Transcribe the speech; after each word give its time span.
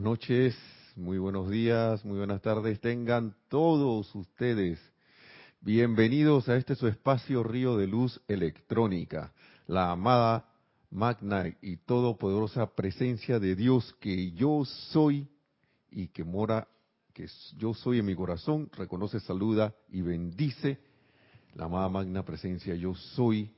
noches, 0.00 0.56
muy 0.96 1.18
buenos 1.18 1.50
días, 1.50 2.04
muy 2.04 2.18
buenas 2.18 2.40
tardes. 2.40 2.80
Tengan 2.80 3.34
todos 3.48 4.14
ustedes 4.14 4.78
bienvenidos 5.60 6.48
a 6.48 6.56
este 6.56 6.74
su 6.74 6.88
espacio 6.88 7.42
Río 7.42 7.76
de 7.76 7.86
Luz 7.86 8.20
Electrónica, 8.26 9.32
la 9.66 9.90
amada 9.90 10.48
magna 10.90 11.54
y 11.60 11.76
todopoderosa 11.76 12.74
presencia 12.74 13.38
de 13.38 13.54
Dios 13.54 13.94
que 14.00 14.32
yo 14.32 14.64
soy 14.64 15.28
y 15.90 16.08
que 16.08 16.24
mora, 16.24 16.66
que 17.12 17.26
yo 17.58 17.74
soy 17.74 17.98
en 17.98 18.06
mi 18.06 18.14
corazón, 18.14 18.70
reconoce, 18.72 19.20
saluda 19.20 19.74
y 19.90 20.00
bendice 20.00 20.78
la 21.54 21.66
amada 21.66 21.88
magna 21.90 22.24
presencia 22.24 22.74
yo 22.74 22.94
soy 22.94 23.52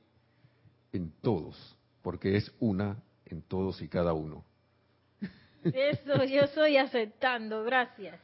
en 0.91 1.11
todos, 1.21 1.77
porque 2.01 2.35
es 2.35 2.51
una 2.59 3.01
en 3.25 3.41
todos 3.43 3.81
y 3.81 3.87
cada 3.87 4.13
uno. 4.13 4.43
Eso, 5.63 6.23
yo 6.25 6.47
soy 6.47 6.77
aceptando, 6.77 7.63
gracias. 7.63 8.19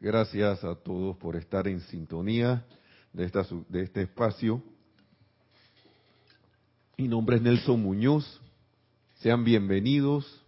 Gracias 0.00 0.62
a 0.64 0.74
todos 0.74 1.16
por 1.16 1.36
estar 1.36 1.66
en 1.66 1.80
sintonía 1.80 2.64
de, 3.12 3.24
esta, 3.24 3.46
de 3.68 3.82
este 3.82 4.02
espacio. 4.02 4.62
Mi 6.96 7.08
nombre 7.08 7.36
es 7.36 7.42
Nelson 7.42 7.82
Muñoz. 7.82 8.40
Sean 9.16 9.44
bienvenidos. 9.44 10.44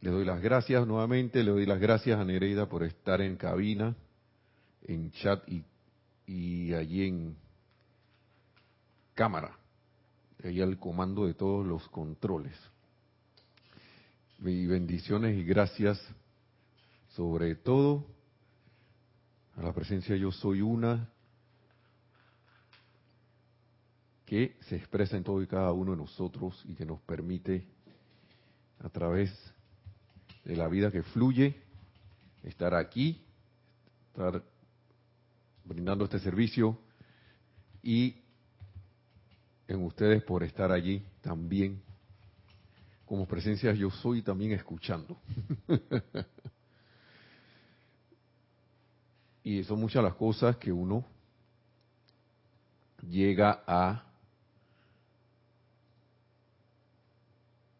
Le 0.00 0.10
doy 0.10 0.24
las 0.24 0.40
gracias 0.40 0.86
nuevamente, 0.86 1.44
le 1.44 1.50
doy 1.50 1.66
las 1.66 1.78
gracias 1.78 2.18
a 2.18 2.24
Nereida 2.24 2.66
por 2.66 2.82
estar 2.82 3.20
en 3.20 3.36
cabina, 3.36 3.94
en 4.86 5.10
chat 5.12 5.46
y, 5.46 5.62
y 6.26 6.72
allí 6.72 7.06
en 7.06 7.36
cámara, 9.14 9.58
ella 10.42 10.64
el 10.64 10.78
comando 10.78 11.26
de 11.26 11.34
todos 11.34 11.66
los 11.66 11.86
controles. 11.88 12.56
Y 14.42 14.66
bendiciones 14.66 15.36
y 15.36 15.44
gracias 15.44 16.00
sobre 17.08 17.56
todo 17.56 18.06
a 19.54 19.62
la 19.62 19.74
presencia 19.74 20.16
yo 20.16 20.32
soy 20.32 20.62
una 20.62 21.10
que 24.24 24.56
se 24.60 24.76
expresa 24.76 25.18
en 25.18 25.24
todo 25.24 25.42
y 25.42 25.46
cada 25.46 25.72
uno 25.72 25.90
de 25.90 25.98
nosotros 25.98 26.64
y 26.66 26.74
que 26.74 26.86
nos 26.86 27.02
permite 27.02 27.66
a 28.78 28.88
través 28.88 29.30
de 30.46 30.56
la 30.56 30.68
vida 30.68 30.90
que 30.90 31.02
fluye 31.02 31.60
estar 32.42 32.74
aquí, 32.74 33.22
estar 34.08 34.42
brindando 35.66 36.04
este 36.04 36.18
servicio 36.18 36.78
y 37.82 38.16
en 39.68 39.84
ustedes 39.84 40.22
por 40.22 40.44
estar 40.44 40.72
allí 40.72 41.04
también 41.20 41.82
como 43.10 43.26
presencia 43.26 43.72
yo 43.72 43.90
soy 43.90 44.22
también 44.22 44.52
escuchando. 44.52 45.18
y 49.42 49.64
son 49.64 49.80
muchas 49.80 50.04
las 50.04 50.14
cosas 50.14 50.56
que 50.58 50.70
uno 50.70 51.04
llega 53.02 53.64
a 53.66 54.04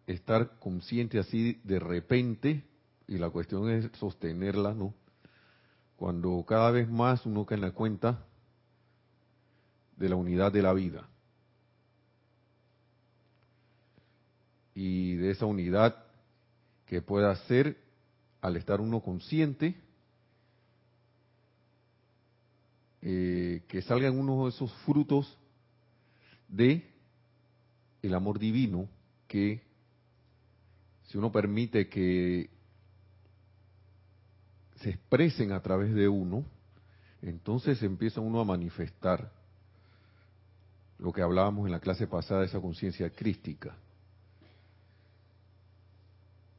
estar 0.08 0.58
consciente 0.58 1.20
así 1.20 1.60
de 1.62 1.78
repente, 1.78 2.64
y 3.06 3.16
la 3.16 3.30
cuestión 3.30 3.70
es 3.70 3.88
sostenerla, 4.00 4.74
¿no? 4.74 4.92
Cuando 5.94 6.44
cada 6.44 6.72
vez 6.72 6.90
más 6.90 7.24
uno 7.24 7.46
cae 7.46 7.54
en 7.54 7.62
la 7.62 7.70
cuenta 7.70 8.26
de 9.96 10.08
la 10.08 10.16
unidad 10.16 10.50
de 10.50 10.62
la 10.62 10.72
vida. 10.72 11.09
Y 14.82 15.16
de 15.16 15.32
esa 15.32 15.44
unidad 15.44 15.94
que 16.86 17.02
pueda 17.02 17.36
ser 17.44 17.76
al 18.40 18.56
estar 18.56 18.80
uno 18.80 19.02
consciente, 19.02 19.74
eh, 23.02 23.62
que 23.68 23.82
salgan 23.82 24.18
uno 24.18 24.44
de 24.44 24.48
esos 24.48 24.72
frutos 24.86 25.36
de 26.48 26.90
el 28.00 28.14
amor 28.14 28.38
divino 28.38 28.88
que 29.28 29.60
si 31.08 31.18
uno 31.18 31.30
permite 31.30 31.90
que 31.90 32.48
se 34.76 34.88
expresen 34.88 35.52
a 35.52 35.60
través 35.60 35.94
de 35.94 36.08
uno, 36.08 36.42
entonces 37.20 37.82
empieza 37.82 38.22
uno 38.22 38.40
a 38.40 38.46
manifestar 38.46 39.30
lo 40.98 41.12
que 41.12 41.20
hablábamos 41.20 41.66
en 41.66 41.72
la 41.72 41.80
clase 41.80 42.06
pasada, 42.06 42.46
esa 42.46 42.62
conciencia 42.62 43.10
crística. 43.10 43.76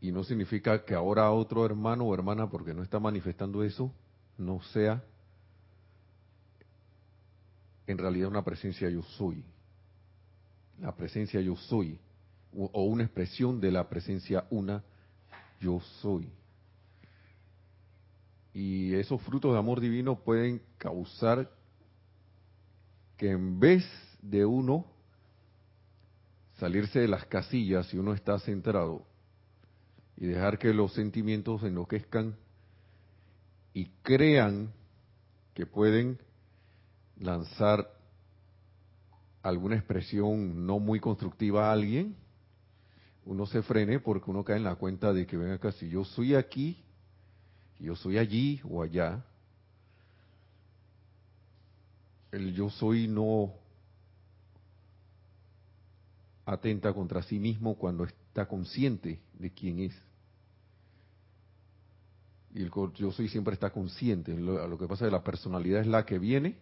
Y 0.01 0.12
no 0.12 0.23
significa 0.23 0.84
que 0.84 0.95
ahora 0.95 1.31
otro 1.31 1.63
hermano 1.66 2.06
o 2.06 2.13
hermana, 2.13 2.50
porque 2.50 2.73
no 2.73 2.81
está 2.81 3.00
manifestando 3.00 3.63
eso, 3.63 3.94
no 4.38 4.62
sea 4.73 5.03
en 7.85 7.97
realidad 7.97 8.28
una 8.28 8.44
presencia 8.44 8.89
yo 8.89 9.03
soy. 9.03 9.45
La 10.79 10.95
presencia 10.95 11.39
yo 11.39 11.56
soy 11.56 12.00
o 12.53 12.84
una 12.84 13.03
expresión 13.03 13.62
de 13.62 13.72
la 13.72 13.88
presencia 13.88 14.45
una, 14.50 14.84
yo 15.59 15.79
soy. 16.01 16.28
Y 18.53 18.94
esos 18.95 19.22
frutos 19.22 19.53
de 19.53 19.59
amor 19.59 19.79
divino 19.79 20.19
pueden 20.19 20.62
causar 20.78 21.50
que 23.16 23.29
en 23.29 23.59
vez 23.59 23.85
de 24.22 24.45
uno 24.45 24.85
salirse 26.57 27.00
de 27.00 27.07
las 27.07 27.25
casillas 27.25 27.88
si 27.88 27.97
uno 27.97 28.13
está 28.13 28.38
centrado 28.39 29.06
y 30.21 30.27
dejar 30.27 30.59
que 30.59 30.71
los 30.71 30.93
sentimientos 30.93 31.63
enloquezcan 31.63 32.35
y 33.73 33.87
crean 34.03 34.71
que 35.55 35.65
pueden 35.65 36.19
lanzar 37.17 37.91
alguna 39.41 39.77
expresión 39.77 40.67
no 40.67 40.77
muy 40.77 40.99
constructiva 40.99 41.69
a 41.69 41.73
alguien, 41.73 42.15
uno 43.25 43.47
se 43.47 43.63
frene 43.63 43.99
porque 43.99 44.29
uno 44.29 44.43
cae 44.43 44.57
en 44.57 44.63
la 44.63 44.75
cuenta 44.75 45.11
de 45.11 45.25
que 45.25 45.37
venga 45.37 45.55
acá, 45.55 45.71
si 45.71 45.89
yo 45.89 46.05
soy 46.05 46.35
aquí, 46.35 46.77
yo 47.79 47.95
soy 47.95 48.19
allí 48.19 48.61
o 48.69 48.83
allá, 48.83 49.25
el 52.31 52.53
yo 52.53 52.69
soy 52.69 53.07
no 53.07 53.55
atenta 56.45 56.93
contra 56.93 57.23
sí 57.23 57.39
mismo 57.39 57.75
cuando 57.75 58.03
está 58.03 58.47
consciente 58.47 59.19
de 59.33 59.49
quién 59.51 59.79
es. 59.79 60.10
Y 62.53 62.63
el 62.63 62.72
yo 62.95 63.12
soy 63.12 63.29
siempre 63.29 63.53
está 63.53 63.69
consciente. 63.69 64.34
Lo, 64.35 64.67
lo 64.67 64.78
que 64.78 64.88
pasa 64.88 65.06
es 65.06 65.09
que 65.09 65.16
la 65.16 65.23
personalidad 65.23 65.81
es 65.81 65.88
la 65.88 66.06
que 66.06 66.19
viene 66.19 66.57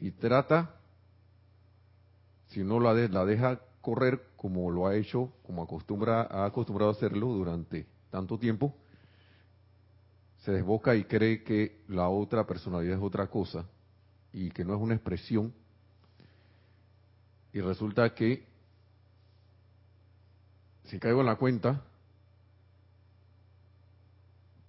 y 0.00 0.12
trata, 0.12 0.76
si 2.48 2.60
uno 2.60 2.80
la, 2.80 2.94
de, 2.94 3.08
la 3.08 3.24
deja 3.24 3.60
correr 3.82 4.28
como 4.36 4.70
lo 4.70 4.86
ha 4.86 4.96
hecho, 4.96 5.32
como 5.46 5.62
acostumbra, 5.62 6.22
ha 6.22 6.46
acostumbrado 6.46 6.90
a 6.90 6.94
hacerlo 6.94 7.26
durante 7.28 7.86
tanto 8.10 8.38
tiempo, 8.38 8.74
se 10.38 10.52
desboca 10.52 10.94
y 10.96 11.04
cree 11.04 11.44
que 11.44 11.82
la 11.88 12.08
otra 12.08 12.46
personalidad 12.46 12.96
es 12.96 13.02
otra 13.02 13.26
cosa 13.26 13.66
y 14.32 14.50
que 14.50 14.64
no 14.64 14.74
es 14.74 14.80
una 14.80 14.94
expresión. 14.94 15.52
Y 17.52 17.60
resulta 17.60 18.14
que, 18.14 18.46
si 20.84 20.98
caigo 20.98 21.20
en 21.20 21.26
la 21.26 21.36
cuenta, 21.36 21.82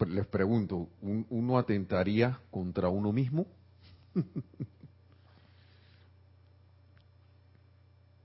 les 0.10 0.26
pregunto, 0.28 0.90
¿uno 1.02 1.58
atentaría 1.58 2.40
contra 2.50 2.90
uno 2.90 3.12
mismo? 3.12 3.46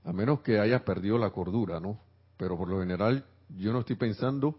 a 0.03 0.13
menos 0.13 0.39
que 0.39 0.59
haya 0.59 0.83
perdido 0.85 1.17
la 1.17 1.31
cordura, 1.31 1.79
¿no? 1.79 1.99
Pero 2.37 2.57
por 2.57 2.69
lo 2.69 2.79
general 2.79 3.25
yo 3.57 3.73
no 3.73 3.79
estoy 3.79 3.95
pensando, 3.97 4.57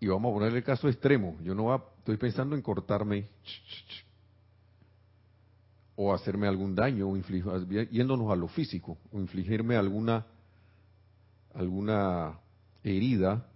y 0.00 0.06
vamos 0.06 0.30
a 0.30 0.34
poner 0.34 0.54
el 0.56 0.64
caso 0.64 0.88
extremo, 0.88 1.36
yo 1.42 1.54
no 1.54 1.74
estoy 1.98 2.16
pensando 2.16 2.56
en 2.56 2.62
cortarme 2.62 3.28
o 5.96 6.14
hacerme 6.14 6.46
algún 6.46 6.74
daño, 6.74 7.08
o 7.08 7.16
yéndonos 7.16 8.30
a 8.30 8.36
lo 8.36 8.48
físico, 8.48 8.98
o 9.12 9.18
infligirme 9.18 9.76
alguna, 9.76 10.26
alguna 11.54 12.38
herida, 12.84 13.46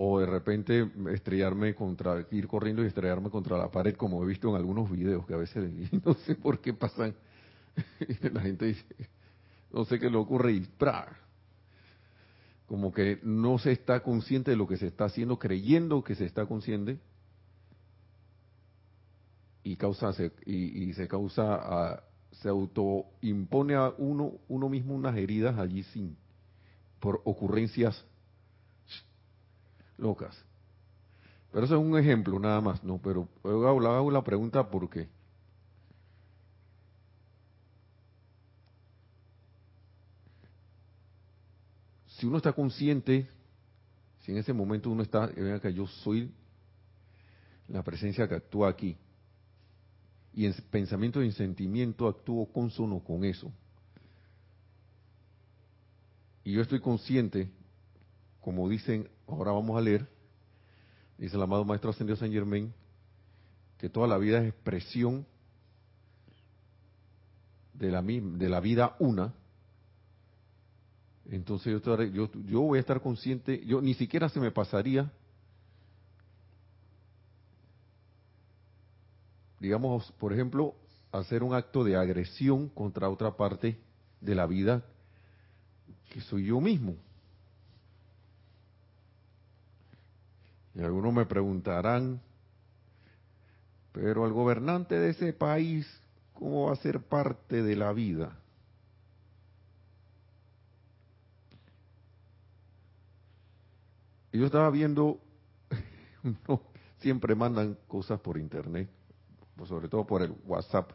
o 0.00 0.20
de 0.20 0.26
repente 0.26 0.88
estrellarme 1.12 1.74
contra, 1.74 2.24
ir 2.30 2.46
corriendo 2.46 2.84
y 2.84 2.86
estrellarme 2.86 3.30
contra 3.30 3.58
la 3.58 3.68
pared, 3.68 3.96
como 3.96 4.22
he 4.22 4.26
visto 4.28 4.48
en 4.48 4.54
algunos 4.54 4.88
videos 4.88 5.26
que 5.26 5.34
a 5.34 5.38
veces 5.38 5.68
no 6.04 6.14
sé 6.14 6.36
por 6.36 6.60
qué 6.60 6.72
pasan 6.72 7.16
la 8.32 8.40
gente 8.40 8.66
dice, 8.66 8.84
no 9.72 9.84
sé 9.84 9.98
qué 9.98 10.08
le 10.08 10.16
ocurre 10.16 10.52
y 10.52 10.60
¡pra! 10.60 11.18
como 12.66 12.92
que 12.92 13.18
no 13.24 13.58
se 13.58 13.72
está 13.72 14.00
consciente 14.04 14.52
de 14.52 14.56
lo 14.56 14.68
que 14.68 14.76
se 14.76 14.86
está 14.86 15.06
haciendo, 15.06 15.36
creyendo 15.36 16.04
que 16.04 16.14
se 16.14 16.26
está 16.26 16.46
consciente 16.46 17.00
y 19.64 19.74
causa 19.76 20.12
y, 20.46 20.92
se 20.92 21.08
causa 21.08 22.04
se 22.30 22.48
autoimpone 22.48 23.74
a 23.74 23.92
uno 23.98 24.34
uno 24.46 24.68
mismo 24.68 24.94
unas 24.94 25.16
heridas 25.16 25.58
allí 25.58 25.82
sin 25.82 26.16
por 27.00 27.20
ocurrencias 27.24 28.04
locas. 29.98 30.44
Pero 31.52 31.64
eso 31.64 31.76
es 31.76 31.80
un 31.80 31.98
ejemplo 31.98 32.38
nada 32.38 32.60
más, 32.60 32.82
¿no? 32.84 32.98
Pero 32.98 33.28
hago, 33.44 34.10
la 34.10 34.22
pregunta 34.22 34.68
por 34.68 34.88
qué. 34.88 35.08
Si 42.06 42.26
uno 42.26 42.38
está 42.38 42.52
consciente, 42.52 43.28
si 44.20 44.32
en 44.32 44.38
ese 44.38 44.52
momento 44.52 44.90
uno 44.90 45.02
está, 45.02 45.26
vean 45.26 45.60
que 45.60 45.72
yo 45.72 45.86
soy 45.86 46.32
la 47.68 47.82
presencia 47.82 48.28
que 48.28 48.34
actúa 48.34 48.68
aquí, 48.68 48.96
y 50.34 50.46
en 50.46 50.54
pensamiento 50.70 51.22
y 51.22 51.26
en 51.26 51.32
sentimiento 51.32 52.08
actúo 52.08 52.46
consono 52.52 53.00
con 53.00 53.24
eso, 53.24 53.52
y 56.44 56.52
yo 56.52 56.62
estoy 56.62 56.80
consciente, 56.80 57.50
como 58.48 58.66
dicen, 58.66 59.10
ahora 59.26 59.52
vamos 59.52 59.76
a 59.76 59.80
leer, 59.82 60.08
dice 61.18 61.36
el 61.36 61.42
amado 61.42 61.66
Maestro 61.66 61.90
Ascendido 61.90 62.16
San 62.16 62.32
Germain, 62.32 62.72
que 63.76 63.90
toda 63.90 64.08
la 64.08 64.16
vida 64.16 64.38
es 64.38 64.48
expresión 64.48 65.26
de 67.74 67.90
la, 67.90 68.00
de 68.00 68.48
la 68.48 68.60
vida 68.60 68.96
una, 69.00 69.34
entonces 71.26 71.82
yo, 71.84 72.02
yo, 72.04 72.30
yo 72.46 72.60
voy 72.62 72.78
a 72.78 72.80
estar 72.80 73.02
consciente, 73.02 73.62
yo 73.66 73.82
ni 73.82 73.92
siquiera 73.92 74.30
se 74.30 74.40
me 74.40 74.50
pasaría, 74.50 75.12
digamos, 79.60 80.10
por 80.12 80.32
ejemplo, 80.32 80.74
hacer 81.12 81.42
un 81.42 81.52
acto 81.52 81.84
de 81.84 81.96
agresión 81.96 82.70
contra 82.70 83.10
otra 83.10 83.36
parte 83.36 83.78
de 84.22 84.34
la 84.34 84.46
vida 84.46 84.82
que 86.08 86.22
soy 86.22 86.46
yo 86.46 86.62
mismo. 86.62 86.96
Y 90.78 90.82
algunos 90.82 91.12
me 91.12 91.26
preguntarán, 91.26 92.22
pero 93.90 94.24
el 94.24 94.32
gobernante 94.32 94.96
de 94.96 95.10
ese 95.10 95.32
país, 95.32 95.84
¿cómo 96.34 96.66
va 96.66 96.74
a 96.74 96.76
ser 96.76 97.02
parte 97.02 97.64
de 97.64 97.74
la 97.74 97.92
vida? 97.92 98.38
Y 104.30 104.38
yo 104.38 104.46
estaba 104.46 104.70
viendo, 104.70 105.18
siempre 106.98 107.34
mandan 107.34 107.76
cosas 107.88 108.20
por 108.20 108.38
internet, 108.38 108.88
sobre 109.66 109.88
todo 109.88 110.06
por 110.06 110.22
el 110.22 110.32
WhatsApp. 110.46 110.92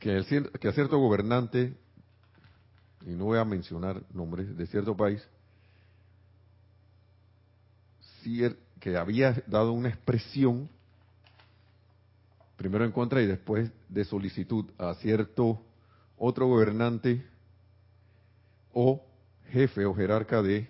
que, 0.00 0.16
el, 0.16 0.50
que 0.58 0.66
a 0.66 0.72
cierto 0.72 0.98
gobernante, 0.98 1.76
y 3.06 3.10
no 3.10 3.26
voy 3.26 3.38
a 3.38 3.44
mencionar 3.44 4.02
nombres 4.12 4.56
de 4.56 4.66
cierto 4.66 4.96
país, 4.96 5.22
que 8.78 8.96
había 8.96 9.42
dado 9.46 9.72
una 9.72 9.88
expresión, 9.88 10.68
primero 12.56 12.84
en 12.84 12.92
contra 12.92 13.22
y 13.22 13.26
después 13.26 13.70
de 13.88 14.04
solicitud 14.04 14.66
a 14.78 14.94
cierto 14.94 15.62
otro 16.18 16.46
gobernante 16.46 17.24
o 18.72 19.02
jefe 19.50 19.84
o 19.84 19.94
jerarca 19.94 20.42
de 20.42 20.68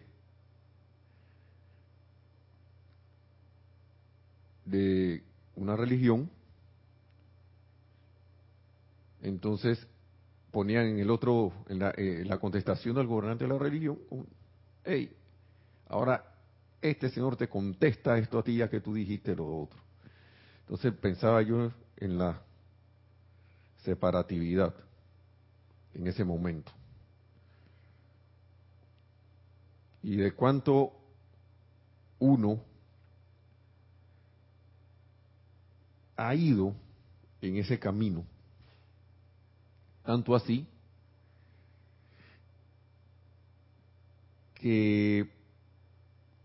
una 5.56 5.76
religión 5.76 6.30
entonces 9.22 9.86
ponían 10.50 10.86
en 10.86 10.98
el 10.98 11.10
otro, 11.10 11.52
en 11.68 11.78
la, 11.78 11.90
eh, 11.96 12.24
la 12.26 12.38
contestación 12.38 12.96
del 12.96 13.06
gobernante 13.06 13.44
de 13.44 13.50
la 13.52 13.58
religión, 13.58 13.98
hey, 14.84 15.12
ahora 15.88 16.29
este 16.82 17.08
señor 17.10 17.36
te 17.36 17.48
contesta 17.48 18.16
esto 18.18 18.38
a 18.38 18.42
ti 18.42 18.56
ya 18.56 18.68
que 18.68 18.80
tú 18.80 18.94
dijiste 18.94 19.34
lo 19.34 19.62
otro. 19.62 19.78
Entonces 20.60 20.92
pensaba 20.94 21.42
yo 21.42 21.72
en 21.96 22.18
la 22.18 22.40
separatividad 23.84 24.74
en 25.94 26.06
ese 26.06 26.24
momento. 26.24 26.72
Y 30.02 30.16
de 30.16 30.32
cuánto 30.32 30.92
uno 32.18 32.62
ha 36.16 36.34
ido 36.34 36.74
en 37.40 37.56
ese 37.56 37.78
camino 37.78 38.24
tanto 40.04 40.34
así 40.34 40.66
que 44.54 45.39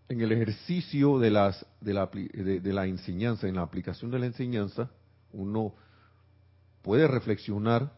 en 0.08 0.22
el 0.22 0.32
ejercicio 0.32 1.20
de, 1.20 1.32
las, 1.32 1.66
de, 1.82 1.94
la, 1.94 2.08
de, 2.08 2.74
la 2.74 2.86
enseñanza, 2.86 3.48
en 3.48 3.56
la 3.56 3.64
aplicación 3.64 4.12
de 4.12 4.20
la 4.20 4.28
enseñanza, 4.28 4.92
uno 5.34 5.74
puede 6.82 7.08
reflexionar 7.08 7.92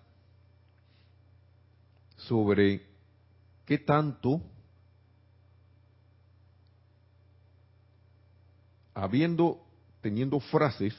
sobre 2.16 2.88
qué 3.66 3.78
tanto, 3.78 4.42
habiendo, 8.94 9.62
teniendo 10.02 10.40
frases 10.40 10.96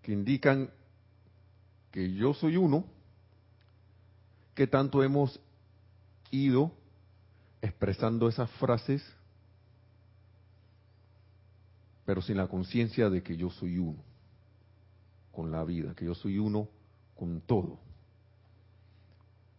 que 0.00 0.12
indican 0.12 0.70
que 1.90 2.14
yo 2.14 2.32
soy 2.32 2.56
uno, 2.56 2.86
que 4.54 4.66
tanto 4.66 5.02
hemos 5.02 5.38
ido 6.30 6.72
expresando 7.62 8.28
esas 8.28 8.50
frases, 8.52 9.02
pero 12.04 12.20
sin 12.20 12.36
la 12.36 12.48
conciencia 12.48 13.08
de 13.08 13.22
que 13.22 13.36
yo 13.36 13.48
soy 13.50 13.78
uno 13.78 14.02
con 15.30 15.50
la 15.50 15.64
vida, 15.64 15.94
que 15.94 16.04
yo 16.04 16.14
soy 16.14 16.38
uno 16.38 16.68
con 17.16 17.40
todo. 17.40 17.78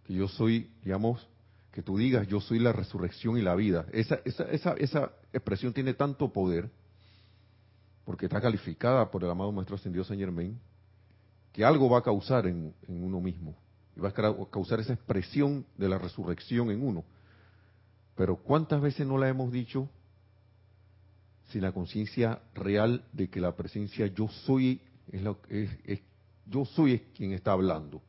Que 0.03 0.13
yo 0.13 0.27
soy, 0.27 0.69
digamos, 0.83 1.27
que 1.71 1.81
tú 1.81 1.97
digas, 1.97 2.27
yo 2.27 2.39
soy 2.39 2.59
la 2.59 2.71
resurrección 2.71 3.37
y 3.37 3.41
la 3.41 3.55
vida. 3.55 3.85
Esa, 3.91 4.19
esa, 4.25 4.43
esa, 4.43 4.73
esa 4.73 5.11
expresión 5.31 5.73
tiene 5.73 5.93
tanto 5.93 6.31
poder, 6.31 6.69
porque 8.05 8.25
está 8.27 8.39
calificada 8.39 9.09
por 9.09 9.23
el 9.23 9.31
amado 9.31 9.51
Maestro 9.51 9.75
Ascendido 9.75 10.03
Saint 10.03 10.19
Germain, 10.19 10.59
que 11.51 11.63
algo 11.63 11.89
va 11.89 11.99
a 11.99 12.03
causar 12.03 12.47
en, 12.47 12.73
uno 12.87 13.21
mismo. 13.21 13.55
Y 13.95 13.99
va 14.01 14.09
a 14.09 14.13
causar 14.51 14.79
esa 14.79 14.93
expresión 14.93 15.65
de 15.77 15.87
la 15.87 15.97
resurrección 15.97 16.69
en 16.71 16.85
uno. 16.85 17.03
Pero 18.15 18.37
¿cuántas 18.37 18.81
veces 18.81 19.07
no 19.07 19.17
la 19.17 19.29
hemos 19.29 19.51
dicho 19.51 19.89
sin 21.49 21.61
la 21.61 21.71
conciencia 21.71 22.41
real 22.53 23.05
de 23.11 23.29
que 23.29 23.41
la 23.41 23.55
presencia 23.55 24.07
yo 24.07 24.27
soy 24.45 24.81
es, 25.11 25.99
yo 26.45 26.65
soy 26.65 26.99
quien 27.15 27.33
está 27.33 27.53
hablando? 27.53 28.01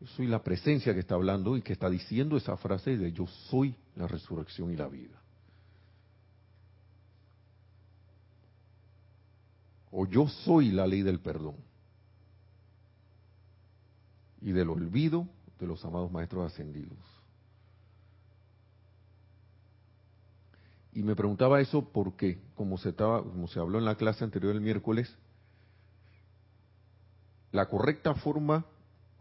Yo 0.00 0.06
soy 0.08 0.26
la 0.26 0.42
presencia 0.42 0.92
que 0.92 1.00
está 1.00 1.14
hablando 1.14 1.56
y 1.56 1.62
que 1.62 1.72
está 1.72 1.88
diciendo 1.88 2.36
esa 2.36 2.56
frase 2.56 2.96
de 2.96 3.12
yo 3.12 3.26
soy 3.26 3.74
la 3.96 4.06
resurrección 4.06 4.70
y 4.72 4.76
la 4.76 4.88
vida. 4.88 5.20
O 9.90 10.06
yo 10.06 10.28
soy 10.28 10.72
la 10.72 10.86
ley 10.86 11.02
del 11.02 11.20
perdón 11.20 11.56
y 14.42 14.52
del 14.52 14.68
olvido 14.68 15.26
de 15.58 15.66
los 15.66 15.82
amados 15.84 16.10
maestros 16.10 16.52
ascendidos. 16.52 17.13
Y 20.94 21.02
me 21.02 21.16
preguntaba 21.16 21.60
eso 21.60 21.90
porque, 21.92 22.38
como 22.54 22.78
se, 22.78 22.90
estaba, 22.90 23.22
como 23.22 23.48
se 23.48 23.58
habló 23.58 23.78
en 23.78 23.84
la 23.84 23.96
clase 23.96 24.22
anterior 24.22 24.54
el 24.54 24.60
miércoles, 24.60 25.12
la 27.50 27.66
correcta 27.66 28.14
forma, 28.14 28.64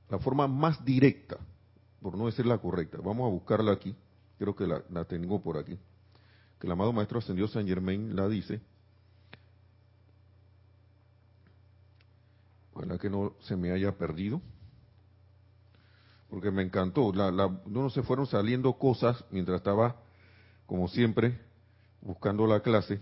la 0.09 0.19
forma 0.19 0.47
más 0.47 0.85
directa, 0.85 1.37
por 2.01 2.15
no 2.15 2.27
decir 2.27 2.45
la 2.45 2.59
correcta, 2.59 2.99
vamos 3.03 3.25
a 3.25 3.31
buscarla 3.31 3.71
aquí, 3.71 3.95
creo 4.37 4.55
que 4.55 4.67
la, 4.67 4.83
la 4.91 5.05
tengo 5.05 5.41
por 5.41 5.57
aquí, 5.57 5.77
que 6.59 6.67
el 6.67 6.71
amado 6.71 6.93
Maestro 6.93 7.19
Ascendido 7.19 7.47
San 7.47 7.67
Germain 7.67 8.15
la 8.15 8.27
dice, 8.27 8.61
ojalá 12.73 12.99
que 12.99 13.09
no 13.09 13.33
se 13.41 13.55
me 13.55 13.71
haya 13.71 13.97
perdido, 13.97 14.41
porque 16.29 16.49
me 16.49 16.63
encantó. 16.63 17.13
La, 17.13 17.31
no 17.67 17.89
se 17.91 18.01
fueron 18.01 18.25
saliendo 18.25 18.73
cosas 18.73 19.23
mientras 19.29 19.57
estaba, 19.57 19.97
como 20.65 20.87
siempre, 20.87 21.39
buscando 22.03 22.45
la 22.45 22.59
clase, 22.59 22.99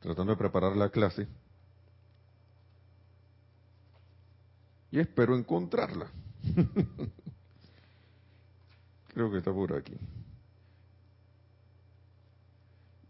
tratando 0.00 0.32
de 0.32 0.38
preparar 0.38 0.76
la 0.76 0.90
clase. 0.90 1.26
Y 4.90 4.98
espero 4.98 5.36
encontrarla. 5.36 6.10
Creo 9.14 9.30
que 9.30 9.38
está 9.38 9.52
por 9.52 9.74
aquí. 9.74 9.94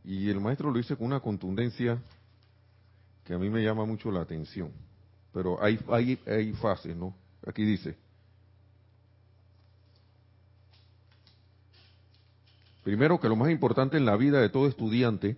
Y 0.05 0.31
el 0.31 0.41
maestro 0.41 0.71
lo 0.71 0.79
hizo 0.79 0.97
con 0.97 1.09
una 1.09 1.21
contundencia 1.21 1.99
que 3.25 3.35
a 3.35 3.39
mí 3.39 3.51
me 3.51 3.63
llama 3.63 3.85
mucho 3.85 4.11
la 4.13 4.21
atención. 4.21 4.71
Pero 5.33 5.63
hay, 5.63 5.81
hay, 5.89 6.19
hay 6.27 6.53
fases, 6.53 6.97
¿no? 6.97 7.15
Aquí 7.45 7.65
dice, 7.65 7.97
Primero 12.87 13.19
que 13.19 13.29
lo 13.29 13.35
más 13.35 13.51
importante 13.51 13.97
en 13.97 14.07
la 14.07 14.17
vida 14.17 14.41
de 14.41 14.49
todo 14.49 14.69
estudiante 14.69 15.37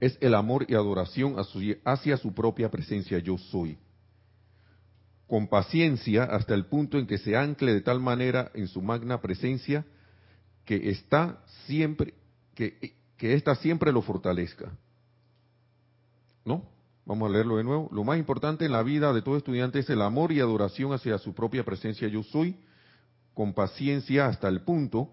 es 0.00 0.18
el 0.20 0.34
amor 0.34 0.66
y 0.68 0.74
adoración 0.74 1.36
hacia 1.82 2.18
su 2.18 2.34
propia 2.34 2.70
presencia 2.70 3.18
yo 3.20 3.38
soy. 3.38 3.78
Con 5.26 5.48
paciencia 5.48 6.24
hasta 6.24 6.52
el 6.52 6.66
punto 6.66 6.98
en 6.98 7.06
que 7.06 7.16
se 7.16 7.38
ancle 7.38 7.72
de 7.72 7.80
tal 7.80 8.00
manera 8.00 8.50
en 8.52 8.68
su 8.68 8.82
magna 8.82 9.22
presencia 9.22 9.86
que 10.66 10.90
está 10.90 11.42
siempre, 11.64 12.12
que, 12.54 12.94
ésta 13.18 13.54
siempre 13.54 13.92
lo 13.92 14.02
fortalezca. 14.02 14.70
¿No? 16.44 16.68
Vamos 17.06 17.30
a 17.30 17.32
leerlo 17.32 17.56
de 17.56 17.64
nuevo. 17.64 17.88
Lo 17.92 18.04
más 18.04 18.18
importante 18.18 18.66
en 18.66 18.72
la 18.72 18.82
vida 18.82 19.14
de 19.14 19.22
todo 19.22 19.38
estudiante 19.38 19.78
es 19.78 19.88
el 19.88 20.02
amor 20.02 20.32
y 20.32 20.40
adoración 20.40 20.92
hacia 20.92 21.16
su 21.16 21.32
propia 21.32 21.64
presencia 21.64 22.08
yo 22.08 22.22
soy, 22.24 22.56
con 23.32 23.54
paciencia 23.54 24.26
hasta 24.26 24.48
el 24.48 24.60
punto 24.60 25.10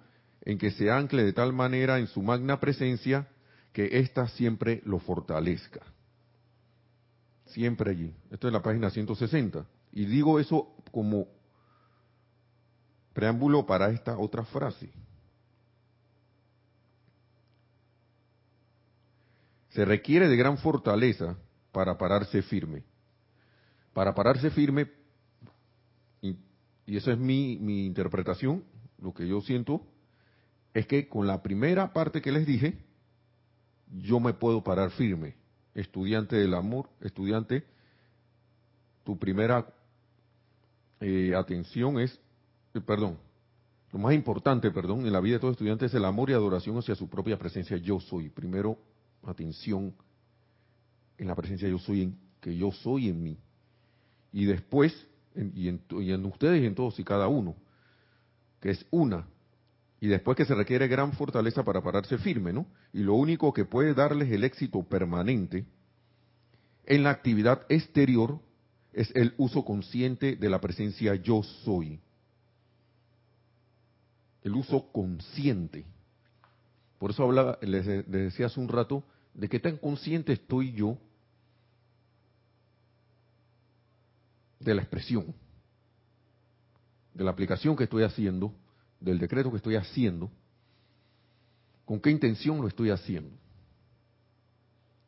en 0.47 0.57
que 0.57 0.71
se 0.71 0.89
ancle 0.89 1.25
de 1.25 1.33
tal 1.33 1.51
manera 1.51 1.99
en 1.99 2.07
su 2.07 2.21
magna 2.21 2.57
presencia 2.57 3.27
que 3.73 3.99
ésta 3.99 4.29
siempre 4.29 4.81
lo 4.85 4.97
fortalezca. 4.97 5.81
Siempre 7.47 7.91
allí. 7.91 8.15
Esto 8.31 8.47
es 8.47 8.53
la 8.53 8.61
página 8.61 8.89
160. 8.89 9.65
Y 9.91 10.05
digo 10.05 10.39
eso 10.39 10.73
como 10.89 11.27
preámbulo 13.11 13.65
para 13.65 13.89
esta 13.89 14.17
otra 14.17 14.45
frase. 14.45 14.89
Se 19.71 19.83
requiere 19.83 20.29
de 20.29 20.37
gran 20.37 20.57
fortaleza 20.59 21.35
para 21.73 21.97
pararse 21.97 22.41
firme. 22.41 22.85
Para 23.93 24.15
pararse 24.15 24.49
firme, 24.49 24.89
y, 26.21 26.37
esa 26.85 27.11
es 27.11 27.17
mi, 27.17 27.57
mi 27.59 27.85
interpretación, 27.85 28.63
lo 28.97 29.13
que 29.13 29.27
yo 29.27 29.41
siento, 29.41 29.85
es 30.73 30.85
que 30.87 31.07
con 31.07 31.27
la 31.27 31.41
primera 31.41 31.93
parte 31.93 32.21
que 32.21 32.31
les 32.31 32.45
dije, 32.45 32.77
yo 33.91 34.19
me 34.19 34.33
puedo 34.33 34.63
parar 34.63 34.91
firme. 34.91 35.35
Estudiante 35.73 36.35
del 36.35 36.53
amor, 36.53 36.89
estudiante, 37.01 37.63
tu 39.03 39.17
primera 39.17 39.67
eh, 40.99 41.33
atención 41.35 41.99
es, 41.99 42.19
eh, 42.73 42.81
perdón, 42.81 43.17
lo 43.93 43.99
más 43.99 44.13
importante, 44.13 44.69
perdón, 44.71 45.05
en 45.05 45.13
la 45.13 45.21
vida 45.21 45.35
de 45.35 45.39
todo 45.39 45.51
estudiante 45.51 45.85
es 45.85 45.93
el 45.93 46.05
amor 46.05 46.29
y 46.29 46.33
adoración 46.33 46.77
hacia 46.77 46.95
su 46.95 47.07
propia 47.09 47.37
presencia. 47.37 47.77
Yo 47.77 47.99
soy. 47.99 48.29
Primero, 48.29 48.77
atención 49.23 49.93
en 51.17 51.27
la 51.27 51.35
presencia 51.35 51.67
yo 51.67 51.79
soy, 51.79 52.03
en, 52.03 52.19
que 52.41 52.55
yo 52.55 52.71
soy 52.71 53.09
en 53.09 53.23
mí. 53.23 53.37
Y 54.31 54.45
después, 54.45 54.93
y, 55.35 55.67
en, 55.69 56.25
ustedes 56.25 56.61
y 56.61 56.65
en 56.65 56.75
todos 56.75 56.99
y 56.99 57.03
cada 57.03 57.27
uno, 57.27 57.55
que 58.59 58.71
es 58.71 58.85
una. 58.91 59.27
Y 59.99 60.07
después 60.07 60.37
que 60.37 60.45
se 60.45 60.53
requiere 60.53 60.87
gran 60.87 61.13
fortaleza 61.13 61.63
para 61.63 61.81
pararse 61.81 62.17
firme, 62.17 62.53
¿no? 62.53 62.67
Y 62.93 62.99
lo 62.99 63.15
único 63.15 63.51
que 63.51 63.65
puede 63.65 63.93
darles 63.93 64.31
el 64.31 64.43
éxito 64.43 64.83
permanente 64.83 65.65
en 66.85 67.03
la 67.03 67.09
actividad 67.09 67.65
exterior 67.69 68.39
es 68.93 69.11
el 69.15 69.33
uso 69.37 69.65
consciente 69.65 70.35
de 70.35 70.49
la 70.49 70.61
presencia 70.61 71.15
yo 71.15 71.43
soy. 71.43 71.99
El 74.43 74.55
uso 74.55 74.91
consciente. 74.91 75.85
Por 76.97 77.11
eso 77.11 77.23
hablaba, 77.23 77.57
les 77.61 77.85
decía 78.07 78.47
hace 78.47 78.59
un 78.59 78.69
rato, 78.69 79.03
de 79.33 79.49
qué 79.49 79.59
tan 79.59 79.77
consciente 79.77 80.33
estoy 80.33 80.73
yo 80.73 80.97
de 84.59 84.73
la 84.73 84.81
expresión, 84.81 85.35
de 87.13 87.23
la 87.23 87.31
aplicación 87.31 87.75
que 87.75 87.83
estoy 87.83 88.03
haciendo, 88.03 88.53
del 88.99 89.19
decreto 89.19 89.51
que 89.51 89.57
estoy 89.57 89.75
haciendo, 89.75 90.29
con 91.85 91.99
qué 91.99 92.09
intención 92.09 92.61
lo 92.61 92.67
estoy 92.67 92.89
haciendo, 92.89 93.35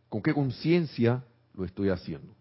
con 0.10 0.22
qué 0.22 0.34
conciencia 0.34 1.24
lo 1.53 1.65
estoy 1.65 1.89
haciendo. 1.89 2.34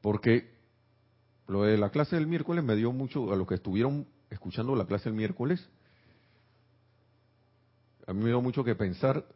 Porque 0.00 0.50
lo 1.48 1.62
de 1.62 1.76
la 1.76 1.90
clase 1.90 2.16
del 2.16 2.26
miércoles 2.26 2.62
me 2.62 2.76
dio 2.76 2.92
mucho 2.92 3.32
a 3.32 3.36
los 3.36 3.46
que 3.46 3.56
estuvieron 3.56 4.06
escuchando 4.30 4.76
la 4.76 4.86
clase 4.86 5.08
del 5.08 5.16
miércoles, 5.16 5.68
a 8.06 8.12
mí 8.12 8.20
me 8.20 8.28
dio 8.28 8.40
mucho 8.40 8.64
que 8.64 8.74
pensar, 8.74 9.26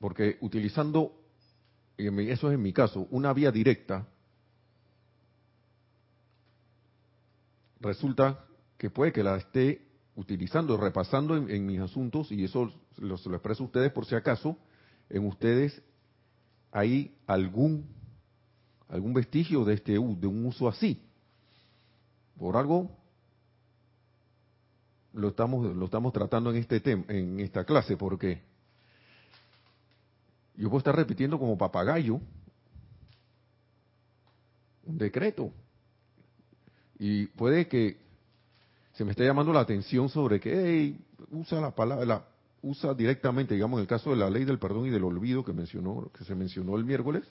porque 0.00 0.38
utilizando 0.40 1.20
eso 1.96 2.48
es 2.48 2.54
en 2.54 2.62
mi 2.62 2.72
caso, 2.72 3.06
una 3.10 3.32
vía 3.32 3.52
directa, 3.52 4.08
resulta 7.80 8.44
que 8.78 8.90
puede 8.90 9.12
que 9.12 9.22
la 9.22 9.36
esté 9.36 9.86
utilizando, 10.14 10.76
repasando 10.76 11.36
en, 11.36 11.66
mis 11.66 11.80
asuntos, 11.80 12.30
y 12.30 12.44
eso 12.44 12.72
lo, 12.98 13.16
se 13.16 13.28
lo 13.28 13.36
expreso 13.36 13.62
a 13.62 13.66
ustedes 13.66 13.92
por 13.92 14.06
si 14.06 14.14
acaso, 14.14 14.56
en 15.08 15.26
ustedes 15.26 15.82
hay 16.70 17.16
algún 17.26 17.86
algún 18.88 19.14
vestigio 19.14 19.64
de 19.64 19.74
este 19.74 19.92
de 19.92 19.98
un 19.98 20.46
uso 20.46 20.68
así. 20.68 21.00
Por 22.38 22.56
algo 22.56 22.90
lo 25.12 25.28
estamos 25.28 25.74
lo 25.74 25.84
estamos 25.84 26.12
tratando 26.12 26.50
en 26.50 26.56
este 26.56 26.80
tema, 26.80 27.04
en 27.08 27.40
esta 27.40 27.64
clase, 27.64 27.96
porque 27.96 28.42
yo 30.56 30.68
puedo 30.68 30.78
estar 30.78 30.94
repitiendo 30.94 31.38
como 31.38 31.56
papagayo 31.56 32.20
un 34.84 34.98
decreto. 34.98 35.52
Y 37.00 37.28
puede 37.28 37.66
que 37.66 37.96
se 38.92 39.06
me 39.06 39.12
esté 39.12 39.24
llamando 39.24 39.54
la 39.54 39.60
atención 39.60 40.10
sobre 40.10 40.38
que 40.38 40.94
usa 41.30 41.58
la 41.58 41.74
palabra, 41.74 42.26
usa 42.60 42.92
directamente, 42.92 43.54
digamos, 43.54 43.78
en 43.78 43.82
el 43.82 43.88
caso 43.88 44.10
de 44.10 44.16
la 44.16 44.28
ley 44.28 44.44
del 44.44 44.58
perdón 44.58 44.86
y 44.86 44.90
del 44.90 45.04
olvido 45.04 45.42
que 45.42 45.54
mencionó, 45.54 46.10
que 46.12 46.24
se 46.24 46.34
mencionó 46.34 46.76
el 46.76 46.84
miércoles, 46.84 47.24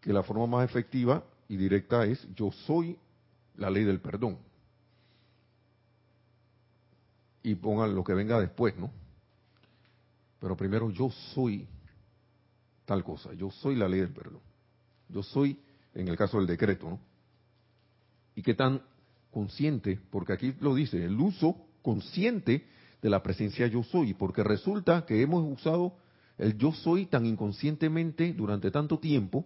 que 0.00 0.12
la 0.12 0.24
forma 0.24 0.48
más 0.48 0.68
efectiva 0.68 1.22
y 1.48 1.56
directa 1.56 2.04
es 2.04 2.26
yo 2.34 2.50
soy 2.50 2.98
la 3.56 3.70
ley 3.70 3.84
del 3.84 4.00
perdón. 4.00 4.38
Y 7.44 7.54
pongan 7.54 7.94
lo 7.94 8.02
que 8.02 8.14
venga 8.14 8.40
después, 8.40 8.76
¿no? 8.76 8.90
Pero 10.40 10.56
primero 10.56 10.90
yo 10.90 11.12
soy 11.32 11.68
tal 12.86 13.04
cosa, 13.04 13.32
yo 13.34 13.52
soy 13.52 13.76
la 13.76 13.88
ley 13.88 14.00
del 14.00 14.12
perdón. 14.12 14.40
Yo 15.08 15.22
soy, 15.22 15.60
en 15.94 16.08
el 16.08 16.16
caso 16.16 16.38
del 16.38 16.48
decreto, 16.48 16.90
¿no? 16.90 17.09
Y 18.34 18.42
qué 18.42 18.54
tan 18.54 18.82
consciente, 19.30 19.98
porque 20.10 20.32
aquí 20.32 20.54
lo 20.60 20.74
dice, 20.74 21.04
el 21.04 21.18
uso 21.18 21.56
consciente 21.82 22.66
de 23.00 23.10
la 23.10 23.22
presencia 23.22 23.66
yo 23.66 23.82
soy, 23.82 24.14
porque 24.14 24.42
resulta 24.42 25.06
que 25.06 25.22
hemos 25.22 25.44
usado 25.50 25.94
el 26.38 26.56
yo 26.56 26.72
soy 26.72 27.06
tan 27.06 27.26
inconscientemente 27.26 28.32
durante 28.32 28.70
tanto 28.70 28.98
tiempo, 28.98 29.44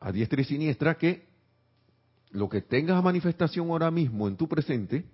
a 0.00 0.12
diestra 0.12 0.40
y 0.40 0.44
siniestra, 0.44 0.96
que 0.96 1.28
lo 2.30 2.48
que 2.48 2.62
tengas 2.62 2.96
a 2.96 3.02
manifestación 3.02 3.68
ahora 3.70 3.90
mismo 3.90 4.28
en 4.28 4.36
tu 4.36 4.48
presente, 4.48 5.04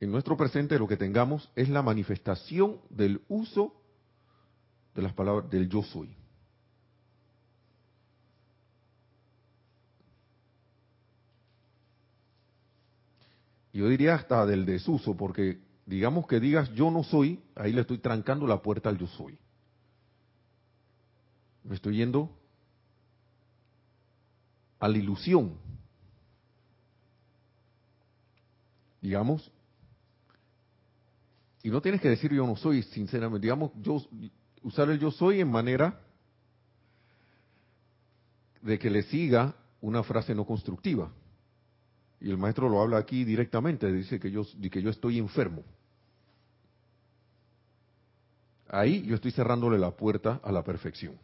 en 0.00 0.10
nuestro 0.12 0.36
presente 0.36 0.78
lo 0.78 0.86
que 0.86 0.96
tengamos 0.96 1.50
es 1.56 1.68
la 1.68 1.82
manifestación 1.82 2.80
del 2.88 3.20
uso 3.28 3.74
de 4.94 5.02
las 5.02 5.12
palabras 5.12 5.50
del 5.50 5.68
yo 5.68 5.82
soy. 5.82 6.16
Yo 13.72 13.88
diría 13.88 14.14
hasta 14.14 14.46
del 14.46 14.64
desuso, 14.64 15.16
porque 15.16 15.58
digamos 15.86 16.26
que 16.26 16.40
digas 16.40 16.70
yo 16.74 16.90
no 16.90 17.02
soy, 17.02 17.42
ahí 17.54 17.72
le 17.72 17.82
estoy 17.82 17.98
trancando 17.98 18.46
la 18.46 18.62
puerta 18.62 18.88
al 18.88 18.98
yo 18.98 19.06
soy. 19.06 19.38
Me 21.64 21.74
estoy 21.74 21.96
yendo 21.96 22.30
a 24.80 24.88
la 24.88 24.98
ilusión. 24.98 25.54
Digamos, 29.00 29.50
y 31.62 31.70
no 31.70 31.80
tienes 31.80 32.00
que 32.00 32.08
decir 32.08 32.32
yo 32.32 32.46
no 32.46 32.56
soy, 32.56 32.82
sinceramente, 32.82 33.46
digamos, 33.46 33.72
yo 33.80 34.00
usar 34.62 34.90
el 34.90 34.98
yo 34.98 35.10
soy 35.10 35.40
en 35.40 35.50
manera 35.50 36.00
de 38.62 38.78
que 38.78 38.90
le 38.90 39.02
siga 39.02 39.54
una 39.80 40.02
frase 40.02 40.34
no 40.34 40.44
constructiva. 40.44 41.12
Y 42.20 42.30
el 42.30 42.38
maestro 42.38 42.68
lo 42.68 42.80
habla 42.80 42.98
aquí 42.98 43.24
directamente, 43.24 43.90
dice 43.92 44.18
que 44.18 44.30
yo, 44.30 44.44
que 44.70 44.82
yo 44.82 44.90
estoy 44.90 45.18
enfermo. 45.18 45.62
Ahí 48.68 49.02
yo 49.06 49.14
estoy 49.14 49.30
cerrándole 49.30 49.78
la 49.78 49.92
puerta 49.92 50.40
a 50.42 50.52
la 50.52 50.62
perfección. 50.62 51.16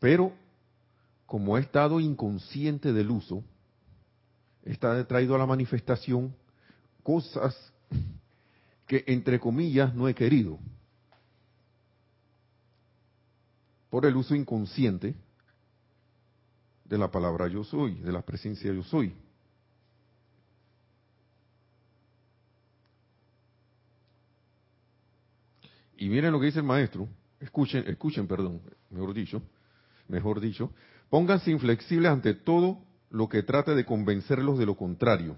Pero, 0.00 0.32
como 1.26 1.56
he 1.56 1.60
estado 1.60 2.00
inconsciente 2.00 2.92
del 2.92 3.10
uso, 3.10 3.44
está 4.64 5.06
traído 5.06 5.34
a 5.34 5.38
la 5.38 5.46
manifestación 5.46 6.34
cosas 7.02 7.54
que 8.86 9.04
entre 9.06 9.38
comillas 9.38 9.94
no 9.94 10.08
he 10.08 10.14
querido 10.14 10.58
por 13.90 14.06
el 14.06 14.16
uso 14.16 14.34
inconsciente 14.34 15.14
de 16.88 16.98
la 16.98 17.10
palabra 17.10 17.48
yo 17.48 17.64
soy, 17.64 17.94
de 17.94 18.12
la 18.12 18.22
presencia 18.22 18.72
yo 18.72 18.82
soy. 18.82 19.14
Y 25.96 26.08
miren 26.08 26.32
lo 26.32 26.40
que 26.40 26.46
dice 26.46 26.58
el 26.58 26.66
maestro, 26.66 27.08
escuchen, 27.40 27.84
escuchen, 27.86 28.26
perdón, 28.26 28.60
mejor 28.90 29.14
dicho, 29.14 29.42
mejor 30.08 30.40
dicho, 30.40 30.70
pónganse 31.08 31.50
inflexibles 31.50 32.10
ante 32.10 32.34
todo 32.34 32.78
lo 33.10 33.28
que 33.28 33.42
trate 33.42 33.74
de 33.74 33.84
convencerlos 33.84 34.58
de 34.58 34.66
lo 34.66 34.76
contrario, 34.76 35.36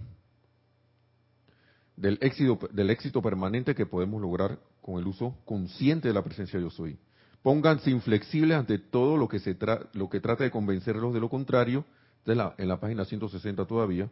del 1.97 2.19
éxito, 2.21 2.59
del 2.73 2.91
éxito 2.91 3.23
permanente 3.23 3.75
que 3.75 3.87
podemos 3.87 4.21
lograr 4.21 4.59
con 4.83 4.99
el 4.99 5.07
uso 5.07 5.37
consciente 5.45 6.09
de 6.09 6.15
la 6.15 6.25
presencia 6.25 6.59
yo 6.59 6.71
soy. 6.71 6.99
Pónganse 7.43 7.91
inflexibles 7.91 8.57
ante 8.57 8.79
todo 8.79 9.17
lo 9.17 9.29
que, 9.29 9.39
se 9.39 9.57
lo 9.93 10.09
que 10.09 10.21
trate 10.21 10.45
de 10.45 10.51
convencerlos 10.51 11.15
de 11.15 11.21
lo 11.21 11.29
contrario, 11.29 11.85
en 12.27 12.69
la 12.69 12.81
página 12.81 13.05
160 13.05 13.65
todavía. 13.65 14.11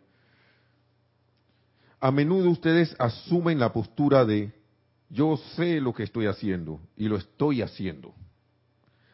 A 2.01 2.11
menudo 2.11 2.51
ustedes 2.51 2.95
asumen 2.99 3.59
la 3.59 3.73
postura 3.73 4.25
de 4.25 4.53
yo 5.09 5.37
sé 5.55 5.81
lo 5.81 5.93
que 5.93 6.03
estoy 6.03 6.27
haciendo 6.27 6.81
y 6.97 7.09
lo 7.09 7.17
estoy 7.17 7.63
haciendo. 7.63 8.15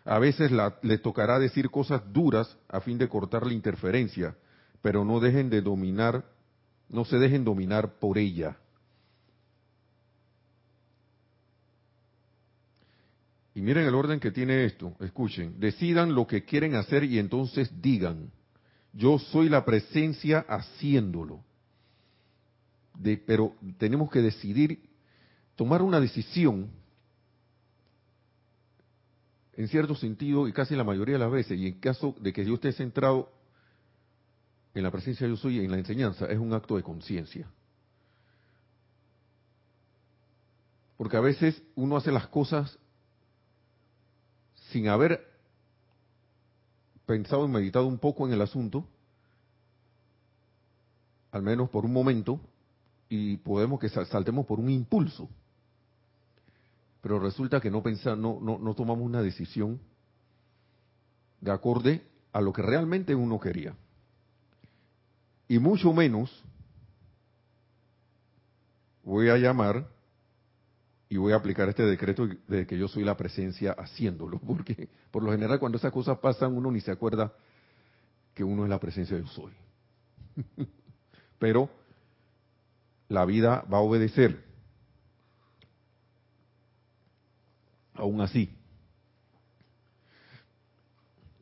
A 0.05 0.19
veces 0.19 0.51
les 0.83 1.03
tocará 1.03 1.39
decir 1.39 1.71
cosas 1.71 2.03
duras 2.13 2.57
a 2.69 2.81
fin 2.81 2.99
de 2.99 3.09
cortar 3.09 3.47
la 3.47 3.53
interferencia, 3.53 4.35
pero 4.81 5.05
no 5.05 5.21
dejen 5.21 5.49
de 5.49 5.61
dominar, 5.61 6.25
no 6.89 7.05
se 7.05 7.19
dejen 7.19 7.45
dominar 7.45 7.99
por 8.01 8.19
ella. 8.19 8.57
Y 13.55 13.61
miren 13.61 13.87
el 13.87 13.95
orden 13.95 14.19
que 14.19 14.31
tiene 14.31 14.65
esto, 14.65 14.97
escuchen, 15.01 15.61
decidan 15.61 16.15
lo 16.15 16.27
que 16.27 16.45
quieren 16.45 16.75
hacer 16.75 17.05
y 17.05 17.19
entonces 17.19 17.71
digan, 17.83 18.31
yo 18.93 19.19
soy 19.19 19.49
la 19.49 19.65
presencia 19.65 20.45
haciéndolo. 20.49 21.45
pero 23.27 23.55
tenemos 23.79 24.11
que 24.11 24.21
decidir 24.21 24.89
tomar 25.55 25.83
una 25.83 26.01
decisión, 26.01 26.71
en 29.55 29.69
cierto 29.69 29.95
sentido, 29.95 30.49
y 30.49 30.53
casi 30.53 30.75
la 30.75 30.85
mayoría 30.85 31.15
de 31.15 31.19
las 31.19 31.31
veces, 31.31 31.59
y 31.59 31.67
en 31.67 31.79
caso 31.79 32.15
de 32.21 32.33
que 32.33 32.45
yo 32.47 32.55
esté 32.55 32.73
centrado 32.73 33.31
en 34.75 34.83
la 34.83 34.91
presencia 34.91 35.27
de 35.27 35.35
yo 35.35 35.37
soy 35.37 35.59
en 35.59 35.71
la 35.71 35.79
enseñanza, 35.79 36.25
es 36.27 36.39
un 36.39 36.55
acto 36.55 36.77
de 36.77 36.83
conciencia. 36.83 37.47
Porque 40.97 41.19
a 41.19 41.21
veces 41.21 41.63
uno 41.75 41.99
hace 41.99 42.13
las 42.13 42.29
cosas 42.29 42.79
sin 44.73 44.89
haber 44.89 45.27
pensado 47.07 47.45
y 47.45 47.49
meditado 47.49 47.87
un 47.87 47.99
poco 47.99 48.27
en 48.27 48.33
el 48.33 48.43
asunto, 48.43 48.87
al 51.31 51.43
menos 51.43 51.71
por 51.71 51.85
un 51.85 51.93
momento, 51.93 52.41
y 53.09 53.37
podemos 53.39 53.79
que 53.79 53.89
saltemos 53.89 54.47
por 54.47 54.59
un 54.59 54.71
impulso 54.71 55.29
pero 57.03 57.19
resulta 57.19 57.61
que 57.61 57.71
no, 57.71 57.83
pensamos, 57.83 58.41
no, 58.41 58.59
no, 58.59 58.75
tomamos 58.75 59.05
una 59.05 59.21
decisión 59.21 59.81
de 61.41 61.51
acorde 61.51 62.07
a 62.33 62.41
lo 62.41 62.53
que 62.53 62.63
realmente 62.63 63.13
uno 63.15 63.41
quería. 63.41 63.75
Y 65.49 65.59
mucho 65.59 65.93
menos 65.93 66.31
voy 69.03 69.31
a 69.31 69.37
llamar 69.37 69.89
y 71.13 71.19
voy 71.19 71.35
a 71.35 71.37
aplicar 71.37 71.69
este 71.69 71.83
decreto 71.83 72.27
de 72.49 72.67
que 72.67 72.79
yo 72.79 72.89
soy 72.89 73.05
la 73.05 73.19
presencia 73.19 73.73
haciéndolo, 73.73 74.39
porque 74.47 74.89
por 75.11 75.23
lo 75.23 75.31
general 75.31 75.59
cuando 75.59 75.77
esas 75.77 75.93
cosas 75.93 76.19
pasan 76.19 76.57
uno 76.57 76.71
ni 76.73 76.81
se 76.81 76.91
acuerda 76.91 77.35
que 78.33 78.43
uno 78.43 78.65
es 78.65 78.71
la 78.71 78.81
presencia 78.81 79.19
yo 79.19 79.27
soy. 79.27 79.53
Pero 81.39 81.69
la 83.11 83.27
vida 83.27 83.63
va 83.71 83.77
a 83.77 83.83
obedecer 83.83 84.43
aún 87.93 88.23
así. 88.23 88.51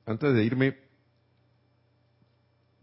Antes 0.05 0.35
de 0.35 0.43
irme 0.43 0.79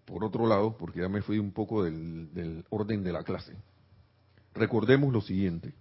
por 0.05 0.23
otro 0.23 0.47
lado, 0.47 0.77
porque 0.77 1.01
ya 1.01 1.09
me 1.09 1.21
fui 1.21 1.37
un 1.37 1.51
poco 1.51 1.83
del, 1.83 2.63
orden 2.69 3.03
de 3.03 3.11
la 3.11 3.23
clase, 3.23 3.57
recordemos 4.53 5.11
lo 5.11 5.19
siguiente. 5.19 5.73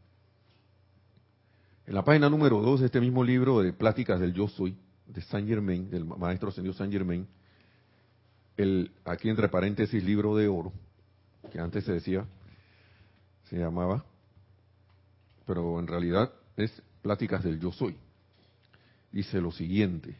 En 1.86 1.94
la 1.94 2.02
página 2.02 2.28
número 2.28 2.60
2 2.60 2.80
de 2.80 2.86
este 2.86 3.00
mismo 3.00 3.22
libro 3.22 3.60
de 3.60 3.72
Pláticas 3.72 4.18
del 4.18 4.34
Yo 4.34 4.48
Soy, 4.48 4.76
de 5.06 5.20
Saint 5.22 5.46
Germain, 5.48 5.88
del 5.88 6.04
maestro 6.04 6.48
ascendido 6.48 6.74
Saint 6.74 6.92
Germain, 6.92 7.28
el, 8.56 8.90
aquí 9.04 9.28
entre 9.28 9.48
paréntesis 9.48 10.02
libro 10.02 10.34
de 10.34 10.48
oro, 10.48 10.72
que 11.52 11.60
antes 11.60 11.84
se 11.84 11.92
decía, 11.92 12.26
se 13.44 13.56
llamaba, 13.56 14.04
pero 15.46 15.78
en 15.78 15.86
realidad 15.86 16.32
es 16.56 16.82
Pláticas 17.02 17.44
del 17.44 17.60
Yo 17.60 17.70
Soy. 17.70 17.96
Dice 19.12 19.40
lo 19.40 19.52
siguiente. 19.52 20.16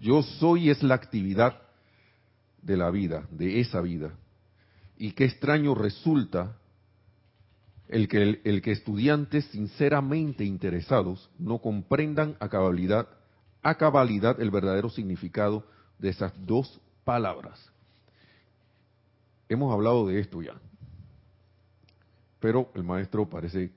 Yo 0.00 0.22
soy 0.22 0.70
es 0.70 0.82
la 0.82 0.94
actividad 0.94 1.60
de 2.62 2.78
la 2.78 2.90
vida, 2.90 3.28
de 3.30 3.60
esa 3.60 3.82
vida. 3.82 4.14
Y 4.96 5.12
qué 5.12 5.26
extraño 5.26 5.74
resulta 5.74 6.56
el 7.88 8.08
que, 8.08 8.40
el, 8.44 8.62
que 8.62 8.72
estudiantes 8.72 9.46
sinceramente 9.46 10.44
interesados 10.44 11.30
no 11.38 11.58
comprendan 11.58 12.36
a 12.38 12.48
cabalidad, 12.48 13.08
a 13.62 13.76
cabalidad 13.76 14.40
el 14.40 14.50
verdadero 14.50 14.90
significado 14.90 15.64
de 15.98 16.10
esas 16.10 16.32
dos 16.46 16.80
palabras. 17.04 17.70
Hemos 19.48 19.72
hablado 19.72 20.06
de 20.06 20.20
esto 20.20 20.42
ya, 20.42 20.60
pero 22.40 22.70
el 22.74 22.84
maestro 22.84 23.28
parece 23.28 23.72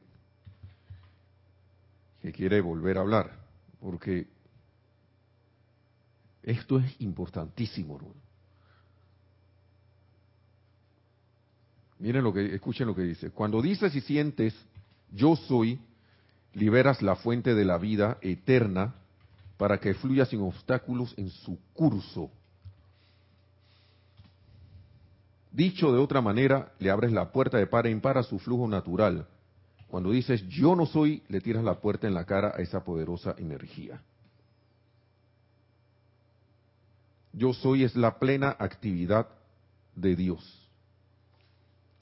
que 2.21 2.31
quiere 2.33 2.59
volver 2.59 2.97
a 2.97 3.01
hablar, 3.01 3.39
porque 3.79 4.27
esto 6.43 6.79
es 6.79 6.99
importantísimo. 6.99 7.99
Miren 12.01 12.23
lo 12.23 12.33
que, 12.33 12.55
escuchen 12.55 12.87
lo 12.87 12.95
que 12.95 13.03
dice. 13.03 13.29
Cuando 13.29 13.61
dices 13.61 13.95
y 13.95 14.01
sientes, 14.01 14.55
yo 15.11 15.35
soy, 15.35 15.79
liberas 16.53 17.01
la 17.03 17.15
fuente 17.15 17.53
de 17.53 17.63
la 17.63 17.77
vida 17.77 18.17
eterna 18.21 18.95
para 19.57 19.79
que 19.79 19.93
fluya 19.93 20.25
sin 20.25 20.41
obstáculos 20.41 21.13
en 21.15 21.29
su 21.29 21.59
curso. 21.73 22.31
Dicho 25.51 25.91
de 25.91 25.99
otra 25.99 26.21
manera, 26.21 26.71
le 26.79 26.89
abres 26.89 27.11
la 27.11 27.31
puerta 27.31 27.59
de 27.59 27.67
par 27.67 27.85
en 27.85 28.01
par 28.01 28.17
a 28.17 28.23
su 28.23 28.39
flujo 28.39 28.67
natural, 28.67 29.27
cuando 29.87 30.09
dices 30.09 30.47
yo 30.47 30.75
no 30.75 30.85
soy, 30.87 31.21
le 31.27 31.41
tiras 31.41 31.63
la 31.63 31.81
puerta 31.81 32.07
en 32.07 32.15
la 32.15 32.25
cara 32.25 32.53
a 32.55 32.61
esa 32.61 32.83
poderosa 32.83 33.35
energía. 33.37 34.01
Yo 37.33 37.53
soy 37.53 37.83
es 37.83 37.95
la 37.95 38.17
plena 38.17 38.55
actividad 38.57 39.27
de 39.95 40.15
Dios. 40.15 40.60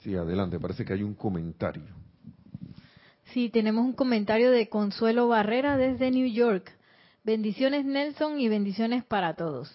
Sí, 0.00 0.14
adelante, 0.16 0.58
parece 0.58 0.84
que 0.84 0.92
hay 0.92 1.02
un 1.02 1.14
comentario. 1.14 1.84
Sí, 3.32 3.48
tenemos 3.48 3.84
un 3.84 3.92
comentario 3.92 4.50
de 4.50 4.68
Consuelo 4.68 5.28
Barrera 5.28 5.76
desde 5.76 6.10
New 6.10 6.26
York. 6.26 6.72
Bendiciones 7.22 7.84
Nelson 7.84 8.40
y 8.40 8.48
bendiciones 8.48 9.04
para 9.04 9.34
todos. 9.34 9.74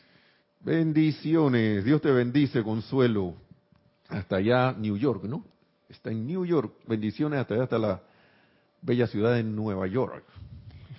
Bendiciones, 0.60 1.86
Dios 1.86 2.02
te 2.02 2.12
bendice, 2.12 2.64
Consuelo. 2.64 3.36
Hasta 4.10 4.38
allá, 4.38 4.74
New 4.74 4.98
York, 4.98 5.24
¿no? 5.24 5.46
está 5.90 6.12
en 6.12 6.26
New 6.26 6.46
York. 6.46 6.74
Bendiciones 6.88 7.40
hasta, 7.40 7.62
hasta 7.62 7.78
la 7.78 8.02
bella 8.82 9.08
ciudad 9.08 9.34
de 9.34 9.44
Nueva 9.44 9.88
York. 9.88 10.24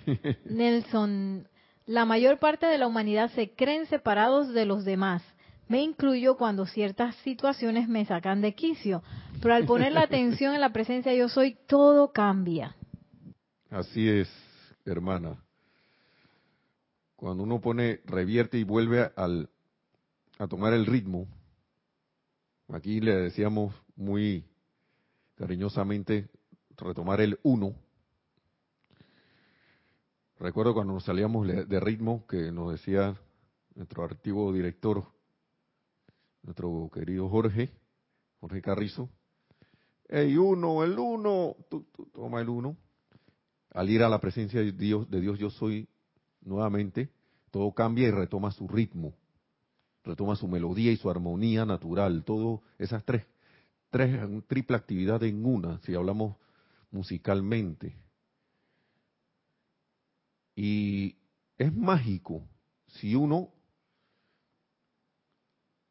Nelson, 0.45 1.47
la 1.85 2.05
mayor 2.05 2.39
parte 2.39 2.65
de 2.65 2.77
la 2.77 2.87
humanidad 2.87 3.31
se 3.31 3.51
creen 3.51 3.85
separados 3.87 4.53
de 4.53 4.65
los 4.65 4.85
demás. 4.85 5.23
Me 5.67 5.81
incluyo 5.81 6.37
cuando 6.37 6.65
ciertas 6.65 7.15
situaciones 7.17 7.89
me 7.89 8.05
sacan 8.05 8.41
de 8.41 8.55
quicio, 8.55 9.03
pero 9.41 9.53
al 9.53 9.65
poner 9.65 9.91
la 9.91 10.03
atención 10.03 10.55
en 10.55 10.61
la 10.61 10.71
presencia 10.71 11.13
yo 11.13 11.27
soy, 11.27 11.57
todo 11.67 12.13
cambia. 12.13 12.75
Así 13.69 14.07
es, 14.07 14.29
hermana. 14.85 15.43
Cuando 17.17 17.43
uno 17.43 17.59
pone, 17.59 17.99
revierte 18.05 18.57
y 18.57 18.63
vuelve 18.63 19.11
al, 19.15 19.49
a 20.39 20.47
tomar 20.47 20.73
el 20.73 20.85
ritmo, 20.85 21.27
aquí 22.69 23.01
le 23.01 23.15
decíamos 23.15 23.73
muy 23.95 24.45
cariñosamente 25.35 26.29
retomar 26.77 27.19
el 27.19 27.39
uno. 27.43 27.73
Recuerdo 30.39 30.73
cuando 30.73 30.93
nos 30.93 31.03
salíamos 31.03 31.47
de 31.47 31.79
ritmo 31.79 32.25
que 32.27 32.51
nos 32.51 32.71
decía 32.71 33.17
nuestro 33.75 34.05
antiguo 34.05 34.53
director, 34.53 35.03
nuestro 36.47 36.89
querido 36.93 37.29
Jorge, 37.29 37.69
Jorge 38.39 38.61
Carrizo, 38.61 39.09
el 40.07 40.39
uno, 40.39 40.83
el 40.83 40.97
uno, 40.97 41.57
toma 42.13 42.41
el 42.41 42.49
uno. 42.49 42.77
Al 43.71 43.89
ir 43.89 44.01
a 44.01 44.09
la 44.09 44.19
presencia 44.19 44.61
de 44.61 44.71
Dios, 44.71 45.09
de 45.11 45.19
Dios 45.19 45.37
yo 45.37 45.49
soy 45.49 45.89
nuevamente, 46.41 47.09
todo 47.51 47.73
cambia 47.73 48.07
y 48.07 48.11
retoma 48.11 48.51
su 48.51 48.67
ritmo. 48.67 49.13
retoma 50.03 50.37
su 50.37 50.47
melodía 50.47 50.93
y 50.93 50.95
su 50.95 51.09
armonía 51.09 51.65
natural, 51.65 52.23
todo 52.23 52.61
esas 52.79 53.03
tres, 53.03 53.25
tres, 53.89 54.17
triple 54.47 54.77
actividad 54.77 55.21
en 55.23 55.45
una, 55.45 55.79
si 55.79 55.95
hablamos 55.95 56.37
musicalmente. 56.91 57.93
Y 60.55 61.17
es 61.57 61.75
mágico 61.75 62.47
si 62.87 63.15
uno 63.15 63.49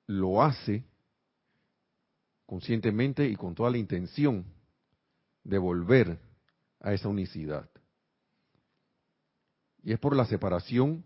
lo 0.07 0.43
hace 0.43 0.85
conscientemente 2.47 3.27
y 3.27 3.37
con 3.37 3.55
toda 3.55 3.71
la 3.71 3.79
intención 3.79 4.45
de 5.43 5.59
volver 5.59 6.19
a 6.81 6.93
esa 6.93 7.09
unicidad. 7.09 7.69
Y 9.83 9.93
es 9.93 9.99
por 9.99 10.17
la 10.17 10.27
separación 10.27 11.05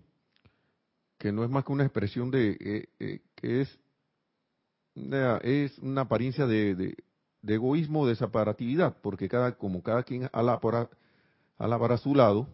que 1.19 1.33
no 1.33 1.45
es 1.45 1.51
más 1.51 1.65
que 1.65 1.73
una 1.73 1.85
expresión 1.85 2.31
de 2.31 2.57
eh, 2.61 2.89
eh, 2.99 3.21
que 3.35 3.61
es 3.63 3.79
una, 4.95 5.37
es 5.39 5.79
una 5.79 6.03
apariencia 6.03 6.47
de, 6.47 6.75
de, 6.75 7.55
egoísmo, 7.55 8.07
de 8.07 8.17
separatividad, 8.17 8.97
porque 9.03 9.29
cada 9.29 9.57
como 9.57 9.83
cada 9.83 10.03
quien 10.03 10.29
ala 10.33 10.61
para, 10.61 10.89
para 11.59 11.99
su 11.99 12.15
lado 12.15 12.49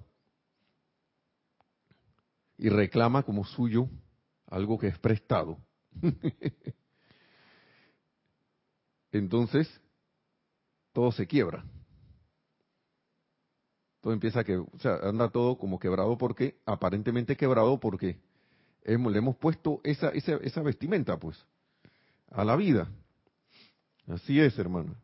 y 2.59 2.69
reclama 2.69 3.23
como 3.23 3.45
suyo 3.45 3.89
algo 4.49 4.79
que 4.79 4.89
es 4.89 4.99
prestado. 4.99 5.59
Entonces, 9.13 9.69
todo 10.93 11.13
se 11.13 11.27
quiebra. 11.27 11.65
Todo 14.01 14.13
empieza 14.13 14.45
que, 14.45 14.57
o 14.57 14.79
sea, 14.79 14.97
anda 15.03 15.29
todo 15.31 15.59
como 15.59 15.79
quebrado 15.79 16.17
porque, 16.17 16.61
aparentemente 16.65 17.37
quebrado 17.37 17.81
porque 17.81 18.19
le 18.85 19.19
hemos 19.19 19.37
puesto 19.37 19.81
esa, 19.83 20.11
esa, 20.11 20.37
esa 20.37 20.63
vestimenta, 20.63 21.19
pues, 21.19 21.45
a 22.31 22.45
la 22.45 22.57
vida. 22.57 22.89
Así 24.07 24.41
es, 24.41 24.59
hermano. 24.59 24.95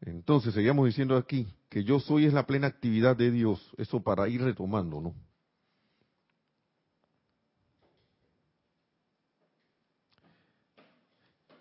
Entonces, 0.00 0.54
seguimos 0.54 0.86
diciendo 0.86 1.16
aquí 1.16 1.46
que 1.68 1.84
yo 1.84 2.00
soy 2.00 2.24
es 2.24 2.32
la 2.32 2.46
plena 2.46 2.68
actividad 2.68 3.16
de 3.16 3.30
Dios. 3.30 3.60
Eso 3.76 4.02
para 4.02 4.28
ir 4.28 4.40
retomando, 4.42 5.00
¿no? 5.00 5.14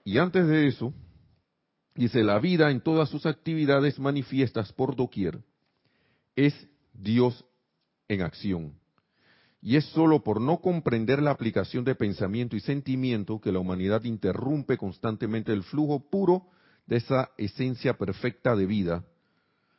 Y 0.10 0.18
antes 0.18 0.48
de 0.48 0.66
eso, 0.66 0.92
dice, 1.94 2.24
la 2.24 2.40
vida 2.40 2.72
en 2.72 2.82
todas 2.82 3.10
sus 3.10 3.28
actividades 3.28 4.00
manifiestas 4.00 4.74
por 4.74 4.96
doquier 4.96 5.38
es 6.36 6.68
Dios 6.94 7.46
en 8.08 8.24
acción. 8.24 8.74
Y 9.62 9.76
es 9.76 9.86
sólo 9.90 10.24
por 10.24 10.42
no 10.42 10.62
comprender 10.62 11.22
la 11.22 11.30
aplicación 11.30 11.86
de 11.86 11.94
pensamiento 11.94 12.56
y 12.56 12.60
sentimiento 12.60 13.40
que 13.40 13.52
la 13.52 13.60
humanidad 13.60 14.04
interrumpe 14.04 14.78
constantemente 14.78 15.54
el 15.54 15.62
flujo 15.62 16.10
puro 16.10 16.48
de 16.88 16.98
esa 16.98 17.30
esencia 17.38 17.96
perfecta 17.96 18.56
de 18.56 18.66
vida, 18.66 19.06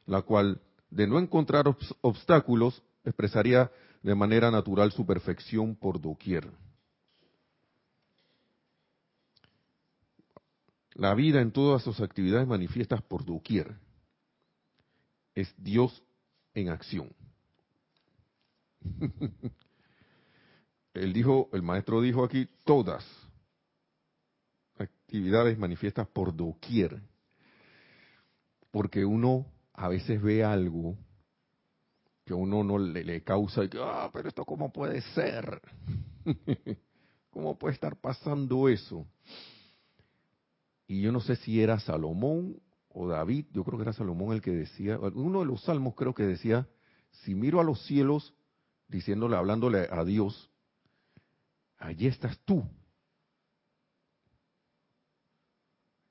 la 0.06 0.22
cual, 0.22 0.60
de 0.90 1.08
no 1.08 1.18
encontrar 1.18 1.64
obstáculos, 2.02 2.84
expresaría 3.04 3.72
de 4.04 4.14
manera 4.14 4.52
natural 4.52 4.92
su 4.92 5.04
perfección 5.04 5.74
por 5.74 6.00
doquier. 6.00 6.48
La 10.94 11.14
vida 11.14 11.40
en 11.40 11.53
todas 11.53 11.83
sus 11.83 12.00
actividades 12.00 12.46
manifiestas 12.46 13.03
por 13.03 13.24
doquier 13.24 13.76
es 15.35 15.55
Dios 15.57 16.03
en 16.55 16.68
acción. 16.68 17.12
Él 20.94 21.12
dijo, 21.12 21.48
el 21.53 21.62
maestro 21.62 22.00
dijo 22.00 22.24
aquí, 22.24 22.48
todas 22.64 23.05
actividades 24.79 25.59
manifiestas 25.59 26.09
por 26.09 26.35
doquier. 26.35 27.00
Porque 28.70 29.05
uno 29.05 29.46
a 29.74 29.88
veces 29.88 30.20
ve 30.22 30.44
algo 30.44 30.96
que 32.24 32.35
uno 32.35 32.62
no 32.62 32.79
le, 32.79 33.22
causa, 33.22 33.62
ah, 33.81 34.11
pero 34.12 34.29
esto 34.29 34.44
cómo 34.44 34.72
puede 34.72 35.00
ser. 35.00 35.61
¿Cómo 37.31 37.59
puede 37.59 37.74
estar 37.74 37.96
pasando 37.96 38.68
eso? 38.68 39.07
Y 40.90 41.03
yo 41.03 41.12
no 41.12 41.20
sé 41.20 41.37
si 41.37 41.62
era 41.62 41.79
Salomón 41.79 42.61
o 42.88 43.07
David, 43.07 43.46
yo 43.53 43.62
creo 43.62 43.79
que 43.79 43.85
era 43.85 43.92
Salomón 43.92 44.35
el 44.35 44.42
que 44.42 44.50
decía, 44.50 44.98
uno 44.98 45.38
de 45.38 45.46
los 45.46 45.62
salmos 45.62 45.94
creo 45.94 46.14
que 46.14 46.24
decía, 46.24 46.66
si 47.22 47.33
miro 47.33 47.61
a 47.61 47.62
los 47.64 47.87
cielos, 47.87 48.35
diciéndole, 48.88 49.37
hablándole 49.37 49.87
a 49.88 50.05
Dios, 50.05 50.50
allí 51.79 52.09
estás 52.09 52.37
tú. 52.40 52.64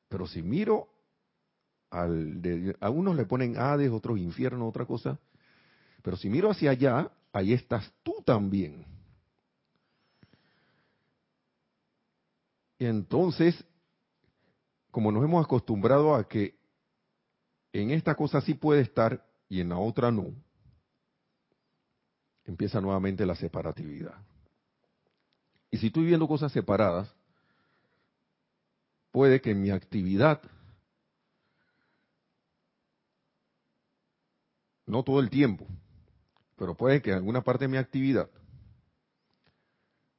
Pero 0.08 0.26
si 0.28 0.42
miro 0.42 0.88
al 1.90 2.42
a 2.80 2.90
unos 2.90 3.18
le 3.18 3.26
ponen 3.26 3.58
Hades, 3.58 3.92
otros 3.92 4.18
infierno, 4.18 4.66
otra 4.66 4.86
cosa, 4.86 5.20
pero 6.02 6.16
si 6.16 6.30
miro 6.30 6.52
hacia 6.52 6.72
allá, 6.72 7.12
ahí 7.34 7.52
estás 7.52 7.92
tú 8.02 8.14
también. 8.26 8.86
Y 12.78 12.86
entonces 12.86 13.66
como 14.92 15.12
nos 15.12 15.24
hemos 15.24 15.46
acostumbrado 15.46 16.16
a 16.16 16.28
que 16.28 16.58
en 17.74 17.92
esta 17.92 18.16
cosa 18.16 18.42
sí 18.42 18.54
puede 18.54 18.82
estar 18.82 19.26
y 19.48 19.62
en 19.62 19.70
la 19.70 19.78
otra 19.78 20.12
no, 20.12 20.34
empieza 22.46 22.82
nuevamente 22.82 23.26
la 23.26 23.36
separatividad. 23.36 24.16
Y 25.72 25.78
si 25.78 25.88
estoy 25.88 26.06
viendo 26.06 26.28
cosas 26.28 26.52
separadas, 26.52 27.14
puede 29.12 29.40
que 29.42 29.54
mi 29.54 29.70
actividad, 29.70 30.42
no 34.88 35.04
todo 35.04 35.20
el 35.20 35.30
tiempo, 35.30 35.68
pero 36.56 36.76
puede 36.76 37.02
que 37.02 37.12
en 37.12 37.18
alguna 37.18 37.44
parte 37.44 37.66
de 37.66 37.70
mi 37.70 37.78
actividad, 37.78 38.30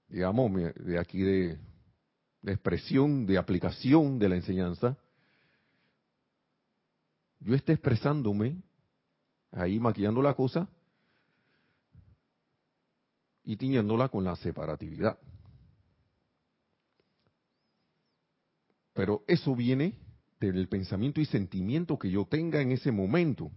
digamos, 0.09 0.53
de 0.53 0.99
aquí 0.99 1.21
de, 1.23 1.59
de 2.43 2.53
expresión, 2.53 3.27
de 3.27 3.39
aplicación 3.39 4.19
de 4.19 4.29
la 4.29 4.37
enseñanza, 4.37 4.97
yo 7.41 7.55
esté 7.55 7.73
expresándome, 7.73 8.63
ahí 9.51 9.81
maquillando 9.81 10.23
la 10.23 10.35
cosa 10.35 10.69
y 13.45 13.57
tiñéndola 13.57 14.09
con 14.09 14.25
la 14.25 14.37
separatividad. 14.37 15.19
Pero 18.93 19.25
eso 19.27 19.57
viene 19.57 19.99
del 20.39 20.69
pensamiento 20.69 21.21
y 21.21 21.27
sentimiento 21.27 21.99
que 21.99 22.11
yo 22.11 22.27
tenga 22.27 22.61
en 22.61 22.73
ese 22.73 22.93
momento. 22.93 23.51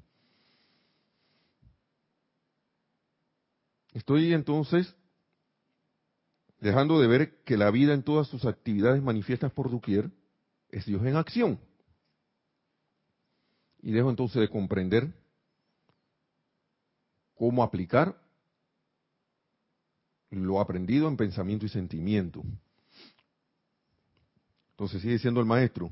Estoy 3.94 4.34
entonces 4.34 4.96
dejando 6.64 7.02
de 7.02 7.08
ver 7.08 7.44
que 7.44 7.58
la 7.58 7.70
vida 7.72 7.94
en 7.94 8.04
todas 8.04 8.28
sus 8.30 8.46
actividades 8.46 9.04
manifiestas 9.04 9.52
por 9.52 9.70
doquier 9.70 10.10
es 10.70 10.86
Dios 10.86 11.06
en 11.06 11.18
acción. 11.18 11.60
Y 13.82 13.92
dejo 13.92 14.10
entonces 14.10 14.40
de 14.40 14.50
comprender 14.50 15.14
cómo 17.36 17.64
aplicar 17.64 18.18
lo 20.30 20.62
aprendido 20.62 21.10
en 21.10 21.18
pensamiento 21.18 21.66
y 21.66 21.70
sentimiento. 21.70 22.42
Entonces 24.72 25.02
sigue 25.02 25.16
diciendo 25.16 25.42
el 25.42 25.46
maestro, 25.46 25.92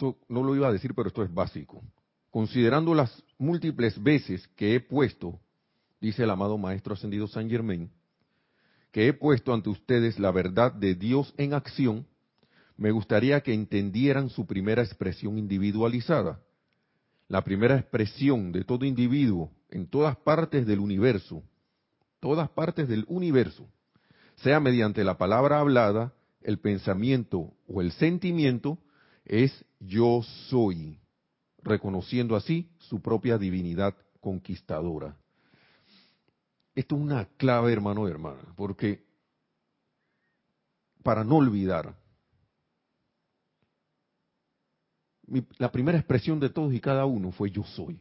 esto 0.00 0.18
no 0.30 0.42
lo 0.42 0.56
iba 0.56 0.66
a 0.66 0.72
decir, 0.72 0.94
pero 0.94 1.08
esto 1.08 1.22
es 1.22 1.32
básico. 1.32 1.82
Considerando 2.30 2.94
las 2.94 3.22
múltiples 3.36 4.02
veces 4.02 4.48
que 4.56 4.74
he 4.74 4.80
puesto, 4.80 5.38
dice 6.00 6.22
el 6.22 6.30
amado 6.30 6.56
Maestro 6.56 6.94
Ascendido 6.94 7.28
San 7.28 7.50
Germain, 7.50 7.90
que 8.92 9.08
he 9.08 9.12
puesto 9.12 9.52
ante 9.52 9.68
ustedes 9.68 10.18
la 10.18 10.30
verdad 10.30 10.72
de 10.72 10.94
Dios 10.94 11.34
en 11.36 11.52
acción, 11.52 12.06
me 12.78 12.92
gustaría 12.92 13.42
que 13.42 13.52
entendieran 13.52 14.30
su 14.30 14.46
primera 14.46 14.82
expresión 14.82 15.36
individualizada. 15.36 16.40
La 17.28 17.44
primera 17.44 17.76
expresión 17.76 18.52
de 18.52 18.64
todo 18.64 18.86
individuo 18.86 19.50
en 19.68 19.86
todas 19.86 20.16
partes 20.16 20.66
del 20.66 20.78
universo, 20.78 21.42
todas 22.20 22.48
partes 22.48 22.88
del 22.88 23.04
universo, 23.06 23.68
sea 24.36 24.60
mediante 24.60 25.04
la 25.04 25.18
palabra 25.18 25.60
hablada, 25.60 26.14
el 26.40 26.58
pensamiento 26.58 27.52
o 27.68 27.82
el 27.82 27.92
sentimiento, 27.92 28.78
es 29.24 29.64
yo 29.78 30.22
soy, 30.48 30.98
reconociendo 31.62 32.36
así 32.36 32.70
su 32.78 33.00
propia 33.00 33.38
divinidad 33.38 33.94
conquistadora. 34.20 35.16
Esto 36.74 36.96
es 36.96 37.02
una 37.02 37.26
clave, 37.36 37.72
hermano 37.72 38.06
y 38.08 38.10
hermana, 38.10 38.54
porque 38.56 39.04
para 41.02 41.24
no 41.24 41.36
olvidar. 41.36 41.94
la 45.58 45.70
primera 45.70 45.96
expresión 45.96 46.40
de 46.40 46.50
todos 46.50 46.74
y 46.74 46.80
cada 46.80 47.06
uno 47.06 47.30
fue 47.30 47.52
yo 47.52 47.62
soy, 47.62 48.00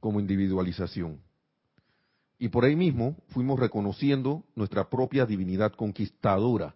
como 0.00 0.18
individualización. 0.18 1.20
Y 2.36 2.48
por 2.48 2.64
ahí 2.64 2.74
mismo 2.74 3.16
fuimos 3.28 3.60
reconociendo 3.60 4.44
nuestra 4.56 4.90
propia 4.90 5.24
divinidad 5.24 5.72
conquistadora. 5.72 6.74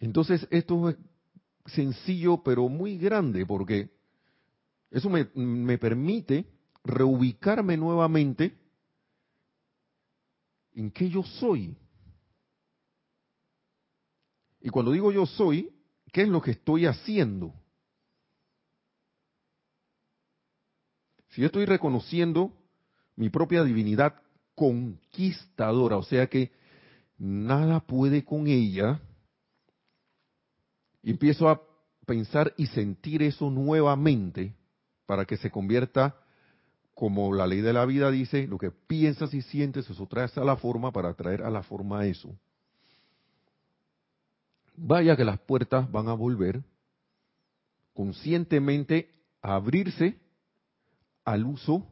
Entonces 0.00 0.46
esto 0.50 0.88
es 0.88 0.96
sencillo 1.66 2.42
pero 2.42 2.68
muy 2.68 2.98
grande 2.98 3.44
porque 3.44 3.90
eso 4.90 5.10
me, 5.10 5.78
permite 5.78 6.46
reubicarme 6.84 7.76
nuevamente 7.76 8.56
en 10.72 10.90
qué 10.90 11.10
yo 11.10 11.22
soy. 11.22 11.76
Y 14.60 14.70
cuando 14.70 14.92
digo 14.92 15.12
yo 15.12 15.26
soy, 15.26 15.70
¿qué 16.12 16.22
es 16.22 16.28
lo 16.28 16.40
que 16.40 16.52
estoy 16.52 16.86
haciendo? 16.86 17.52
Si 21.30 21.42
yo 21.42 21.46
estoy 21.46 21.66
reconociendo 21.66 22.52
mi 23.14 23.28
propia 23.28 23.62
divinidad 23.62 24.22
conquistadora, 24.54 25.98
o 25.98 26.02
sea 26.02 26.28
que 26.28 26.50
nada 27.18 27.80
puede 27.80 28.24
con 28.24 28.46
ella, 28.46 29.00
empiezo 31.10 31.48
a 31.48 31.60
pensar 32.06 32.52
y 32.56 32.66
sentir 32.66 33.22
eso 33.22 33.50
nuevamente 33.50 34.54
para 35.06 35.24
que 35.24 35.36
se 35.36 35.50
convierta 35.50 36.16
como 36.94 37.32
la 37.32 37.46
ley 37.46 37.60
de 37.60 37.72
la 37.72 37.84
vida 37.84 38.10
dice, 38.10 38.48
lo 38.48 38.58
que 38.58 38.72
piensas 38.72 39.32
y 39.32 39.42
sientes, 39.42 39.88
eso 39.88 40.06
traes 40.06 40.36
a 40.36 40.44
la 40.44 40.56
forma 40.56 40.90
para 40.90 41.14
traer 41.14 41.42
a 41.42 41.50
la 41.50 41.62
forma 41.62 42.04
eso. 42.06 42.36
Vaya 44.74 45.16
que 45.16 45.24
las 45.24 45.38
puertas 45.38 45.90
van 45.92 46.08
a 46.08 46.14
volver 46.14 46.60
conscientemente 47.94 49.10
a 49.40 49.54
abrirse 49.54 50.18
al 51.24 51.44
uso 51.44 51.86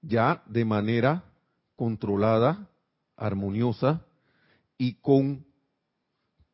ya 0.00 0.42
de 0.46 0.64
manera 0.64 1.24
controlada, 1.74 2.68
armoniosa 3.16 4.04
y 4.76 4.94
con 4.94 5.47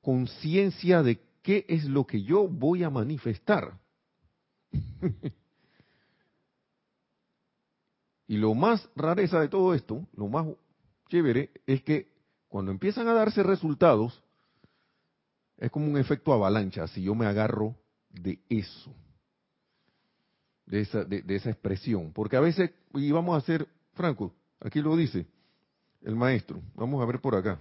conciencia 0.05 1.03
de 1.03 1.21
qué 1.43 1.65
es 1.69 1.85
lo 1.85 2.07
que 2.07 2.23
yo 2.23 2.47
voy 2.47 2.85
a 2.85 2.91
manifestar. 2.91 3.81
Y 8.27 8.37
lo 8.37 8.55
más 8.55 8.89
rareza 8.97 9.41
de 9.41 9.49
todo 9.49 9.75
esto, 9.75 10.07
lo 10.17 10.29
más 10.29 10.47
chévere, 11.09 11.51
es 11.67 11.83
que 11.83 12.09
cuando 12.49 12.71
empiezan 12.71 13.07
a 13.09 13.13
darse 13.13 13.43
resultados, 13.43 14.23
es 15.59 15.71
como 15.71 15.87
un 15.87 15.99
efecto 15.99 16.33
avalancha, 16.33 16.87
si 16.89 17.03
yo 17.03 17.15
me 17.15 17.27
agarro 17.27 17.77
de 18.11 18.41
eso, 18.49 18.95
de 20.67 20.81
esa, 20.81 21.05
de, 21.05 21.23
esa 21.29 21.51
expresión. 21.51 22.13
Porque 22.13 22.37
a 22.37 22.41
veces, 22.41 22.71
y 22.95 23.11
vamos 23.13 23.35
a 23.35 23.39
hacer, 23.39 23.69
Franco, 23.93 24.35
aquí 24.61 24.81
lo 24.81 24.97
dice 24.97 25.27
el 26.03 26.17
maestro, 26.17 26.61
vamos 26.75 27.03
a 27.03 27.07
ver 27.07 27.21
por 27.21 27.35
acá. 27.35 27.61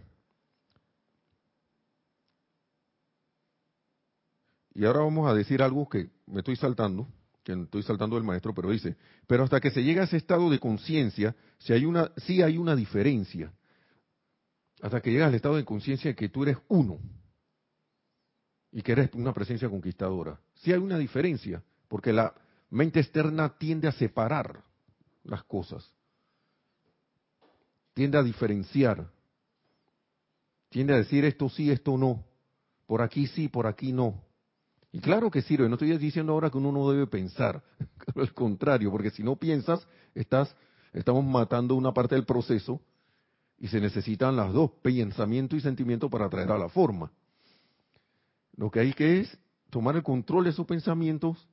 Y 4.75 4.85
ahora 4.85 4.99
vamos 4.99 5.29
a 5.29 5.33
decir 5.33 5.61
algo 5.61 5.87
que 5.87 6.09
me 6.25 6.39
estoy 6.39 6.55
saltando, 6.55 7.07
que 7.43 7.53
estoy 7.53 7.83
saltando 7.83 8.15
del 8.15 8.25
maestro, 8.25 8.53
pero 8.53 8.71
dice, 8.71 8.95
pero 9.27 9.43
hasta 9.43 9.59
que 9.59 9.69
se 9.69 9.83
llega 9.83 10.01
a 10.01 10.05
ese 10.05 10.17
estado 10.17 10.49
de 10.49 10.59
conciencia, 10.59 11.35
si 11.59 11.73
hay 11.73 11.85
una, 11.85 12.11
sí 12.17 12.41
hay 12.41 12.57
una 12.57 12.75
diferencia. 12.75 13.53
Hasta 14.81 15.01
que 15.01 15.11
llegas 15.11 15.29
al 15.29 15.35
estado 15.35 15.55
de 15.55 15.65
conciencia 15.65 16.11
de 16.11 16.15
que 16.15 16.29
tú 16.29 16.43
eres 16.43 16.57
uno 16.67 16.99
y 18.71 18.81
que 18.81 18.93
eres 18.93 19.09
una 19.13 19.33
presencia 19.33 19.69
conquistadora. 19.69 20.39
Sí 20.55 20.73
hay 20.73 20.79
una 20.79 20.97
diferencia, 20.97 21.63
porque 21.87 22.11
la 22.11 22.33
mente 22.69 22.99
externa 22.99 23.57
tiende 23.57 23.87
a 23.87 23.91
separar 23.91 24.63
las 25.23 25.43
cosas, 25.43 25.89
tiende 27.93 28.17
a 28.17 28.23
diferenciar, 28.23 29.09
tiende 30.69 30.93
a 30.93 30.97
decir 30.97 31.23
esto 31.23 31.47
sí, 31.49 31.69
esto 31.69 31.97
no, 31.97 32.25
por 32.87 33.01
aquí 33.01 33.27
sí, 33.27 33.47
por 33.47 33.67
aquí 33.67 33.93
no. 33.93 34.32
Y 34.93 34.99
claro 34.99 35.31
que 35.31 35.41
sirve, 35.41 35.67
no 35.67 35.73
estoy 35.73 35.97
diciendo 35.97 36.33
ahora 36.33 36.51
que 36.51 36.59
uno 36.59 36.71
no 36.71 36.89
debe 36.91 37.07
pensar, 37.07 37.63
al 38.15 38.31
contrario, 38.33 38.91
porque 38.91 39.09
si 39.09 39.23
no 39.23 39.35
piensas, 39.35 39.85
estás, 40.13 40.55
estamos 40.93 41.25
matando 41.25 41.73
una 41.73 41.91
parte 41.91 42.13
del 42.13 42.25
proceso 42.25 42.79
y 43.57 43.67
se 43.69 43.81
necesitan 43.81 44.35
las 44.35 44.53
dos, 44.53 44.69
pensamiento 44.83 45.55
y 45.55 45.61
sentimiento 45.61 46.11
para 46.11 46.29
traer 46.29 46.51
a 46.51 46.59
la 46.59 46.69
forma. 46.69 47.11
Lo 48.55 48.69
que 48.69 48.81
hay 48.81 48.93
que 48.93 49.21
es 49.21 49.37
tomar 49.71 49.95
el 49.95 50.03
control 50.03 50.43
de 50.43 50.51
esos 50.51 50.67
pensamientos 50.67 51.49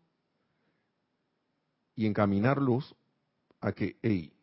y 1.96 2.04
encaminarlos 2.04 2.94
a 3.62 3.72
que, 3.72 3.96
hey, 4.02 4.34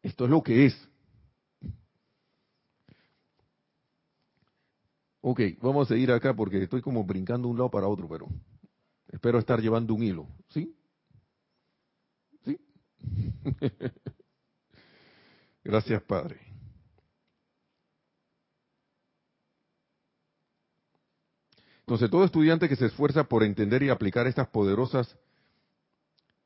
esto 0.00 0.24
es 0.24 0.30
lo 0.30 0.42
que 0.42 0.64
es, 0.64 0.88
Ok, 5.26 5.40
vamos 5.62 5.86
a 5.86 5.94
seguir 5.94 6.12
acá 6.12 6.34
porque 6.36 6.62
estoy 6.62 6.82
como 6.82 7.02
brincando 7.02 7.48
de 7.48 7.52
un 7.52 7.56
lado 7.56 7.70
para 7.70 7.88
otro, 7.88 8.06
pero 8.06 8.28
espero 9.10 9.38
estar 9.38 9.58
llevando 9.58 9.94
un 9.94 10.02
hilo. 10.02 10.28
¿Sí? 10.50 10.76
¿Sí? 12.44 12.58
Gracias, 15.64 16.02
Padre. 16.02 16.38
Entonces, 21.78 22.10
todo 22.10 22.24
estudiante 22.24 22.68
que 22.68 22.76
se 22.76 22.84
esfuerza 22.84 23.24
por 23.24 23.44
entender 23.44 23.82
y 23.82 23.88
aplicar 23.88 24.26
estas 24.26 24.48
poderosas, 24.48 25.16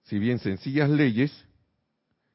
si 0.04 0.20
bien 0.20 0.38
sencillas 0.38 0.88
leyes, 0.88 1.32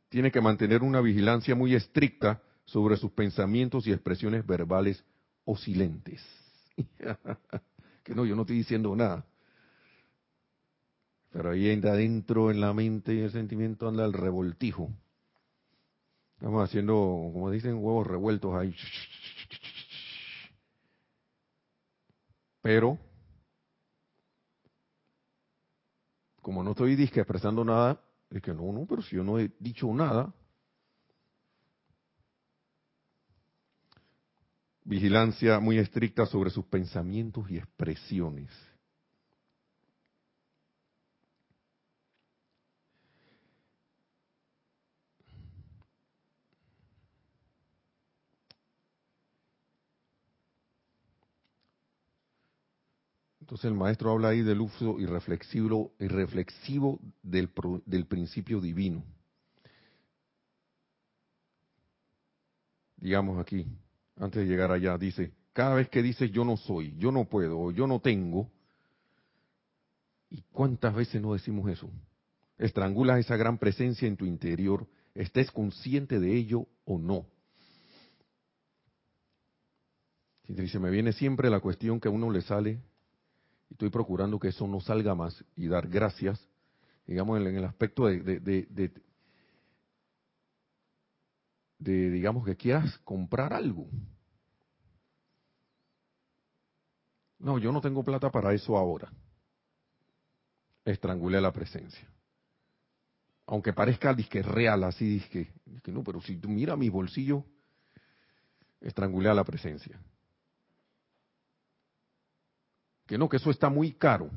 tiene 0.09 0.29
que 0.29 0.41
mantener 0.41 0.83
una 0.83 0.99
vigilancia 0.99 1.55
muy 1.55 1.73
estricta 1.73 2.43
sobre 2.65 2.97
sus 2.97 3.11
pensamientos 3.13 3.87
y 3.87 3.93
expresiones 3.93 4.45
verbales 4.45 5.05
o 5.45 5.57
silentes. 5.57 6.21
que 8.03 8.15
no, 8.15 8.25
yo 8.25 8.35
no 8.35 8.41
estoy 8.41 8.57
diciendo 8.57 8.95
nada. 8.95 9.25
Pero 11.31 11.51
ahí 11.51 11.69
adentro 11.71 12.51
en 12.51 12.61
la 12.61 12.73
mente 12.73 13.13
y 13.13 13.19
el 13.19 13.31
sentimiento 13.31 13.87
anda 13.87 14.05
el 14.05 14.13
revoltijo. 14.13 14.89
Estamos 16.35 16.63
haciendo, 16.63 16.93
como 17.33 17.49
dicen, 17.49 17.75
huevos 17.75 18.05
revueltos 18.05 18.53
ahí. 18.53 18.75
Pero, 22.61 22.99
como 26.41 26.63
no 26.63 26.71
estoy 26.71 26.95
disque 26.95 27.21
expresando 27.21 27.65
nada, 27.65 27.99
es 28.29 28.41
que 28.41 28.53
no, 28.53 28.71
no, 28.71 28.85
pero 28.85 29.01
si 29.01 29.15
yo 29.15 29.23
no 29.23 29.39
he 29.39 29.51
dicho 29.59 29.87
nada, 29.93 30.33
vigilancia 34.85 35.59
muy 35.59 35.77
estricta 35.77 36.25
sobre 36.25 36.49
sus 36.49 36.65
pensamientos 36.65 37.49
y 37.49 37.57
expresiones. 37.57 38.49
Entonces 53.39 53.65
el 53.65 53.73
maestro 53.73 54.11
habla 54.11 54.29
ahí 54.29 54.41
del 54.41 54.61
uso 54.61 54.99
irreflexivo, 54.99 55.93
irreflexivo 55.99 56.99
del, 57.21 57.51
del 57.85 58.05
principio 58.07 58.61
divino. 58.61 59.03
Digamos 62.95 63.37
aquí, 63.39 63.67
antes 64.17 64.43
de 64.43 64.47
llegar 64.47 64.71
allá, 64.71 64.97
dice, 64.97 65.31
cada 65.53 65.75
vez 65.75 65.89
que 65.89 66.01
dices 66.01 66.31
yo 66.31 66.43
no 66.45 66.57
soy, 66.57 66.95
yo 66.97 67.11
no 67.11 67.25
puedo, 67.25 67.71
yo 67.71 67.87
no 67.87 67.99
tengo, 67.99 68.49
¿y 70.29 70.41
cuántas 70.51 70.95
veces 70.95 71.21
no 71.21 71.33
decimos 71.33 71.69
eso? 71.69 71.89
Estrangulas 72.57 73.19
esa 73.19 73.37
gran 73.37 73.57
presencia 73.57 74.07
en 74.07 74.17
tu 74.17 74.25
interior, 74.25 74.87
estés 75.15 75.51
consciente 75.51 76.19
de 76.19 76.35
ello 76.35 76.67
o 76.85 76.97
no. 76.97 77.25
Dice, 80.47 80.77
me 80.79 80.91
viene 80.91 81.13
siempre 81.13 81.49
la 81.49 81.59
cuestión 81.59 81.99
que 81.99 82.09
a 82.09 82.11
uno 82.11 82.29
le 82.29 82.41
sale, 82.41 82.79
y 83.69 83.73
estoy 83.73 83.89
procurando 83.89 84.39
que 84.39 84.49
eso 84.49 84.67
no 84.67 84.81
salga 84.81 85.15
más 85.15 85.43
y 85.55 85.67
dar 85.67 85.87
gracias, 85.87 86.47
digamos, 87.07 87.39
en, 87.39 87.55
el 87.55 87.63
aspecto 87.63 88.05
de, 88.05 88.91
digamos, 91.83 92.45
que 92.45 92.55
quieras 92.55 92.97
comprar 92.99 93.53
algo. 93.53 93.87
No, 97.39 97.57
yo 97.57 97.71
no 97.71 97.81
tengo 97.81 98.03
plata 98.03 98.31
para 98.31 98.53
eso 98.53 98.77
ahora. 98.77 99.11
Estrangulé 100.85 101.41
la 101.41 101.51
presencia. 101.51 102.07
aunque 103.45 103.73
parezca 103.73 104.13
disque 104.13 104.41
real, 104.41 104.83
así 104.85 105.05
disque, 105.05 105.51
que 105.83 105.91
no, 105.91 106.03
pero 106.03 106.21
si 106.21 106.37
tú 106.37 106.47
mira 106.47 106.77
mi 106.77 106.89
bolsillo, 106.89 107.43
estrangulé 108.79 109.33
la 109.33 109.43
presencia. 109.43 109.99
Que 113.05 113.17
no, 113.17 113.27
que 113.27 113.37
eso 113.37 113.51
está 113.51 113.69
muy 113.69 113.91
caro. 113.93 114.29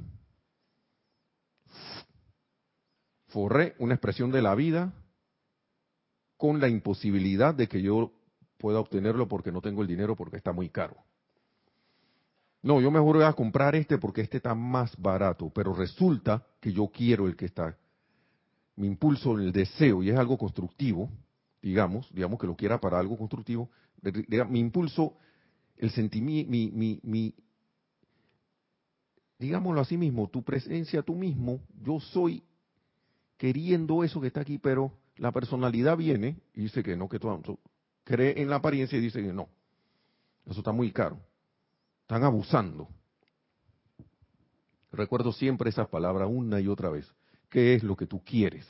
Forré 3.29 3.77
una 3.79 3.95
expresión 3.95 4.33
de 4.33 4.43
la 4.43 4.55
vida 4.55 4.93
con 6.37 6.61
la 6.61 6.69
imposibilidad 6.69 7.55
de 7.55 7.69
que 7.69 7.81
yo 7.83 8.13
pueda 8.59 8.81
obtenerlo 8.81 9.29
porque 9.29 9.53
no 9.53 9.61
tengo 9.61 9.83
el 9.83 9.89
dinero 9.89 10.17
porque 10.17 10.37
está 10.37 10.53
muy 10.53 10.69
caro. 10.69 10.97
No, 12.63 12.81
yo 12.81 12.91
mejor 12.91 13.17
voy 13.17 13.25
a 13.25 13.33
comprar 13.33 13.75
este 13.77 13.99
porque 13.99 14.23
este 14.23 14.39
está 14.39 14.55
más 14.55 14.97
barato, 15.01 15.51
pero 15.55 15.73
resulta 15.73 16.45
que 16.61 16.73
yo 16.73 16.89
quiero 16.89 17.27
el 17.27 17.37
que 17.37 17.47
está. 17.47 17.77
Mi 18.75 18.87
impulso, 18.87 19.39
el 19.39 19.53
deseo, 19.53 20.03
y 20.03 20.11
es 20.11 20.17
algo 20.17 20.37
constructivo, 20.37 21.09
digamos, 21.63 22.13
digamos 22.13 22.39
que 22.39 22.47
lo 22.47 22.57
quiera 22.57 22.81
para 22.81 22.99
algo 22.99 23.17
constructivo, 23.17 23.71
mi 24.49 24.61
impulso, 24.61 25.15
el 25.77 25.91
sentimiento, 25.91 26.51
mi, 26.51 26.71
mi, 26.71 27.01
mi, 27.03 27.35
digámoslo 29.39 29.81
así 29.81 29.97
mismo, 29.97 30.29
tu 30.29 30.43
presencia, 30.43 31.03
tú 31.03 31.15
mismo, 31.15 31.61
yo 31.83 32.01
soy 32.01 32.43
queriendo 33.37 34.03
eso 34.03 34.21
que 34.21 34.29
está 34.29 34.41
aquí, 34.41 34.59
pero 34.59 34.93
la 35.17 35.33
personalidad 35.33 35.97
viene 35.97 36.41
y 36.55 36.63
dice 36.63 36.83
que 36.83 36.97
no, 36.97 37.09
que 37.09 37.19
tú 37.19 37.59
cree 38.05 38.41
en 38.41 38.51
la 38.51 38.57
apariencia 38.57 38.99
y 38.99 39.01
dice 39.01 39.23
que 39.23 39.33
no, 39.33 39.49
eso 40.47 40.61
está 40.61 40.73
muy 40.73 40.93
caro, 40.93 41.19
están 42.03 42.25
abusando. 42.25 42.89
Recuerdo 44.93 45.33
siempre 45.33 45.71
esas 45.71 45.89
palabras 45.89 46.29
una 46.31 46.61
y 46.61 46.69
otra 46.69 46.89
vez. 46.89 47.13
¿Qué 47.51 47.75
es 47.75 47.83
lo 47.83 47.97
que 47.97 48.07
tú 48.07 48.23
quieres? 48.25 48.67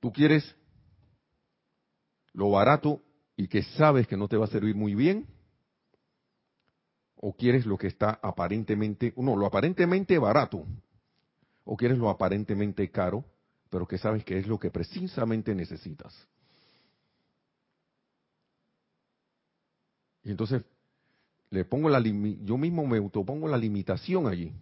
¿Tú 0.00 0.12
quieres 0.12 0.54
lo 2.32 2.50
barato 2.50 3.02
y 3.36 3.48
que 3.48 3.62
sabes 3.62 4.06
que 4.06 4.16
no 4.16 4.28
te 4.28 4.36
va 4.36 4.44
a 4.44 4.48
servir 4.48 4.74
muy 4.74 4.94
bien? 4.94 5.26
¿O 7.16 7.34
quieres 7.34 7.66
lo 7.66 7.76
que 7.76 7.86
está 7.86 8.18
aparentemente, 8.22 9.12
no, 9.16 9.36
lo 9.36 9.46
aparentemente 9.46 10.18
barato? 10.18 10.66
¿O 11.64 11.76
quieres 11.76 11.98
lo 11.98 12.08
aparentemente 12.08 12.90
caro, 12.90 13.24
pero 13.70 13.86
que 13.86 13.98
sabes 13.98 14.24
que 14.24 14.38
es 14.38 14.46
lo 14.46 14.58
que 14.58 14.70
precisamente 14.70 15.54
necesitas? 15.54 16.14
Y 20.22 20.30
entonces 20.30 20.62
le 21.50 21.64
pongo 21.64 21.88
la 21.88 22.00
yo 22.00 22.58
mismo 22.58 22.86
me 22.86 22.98
autopongo 22.98 23.48
la 23.48 23.56
limitación 23.56 24.26
allí. 24.26 24.52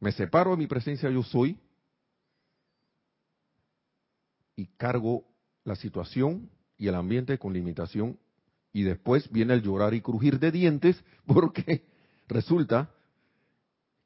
Me 0.00 0.12
separo 0.12 0.52
de 0.52 0.56
mi 0.56 0.66
presencia 0.66 1.10
yo 1.10 1.22
soy 1.22 1.58
y 4.56 4.66
cargo 4.76 5.24
la 5.64 5.76
situación 5.76 6.50
y 6.76 6.88
el 6.88 6.94
ambiente 6.94 7.38
con 7.38 7.52
limitación 7.52 8.18
y 8.72 8.82
después 8.82 9.30
viene 9.30 9.54
el 9.54 9.62
llorar 9.62 9.94
y 9.94 10.00
crujir 10.00 10.38
de 10.38 10.52
dientes 10.52 11.02
porque 11.26 11.84
resulta 12.28 12.90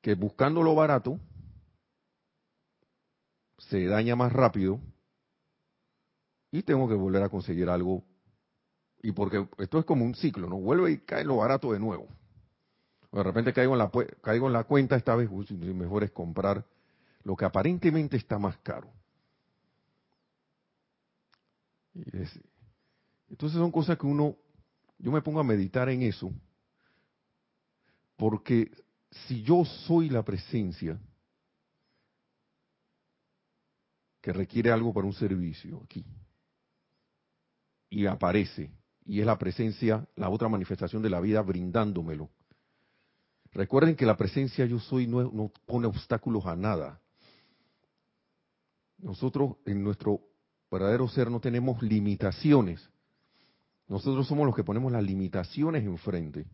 que 0.01 0.15
buscando 0.15 0.63
lo 0.63 0.75
barato 0.75 1.19
se 3.69 3.87
daña 3.87 4.17
más 4.17 4.33
rápido 4.33 4.81
y 6.51 6.63
tengo 6.63 6.89
que 6.89 6.95
volver 6.95 7.23
a 7.23 7.29
conseguir 7.29 7.69
algo 7.69 8.05
y 9.03 9.13
porque 9.13 9.49
esto 9.59 9.79
es 9.79 9.85
como 9.85 10.05
un 10.05 10.15
ciclo, 10.15 10.49
¿no? 10.49 10.59
Vuelve 10.59 10.93
y 10.93 10.99
cae 10.99 11.25
lo 11.25 11.37
barato 11.37 11.73
de 11.73 11.81
nuevo. 11.81 12.09
de 13.11 13.23
repente 13.23 13.53
caigo 13.53 13.73
en 13.73 13.79
la 13.79 13.91
caigo 14.23 14.47
en 14.47 14.53
la 14.53 14.65
cuenta 14.65 14.97
esta 14.97 15.17
vez, 15.17 15.31
mejor 15.61 16.05
es 16.05 16.13
comprar 16.13 16.65
lo 17.25 17.37
que 17.37 17.45
aparentemente 17.45 18.17
está 18.17 18.39
más 18.39 18.57
caro. 18.59 18.91
entonces 23.29 23.59
son 23.59 23.71
cosas 23.71 23.99
que 23.99 24.07
uno, 24.07 24.37
yo 24.99 25.13
me 25.13 25.21
pongo 25.21 25.41
a 25.41 25.45
meditar 25.45 25.89
en 25.89 26.03
eso, 26.03 26.33
porque 28.17 28.71
si 29.27 29.43
yo 29.43 29.65
soy 29.65 30.09
la 30.09 30.23
presencia 30.23 30.99
que 34.23 34.33
requiere 34.33 34.71
algo 34.71 34.95
para 34.95 35.07
un 35.07 35.13
servicio 35.13 35.83
aquí, 35.85 36.07
y 37.91 38.07
aparece, 38.07 38.73
y 39.05 39.21
es 39.21 39.27
la 39.27 39.37
presencia, 39.37 40.07
la 40.17 40.31
otra 40.31 40.49
manifestación 40.49 41.03
de 41.03 41.11
la 41.11 41.21
vida 41.21 41.43
brindándomelo. 41.43 42.31
Recuerden 43.53 43.97
que 43.97 44.07
la 44.07 44.17
presencia 44.17 44.65
yo 44.65 44.79
soy 44.79 45.07
no, 45.07 45.31
no 45.31 45.53
pone 45.67 45.87
obstáculos 45.87 46.47
a 46.47 46.57
nada. 46.57 47.03
Nosotros 48.97 49.57
en 49.67 49.83
nuestro 49.83 50.21
verdadero 50.71 51.07
ser 51.09 51.31
no 51.31 51.41
tenemos 51.41 51.83
limitaciones. 51.83 52.89
Nosotros 53.89 54.27
somos 54.27 54.47
los 54.47 54.57
que 54.57 54.65
ponemos 54.65 54.91
las 54.91 55.03
limitaciones 55.03 55.85
enfrente. 55.85 56.47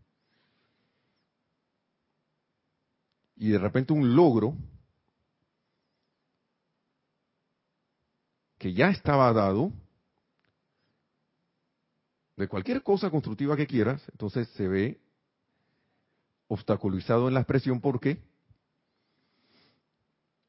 Y 3.37 3.51
de 3.51 3.59
repente 3.59 3.93
un 3.93 4.17
logro 4.17 4.57
que 8.59 8.73
ya 8.75 8.91
estaba 8.91 9.33
dado, 9.33 9.73
de 12.37 12.49
cualquier 12.49 12.83
cosa 12.83 13.11
constructiva 13.11 13.57
que 13.57 13.67
quieras, 13.67 14.03
entonces 14.13 14.49
se 14.51 14.69
ve 14.69 15.01
obstaculizado 16.49 17.29
en 17.29 17.35
la 17.35 17.41
expresión 17.41 17.81
porque 17.81 18.23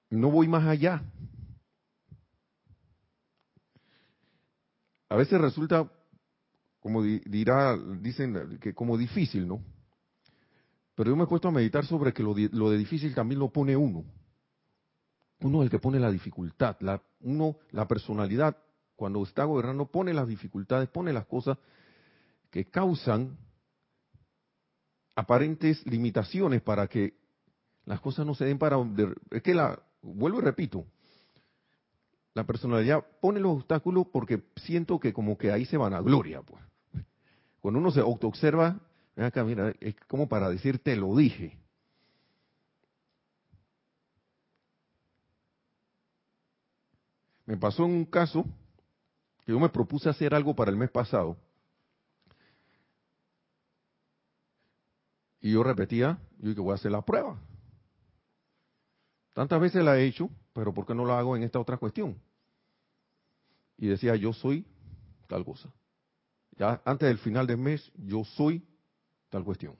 no 0.09 0.29
voy 0.31 0.47
más 0.47 0.65
allá. 0.67 1.03
a 5.09 5.15
veces 5.15 5.41
resulta, 5.41 5.91
como 6.79 7.01
dirá, 7.01 7.75
dicen 7.99 8.59
que 8.61 8.73
como 8.73 8.97
difícil, 8.97 9.47
¿no? 9.47 9.61
Pero 10.95 11.09
yo 11.09 11.15
me 11.15 11.23
he 11.23 11.27
puesto 11.27 11.47
a 11.47 11.51
meditar 11.51 11.85
sobre 11.85 12.13
que 12.13 12.21
lo 12.21 12.33
de, 12.35 12.77
difícil 12.77 13.15
también 13.15 13.39
lo 13.39 13.49
pone 13.49 13.75
uno. 13.75 14.05
Uno 15.41 15.61
es 15.61 15.65
el 15.65 15.69
que 15.69 15.79
pone 15.79 15.99
la 15.99 16.11
dificultad. 16.11 16.77
La, 16.81 17.01
uno, 17.21 17.57
la 17.71 17.87
personalidad, 17.87 18.57
cuando 18.95 19.23
está 19.23 19.45
gobernando, 19.45 19.85
pone 19.85 20.13
las 20.13 20.27
dificultades, 20.27 20.89
pone 20.89 21.13
las 21.13 21.25
cosas 21.25 21.57
que 22.49 22.65
causan 22.65 23.37
aparentes 25.15 25.85
limitaciones 25.85 26.61
para 26.61 26.87
que 26.87 27.13
las 27.85 27.99
cosas 28.01 28.25
no 28.25 28.35
se 28.35 28.45
den 28.45 28.57
para... 28.57 28.77
Es 29.31 29.41
que 29.41 29.53
la, 29.53 29.81
vuelvo 30.01 30.39
y 30.39 30.41
repito, 30.41 30.85
la 32.33 32.45
personalidad 32.45 33.05
pone 33.21 33.39
los 33.39 33.57
obstáculos 33.57 34.07
porque 34.11 34.43
siento 34.57 34.99
que 34.99 35.13
como 35.13 35.37
que 35.37 35.51
ahí 35.51 35.65
se 35.65 35.77
van 35.77 35.93
a 35.93 36.01
gloria, 36.01 36.41
pues. 36.41 36.63
Cuando 37.59 37.79
uno 37.79 37.91
se 37.91 37.99
autoobserva, 37.99 38.79
acá, 39.17 39.43
mira, 39.43 39.73
es 39.81 39.95
como 40.07 40.29
para 40.29 40.49
decirte 40.49 40.95
lo 40.95 41.15
dije. 41.15 41.58
Me 47.49 47.57
pasó 47.57 47.83
en 47.83 47.91
un 47.91 48.05
caso 48.05 48.45
que 49.43 49.51
yo 49.53 49.59
me 49.59 49.69
propuse 49.69 50.07
hacer 50.07 50.35
algo 50.35 50.55
para 50.55 50.69
el 50.69 50.77
mes 50.77 50.91
pasado. 50.91 51.35
Y 55.41 55.53
yo 55.53 55.63
repetía, 55.63 56.19
yo 56.37 56.53
que 56.53 56.61
voy 56.61 56.73
a 56.73 56.75
hacer 56.75 56.91
la 56.91 57.01
prueba. 57.01 57.41
Tantas 59.33 59.59
veces 59.59 59.83
la 59.83 59.97
he 59.97 60.05
hecho, 60.05 60.29
pero 60.53 60.71
¿por 60.75 60.85
qué 60.85 60.93
no 60.93 61.05
la 61.05 61.17
hago 61.17 61.35
en 61.35 61.41
esta 61.41 61.59
otra 61.59 61.77
cuestión? 61.77 62.21
y 63.79 63.87
decía, 63.87 64.15
yo 64.15 64.31
soy 64.31 64.63
tal 65.27 65.43
cosa. 65.43 65.73
Ya 66.57 66.83
antes 66.85 67.07
del 67.07 67.17
final 67.17 67.47
del 67.47 67.57
mes, 67.57 67.91
yo 67.95 68.23
soy 68.23 68.63
tal 69.29 69.43
cuestión. 69.43 69.75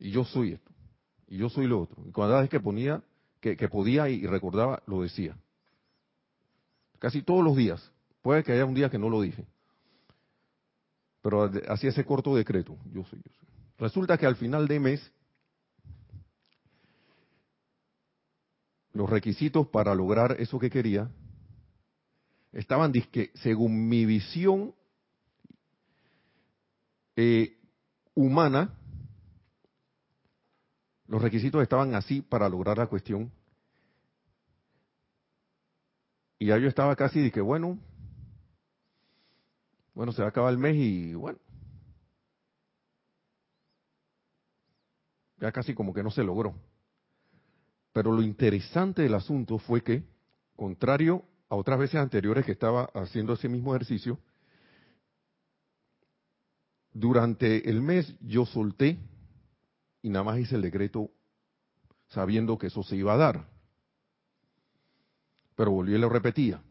Y 0.00 0.10
yo 0.10 0.24
soy 0.24 0.54
esto. 0.54 0.72
Y 1.28 1.36
yo 1.36 1.48
soy 1.48 1.68
lo 1.68 1.80
otro. 1.80 2.02
Y 2.08 2.10
cada 2.10 2.40
vez 2.40 2.50
que 2.50 2.58
ponía, 2.58 3.04
que, 3.40 3.68
podía 3.68 4.08
y 4.08 4.26
recordaba, 4.26 4.82
lo 4.86 5.02
decía. 5.02 5.36
Casi 7.00 7.22
todos 7.22 7.42
los 7.42 7.56
días. 7.56 7.90
Puede 8.22 8.44
que 8.44 8.52
haya 8.52 8.64
un 8.64 8.74
día 8.74 8.90
que 8.90 8.98
no 8.98 9.08
lo 9.08 9.22
dije. 9.22 9.44
Pero 11.22 11.50
hacía 11.68 11.90
ese 11.90 12.04
corto 12.04 12.36
decreto. 12.36 12.76
Yo 12.92 13.02
soy, 13.04 13.20
yo 13.24 13.32
soy. 13.32 13.48
Resulta 13.78 14.18
que 14.18 14.26
al 14.26 14.36
final 14.36 14.68
de 14.68 14.78
mes, 14.78 15.12
los 18.92 19.08
requisitos 19.08 19.66
para 19.68 19.94
lograr 19.94 20.36
eso 20.38 20.58
que 20.58 20.70
quería 20.70 21.10
estaban, 22.52 22.92
disque, 22.92 23.30
según 23.34 23.88
mi 23.88 24.04
visión 24.04 24.74
eh, 27.16 27.56
humana, 28.14 28.74
los 31.06 31.22
requisitos 31.22 31.62
estaban 31.62 31.94
así 31.94 32.20
para 32.20 32.48
lograr 32.48 32.76
la 32.76 32.86
cuestión. 32.86 33.32
Y 36.40 36.46
ya 36.46 36.56
yo 36.56 36.68
estaba 36.68 36.96
casi 36.96 37.20
de 37.20 37.30
que, 37.30 37.42
bueno, 37.42 37.78
bueno, 39.92 40.10
se 40.10 40.22
va 40.22 40.28
a 40.28 40.30
acabar 40.30 40.50
el 40.50 40.58
mes 40.58 40.74
y 40.74 41.12
bueno, 41.12 41.38
ya 45.38 45.52
casi 45.52 45.74
como 45.74 45.92
que 45.92 46.02
no 46.02 46.10
se 46.10 46.24
logró. 46.24 46.54
Pero 47.92 48.12
lo 48.12 48.22
interesante 48.22 49.02
del 49.02 49.12
asunto 49.12 49.58
fue 49.58 49.82
que, 49.82 50.02
contrario 50.56 51.26
a 51.50 51.56
otras 51.56 51.78
veces 51.78 51.96
anteriores 51.96 52.46
que 52.46 52.52
estaba 52.52 52.84
haciendo 52.94 53.34
ese 53.34 53.50
mismo 53.50 53.74
ejercicio, 53.74 54.18
durante 56.94 57.68
el 57.68 57.82
mes 57.82 58.14
yo 58.22 58.46
solté 58.46 58.98
y 60.00 60.08
nada 60.08 60.24
más 60.24 60.38
hice 60.38 60.54
el 60.54 60.62
decreto 60.62 61.10
sabiendo 62.08 62.56
que 62.56 62.68
eso 62.68 62.82
se 62.82 62.96
iba 62.96 63.12
a 63.12 63.18
dar. 63.18 63.49
Pero 65.60 65.72
volví 65.72 65.94
y 65.94 65.98
lo 65.98 66.08
repetía. 66.08 66.62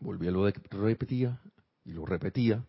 Volví 0.00 0.26
y 0.26 0.30
lo 0.32 0.50
repetía 0.72 1.40
y 1.84 1.92
lo 1.92 2.04
repetía 2.04 2.64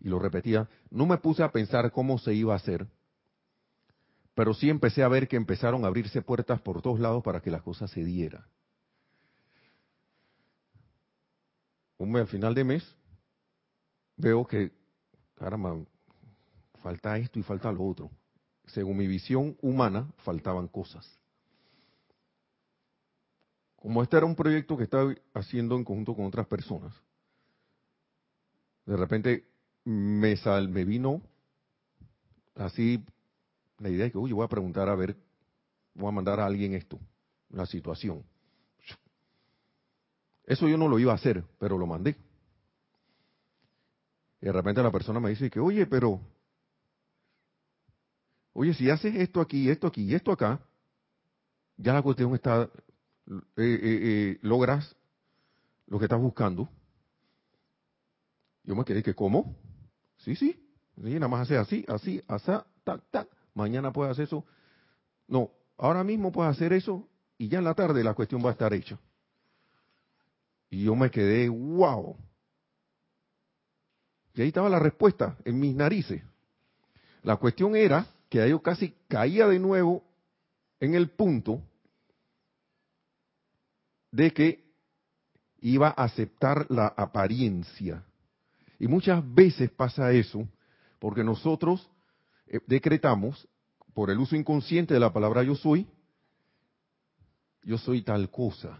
y 0.00 0.08
lo 0.08 0.18
repetía. 0.18 0.68
No 0.90 1.06
me 1.06 1.18
puse 1.18 1.44
a 1.44 1.52
pensar 1.52 1.92
cómo 1.92 2.18
se 2.18 2.34
iba 2.34 2.54
a 2.54 2.56
hacer, 2.56 2.88
pero 4.34 4.54
sí 4.54 4.68
empecé 4.68 5.04
a 5.04 5.08
ver 5.08 5.28
que 5.28 5.36
empezaron 5.36 5.84
a 5.84 5.86
abrirse 5.86 6.22
puertas 6.22 6.60
por 6.60 6.82
todos 6.82 6.98
lados 6.98 7.22
para 7.22 7.40
que 7.40 7.52
las 7.52 7.62
cosas 7.62 7.88
se 7.92 8.04
dieran. 8.04 8.44
Un 11.98 12.10
mes 12.10 12.22
al 12.22 12.28
final 12.28 12.52
de 12.52 12.64
mes 12.64 12.96
veo 14.16 14.44
que, 14.44 14.72
caramba, 15.36 15.76
falta 16.82 17.16
esto 17.16 17.38
y 17.38 17.44
falta 17.44 17.70
lo 17.70 17.84
otro. 17.84 18.10
Según 18.66 18.96
mi 18.96 19.06
visión 19.06 19.56
humana, 19.62 20.12
faltaban 20.24 20.66
cosas. 20.66 21.17
Como 23.80 24.02
este 24.02 24.16
era 24.16 24.26
un 24.26 24.34
proyecto 24.34 24.76
que 24.76 24.84
estaba 24.84 25.14
haciendo 25.34 25.76
en 25.76 25.84
conjunto 25.84 26.14
con 26.14 26.26
otras 26.26 26.46
personas, 26.46 26.92
de 28.84 28.96
repente 28.96 29.44
me, 29.84 30.36
sal, 30.36 30.68
me 30.68 30.84
vino 30.84 31.22
así 32.56 33.04
la 33.78 33.88
idea 33.88 34.04
de 34.04 34.12
que, 34.12 34.18
uy, 34.18 34.32
voy 34.32 34.44
a 34.44 34.48
preguntar 34.48 34.88
a 34.88 34.96
ver, 34.96 35.16
voy 35.94 36.08
a 36.08 36.12
mandar 36.12 36.40
a 36.40 36.46
alguien 36.46 36.74
esto, 36.74 36.98
la 37.50 37.66
situación. 37.66 38.24
Eso 40.44 40.66
yo 40.66 40.76
no 40.76 40.88
lo 40.88 40.98
iba 40.98 41.12
a 41.12 41.16
hacer, 41.16 41.44
pero 41.58 41.78
lo 41.78 41.86
mandé. 41.86 42.16
Y 44.40 44.46
de 44.46 44.52
repente 44.52 44.82
la 44.82 44.90
persona 44.90 45.20
me 45.20 45.30
dice 45.30 45.50
que, 45.50 45.60
oye, 45.60 45.86
pero, 45.86 46.20
oye, 48.54 48.74
si 48.74 48.90
haces 48.90 49.14
esto 49.16 49.40
aquí, 49.40 49.68
esto 49.68 49.86
aquí 49.86 50.04
y 50.04 50.14
esto 50.14 50.32
acá, 50.32 50.60
ya 51.76 51.92
la 51.92 52.02
cuestión 52.02 52.34
está, 52.34 52.68
logras 54.42 54.96
lo 55.86 55.98
que 55.98 56.04
estás 56.04 56.20
buscando. 56.20 56.68
Yo 58.64 58.74
me 58.74 58.84
quedé 58.84 59.02
que, 59.02 59.14
¿cómo? 59.14 59.56
Sí, 60.18 60.34
sí, 60.34 60.60
nada 60.96 61.28
más 61.28 61.42
hace 61.42 61.56
así, 61.56 61.84
así, 61.88 62.22
así, 62.28 62.52
tac, 62.84 63.02
tac. 63.10 63.28
Mañana 63.54 63.92
puedes 63.92 64.12
hacer 64.12 64.24
eso. 64.24 64.44
No, 65.26 65.50
ahora 65.76 66.04
mismo 66.04 66.32
puedes 66.32 66.54
hacer 66.54 66.72
eso 66.72 67.08
y 67.38 67.48
ya 67.48 67.58
en 67.58 67.64
la 67.64 67.74
tarde 67.74 68.04
la 68.04 68.14
cuestión 68.14 68.44
va 68.44 68.50
a 68.50 68.52
estar 68.52 68.72
hecha. 68.74 68.98
Y 70.70 70.84
yo 70.84 70.94
me 70.94 71.10
quedé, 71.10 71.48
wow. 71.48 72.16
Y 74.34 74.42
ahí 74.42 74.48
estaba 74.48 74.68
la 74.68 74.78
respuesta, 74.78 75.36
en 75.44 75.58
mis 75.58 75.74
narices. 75.74 76.22
La 77.22 77.36
cuestión 77.36 77.74
era 77.74 78.06
que 78.28 78.48
yo 78.48 78.60
casi 78.62 78.94
caía 79.08 79.48
de 79.48 79.58
nuevo 79.58 80.04
en 80.80 80.94
el 80.94 81.08
punto 81.10 81.62
de 84.10 84.32
que 84.32 84.64
iba 85.60 85.88
a 85.88 86.04
aceptar 86.04 86.66
la 86.70 86.86
apariencia. 86.88 88.04
Y 88.78 88.86
muchas 88.86 89.22
veces 89.34 89.70
pasa 89.70 90.12
eso, 90.12 90.46
porque 90.98 91.24
nosotros 91.24 91.90
eh, 92.46 92.60
decretamos, 92.66 93.48
por 93.92 94.10
el 94.10 94.18
uso 94.18 94.36
inconsciente 94.36 94.94
de 94.94 95.00
la 95.00 95.12
palabra 95.12 95.42
yo 95.42 95.56
soy, 95.56 95.86
yo 97.62 97.76
soy 97.78 98.02
tal 98.02 98.30
cosa 98.30 98.78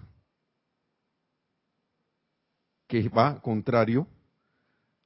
que 2.86 3.08
va 3.08 3.40
contrario 3.40 4.06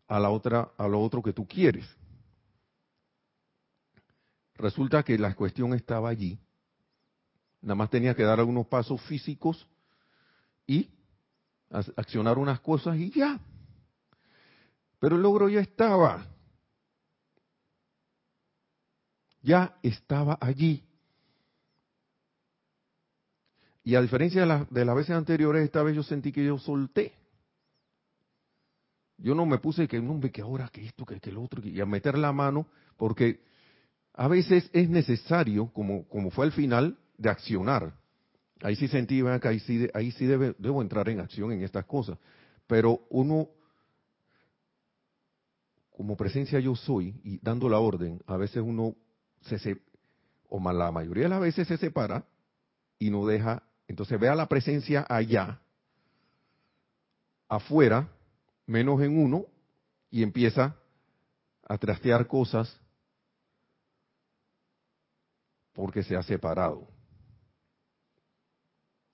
a 0.07 0.21
la 0.21 0.31
otra 0.31 0.71
a 0.77 0.87
lo 0.87 1.01
otro 1.01 1.23
que 1.23 1.33
tú 1.33 1.47
quieres. 1.47 1.87
Resulta 4.55 5.03
que 5.03 5.19
la 5.19 5.35
cuestión 5.35 5.75
estaba 5.75 6.11
allí. 6.11 6.39
Nada 7.61 7.75
más 7.75 7.91
tenía 7.91 8.15
que 8.15 8.23
dar 8.23 8.39
algunos 8.39 8.67
pasos 8.67 9.01
físicos 9.03 9.67
y 10.67 10.89
accionar 11.71 12.39
unas 12.39 12.61
cosas 12.61 12.97
y 12.97 13.11
ya. 13.11 13.41
Pero 14.99 15.17
el 15.17 15.23
logro 15.23 15.49
ya 15.49 15.61
estaba. 15.61 16.27
Ya 19.43 19.77
estaba 19.83 20.39
allí. 20.41 20.85
Y 23.85 23.97
a 23.97 24.03
diferencia 24.03 24.47
de, 24.47 24.67
de 24.71 24.85
las 24.85 24.95
veces 24.95 25.17
anteriores, 25.17 25.65
esta 25.65 25.83
vez 25.83 25.97
yo 25.97 26.03
sentí 26.03 26.31
que 26.31 26.45
yo 26.45 26.59
solté. 26.59 27.13
Yo 29.19 29.35
no 29.35 29.47
me 29.47 29.59
puse 29.59 29.87
que, 29.87 30.01
no, 30.01 30.21
que 30.21 30.43
ahora, 30.43 30.69
que 30.69 30.85
esto, 30.85 31.05
que, 31.05 31.21
que 31.21 31.31
el 31.31 31.39
otro, 31.39 31.65
y 31.65 31.81
a 31.81 31.87
meter 31.87 32.19
la 32.19 32.33
mano, 32.33 32.67
porque 32.97 33.41
a 34.15 34.29
veces 34.29 34.69
es 34.73 34.89
necesario, 34.89 35.69
como, 35.73 36.09
como 36.09 36.31
fue 36.31 36.47
al 36.47 36.53
final, 36.53 36.99
de 37.19 37.31
accionar. 37.31 37.95
Ahí 38.63 38.77
sí 38.77 38.89
sentí, 38.89 39.23
que 39.41 39.49
ahí 39.49 39.59
sí, 39.61 39.89
ahí 39.93 40.13
sí 40.13 40.27
debo 40.27 40.83
entrar 40.83 41.09
en 41.09 41.21
acción 41.21 41.53
en 41.53 41.63
estas 41.63 41.85
cosas. 41.85 42.17
Pero 42.67 43.07
uno, 43.11 43.49
como 45.91 46.17
presencia 46.17 46.61
yo 46.61 46.77
soy, 46.77 47.21
y 47.25 47.39
dando 47.43 47.69
la 47.69 47.79
orden, 47.79 48.23
a 48.27 48.37
veces 48.37 48.63
uno 48.65 48.95
se, 49.43 49.59
se 49.59 49.81
o 50.49 50.73
la 50.73 50.93
mayoría 50.93 51.25
de 51.25 51.31
las 51.31 51.41
veces 51.41 51.67
se 51.67 51.77
separa 51.77 52.25
y 52.99 53.11
no 53.11 53.27
deja, 53.27 53.63
entonces 53.89 54.21
vea 54.21 54.35
la 54.35 54.49
presencia 54.49 55.05
allá, 55.09 55.61
afuera, 57.49 58.09
menos 58.67 59.01
en 59.01 59.19
uno 59.19 59.47
y 60.11 60.23
empieza 60.23 60.77
a 61.67 61.79
trastear 61.79 62.27
cosas 62.27 62.79
porque 65.73 66.03
se 66.03 66.15
ha 66.15 66.23
separado. 66.23 66.92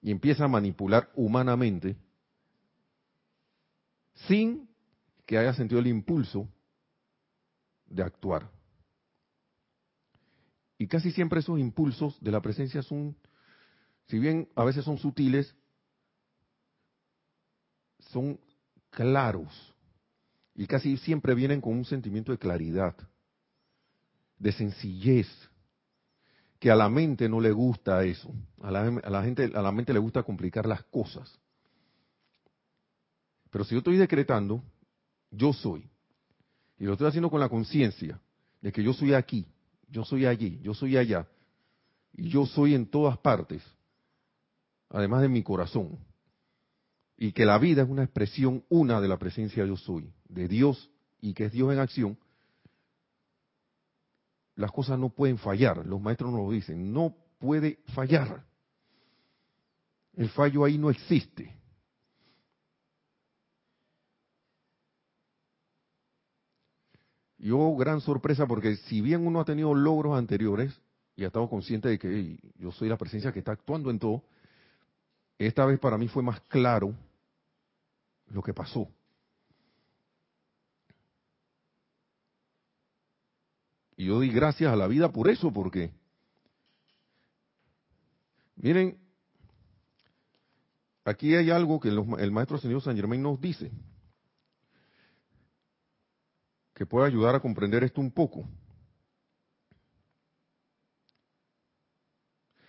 Y 0.09 0.11
empieza 0.11 0.47
a 0.47 0.49
manipular 0.49 1.11
humanamente 1.15 1.95
sin 4.27 4.67
que 5.27 5.37
haya 5.37 5.53
sentido 5.53 5.83
el 5.83 5.87
impulso 5.87 6.49
de 7.85 8.03
actuar. 8.03 8.51
Y 10.79 10.87
casi 10.87 11.13
siempre 11.13 11.41
esos 11.41 11.59
impulsos 11.59 12.19
de 12.23 12.31
la 12.31 12.41
presencia 12.41 12.81
son, 12.81 13.19
si 14.07 14.19
bien 14.19 14.49
a 14.57 14.65
veces 14.65 14.83
son 14.83 14.97
sutiles, 14.97 15.55
son 17.99 18.41
claros 18.89 19.75
y 20.55 20.67
casi 20.67 20.97
siempre 20.97 21.35
vienen 21.35 21.61
con 21.61 21.75
un 21.75 21.85
sentimiento 21.85 22.33
de 22.33 22.39
claridad, 22.39 22.97
de 24.39 24.53
sencillez, 24.53 25.29
que 26.59 26.71
a 26.71 26.77
la 26.77 26.89
mente 26.89 27.29
no 27.29 27.41
le 27.41 27.53
gusta 27.53 28.05
eso. 28.05 28.33
A 28.63 28.71
la, 28.71 29.23
gente, 29.23 29.53
a 29.55 29.63
la 29.63 29.73
mente 29.73 29.93
le 29.93 29.99
gusta 29.99 30.23
complicar 30.23 30.67
las 30.67 30.83
cosas. 30.85 31.39
Pero 33.51 33.65
si 33.65 33.73
yo 33.75 33.79
estoy 33.79 33.97
decretando, 33.97 34.63
yo 35.31 35.53
soy, 35.53 35.89
y 36.79 36.85
lo 36.85 36.93
estoy 36.93 37.09
haciendo 37.09 37.31
con 37.31 37.41
la 37.41 37.49
conciencia 37.49 38.21
de 38.61 38.73
que 38.73 38.83
yo 38.83 38.93
soy 38.93 39.15
aquí, 39.15 39.47
yo 39.89 40.05
soy 40.05 40.27
allí, 40.27 40.61
yo 40.63 40.75
soy 40.75 40.97
allá, 40.97 41.27
y 42.13 42.29
yo 42.29 42.45
soy 42.47 42.75
en 42.75 42.87
todas 42.87 43.17
partes, 43.19 43.63
además 44.91 45.23
de 45.23 45.29
mi 45.29 45.43
corazón 45.43 45.99
y 47.19 47.33
que 47.33 47.45
la 47.45 47.59
vida 47.59 47.83
es 47.83 47.89
una 47.89 48.05
expresión 48.05 48.65
una 48.69 49.01
de 49.01 49.09
la 49.09 49.19
presencia 49.19 49.67
yo 49.67 49.77
soy, 49.77 50.09
de 50.29 50.47
Dios 50.47 50.89
y 51.21 51.35
que 51.35 51.47
es 51.47 51.53
Dios 51.53 51.73
en 51.73 51.81
acción, 51.81 52.19
las 54.59 54.73
cosas 54.73 54.99
no 54.99 55.09
pueden 55.09 55.39
fallar. 55.39 55.87
Los 55.87 56.01
maestros 56.01 56.33
nos 56.33 56.41
lo 56.41 56.51
dicen, 56.51 56.93
no 56.93 57.15
puede 57.39 57.79
fallar. 57.95 58.45
El 60.15 60.29
fallo 60.31 60.65
ahí 60.65 60.77
no 60.77 60.91
existe. 60.91 61.57
Yo, 67.39 67.77
gran 67.77 68.01
sorpresa, 68.01 68.47
porque 68.49 68.75
si 68.75 69.01
bien 69.01 69.25
uno 69.25 69.41
ha 69.41 69.45
tenido 69.45 69.73
logros 69.73 70.19
anteriores 70.19 70.77
y 71.15 71.23
ha 71.23 71.29
estado 71.29 71.49
consciente 71.49 71.89
de 71.89 71.99
que 72.01 72.37
yo 72.57 72.73
soy 72.73 72.89
la 72.89 72.99
presencia 72.99 73.31
que 73.31 73.39
está 73.39 73.53
actuando 73.53 73.91
en 73.91 74.01
todo, 74.01 74.25
esta 75.39 75.65
vez 75.67 75.79
para 75.79 75.97
mí 75.97 76.09
fue 76.09 76.25
más 76.25 76.41
claro 76.43 76.93
lo 78.27 78.43
que 78.43 78.53
pasó. 78.53 78.89
Y 83.99 84.05
yo 84.05 84.15
doy 84.15 84.31
gracias 84.31 84.73
a 84.73 84.77
la 84.77 84.87
vida 84.87 85.11
por 85.11 85.29
eso, 85.29 85.53
porque, 85.53 85.91
miren, 88.55 88.97
aquí 91.05 91.35
hay 91.35 91.51
algo 91.51 91.81
que 91.81 91.89
el 91.89 92.31
maestro 92.31 92.59
señor 92.59 92.81
San 92.81 92.95
Germain 92.95 93.21
nos 93.21 93.41
dice, 93.41 93.73
que 96.77 96.87
puede 96.87 97.09
ayudar 97.09 97.35
a 97.35 97.41
comprender 97.41 97.83
esto 97.83 98.01
un 98.01 98.13
poco. 98.13 98.49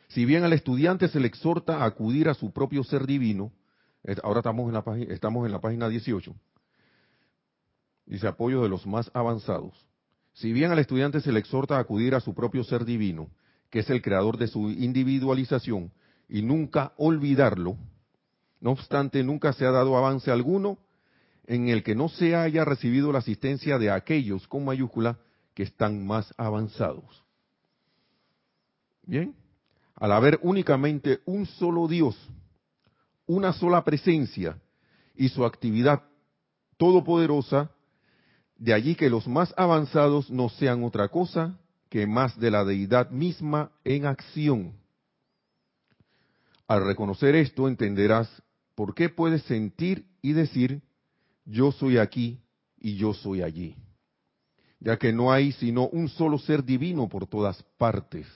Si 0.08 0.26
bien 0.26 0.44
al 0.44 0.54
estudiante 0.54 1.10
se 1.10 1.20
le 1.20 1.28
exhorta 1.28 1.84
a 1.84 1.86
acudir 1.86 2.28
a 2.28 2.34
su 2.34 2.52
propio 2.52 2.84
ser 2.84 3.06
divino, 3.06 3.54
ahora 4.24 4.40
estamos 4.40 4.68
en 4.68 4.74
la 4.74 5.14
estamos 5.14 5.46
en 5.46 5.52
la 5.52 5.62
página 5.62 5.90
18, 5.90 6.36
dice 8.08 8.28
apoyo 8.28 8.64
de 8.64 8.70
los 8.70 8.88
más 8.88 9.12
avanzados. 9.14 9.89
Si 10.40 10.54
bien 10.54 10.72
al 10.72 10.80
estudiante 10.80 11.20
se 11.20 11.34
le 11.34 11.40
exhorta 11.40 11.76
a 11.76 11.82
acudir 11.82 12.16
a 12.16 12.22
su 12.22 12.34
propio 12.34 12.64
ser 12.64 12.86
divino, 12.86 13.30
que 13.70 13.80
es 13.80 13.90
el 13.90 14.02
creador 14.02 14.38
de 14.38 14.48
su 14.48 14.70
individualización, 14.70 15.92
y 16.30 16.42
nunca 16.44 16.94
olvidarlo, 16.96 17.76
no 18.62 18.72
obstante, 18.72 19.22
nunca 19.22 19.52
se 19.52 19.66
ha 19.66 19.72
dado 19.72 19.98
avance 19.98 20.32
alguno 20.32 20.78
en 21.46 21.68
el 21.68 21.84
que 21.84 21.94
no 21.94 22.08
se 22.08 22.38
haya 22.38 22.64
recibido 22.64 23.12
la 23.12 23.20
asistencia 23.20 23.78
de 23.78 23.92
aquellos 23.92 24.48
con 24.48 24.64
mayúscula 24.64 25.20
que 25.54 25.64
están 25.64 26.08
más 26.08 26.34
avanzados. 26.38 27.22
Bien, 29.04 29.36
al 29.96 30.14
haber 30.14 30.40
únicamente 30.42 31.20
un 31.26 31.48
solo 31.48 31.86
Dios, 31.90 32.16
una 33.26 33.52
sola 33.52 33.84
presencia 33.84 34.58
y 35.16 35.28
su 35.28 35.44
actividad 35.44 36.04
todopoderosa, 36.78 37.72
de 38.60 38.74
allí 38.74 38.96
que 38.96 39.10
los 39.10 39.28
más 39.28 39.54
avanzados 39.58 40.30
no 40.30 40.50
sean 40.50 40.84
otra 40.84 41.08
cosa 41.08 41.58
que 41.90 42.06
más 42.06 42.38
de 42.38 42.52
la 42.52 42.66
deidad 42.66 43.10
misma 43.10 43.72
en 43.84 44.06
acción. 44.06 44.74
Al 46.68 46.86
reconocer 46.86 47.36
esto 47.36 47.68
entenderás 47.68 48.30
por 48.76 48.94
qué 48.94 49.10
puedes 49.10 49.42
sentir 49.44 50.06
y 50.22 50.34
decir, 50.34 50.82
yo 51.46 51.72
soy 51.72 51.98
aquí 51.98 52.40
y 52.78 52.96
yo 52.98 53.14
soy 53.14 53.42
allí, 53.42 53.76
ya 54.80 54.98
que 54.98 55.12
no 55.12 55.32
hay 55.32 55.54
sino 55.54 55.88
un 55.88 56.10
solo 56.10 56.38
ser 56.38 56.64
divino 56.64 57.08
por 57.10 57.26
todas 57.26 57.64
partes. 57.78 58.28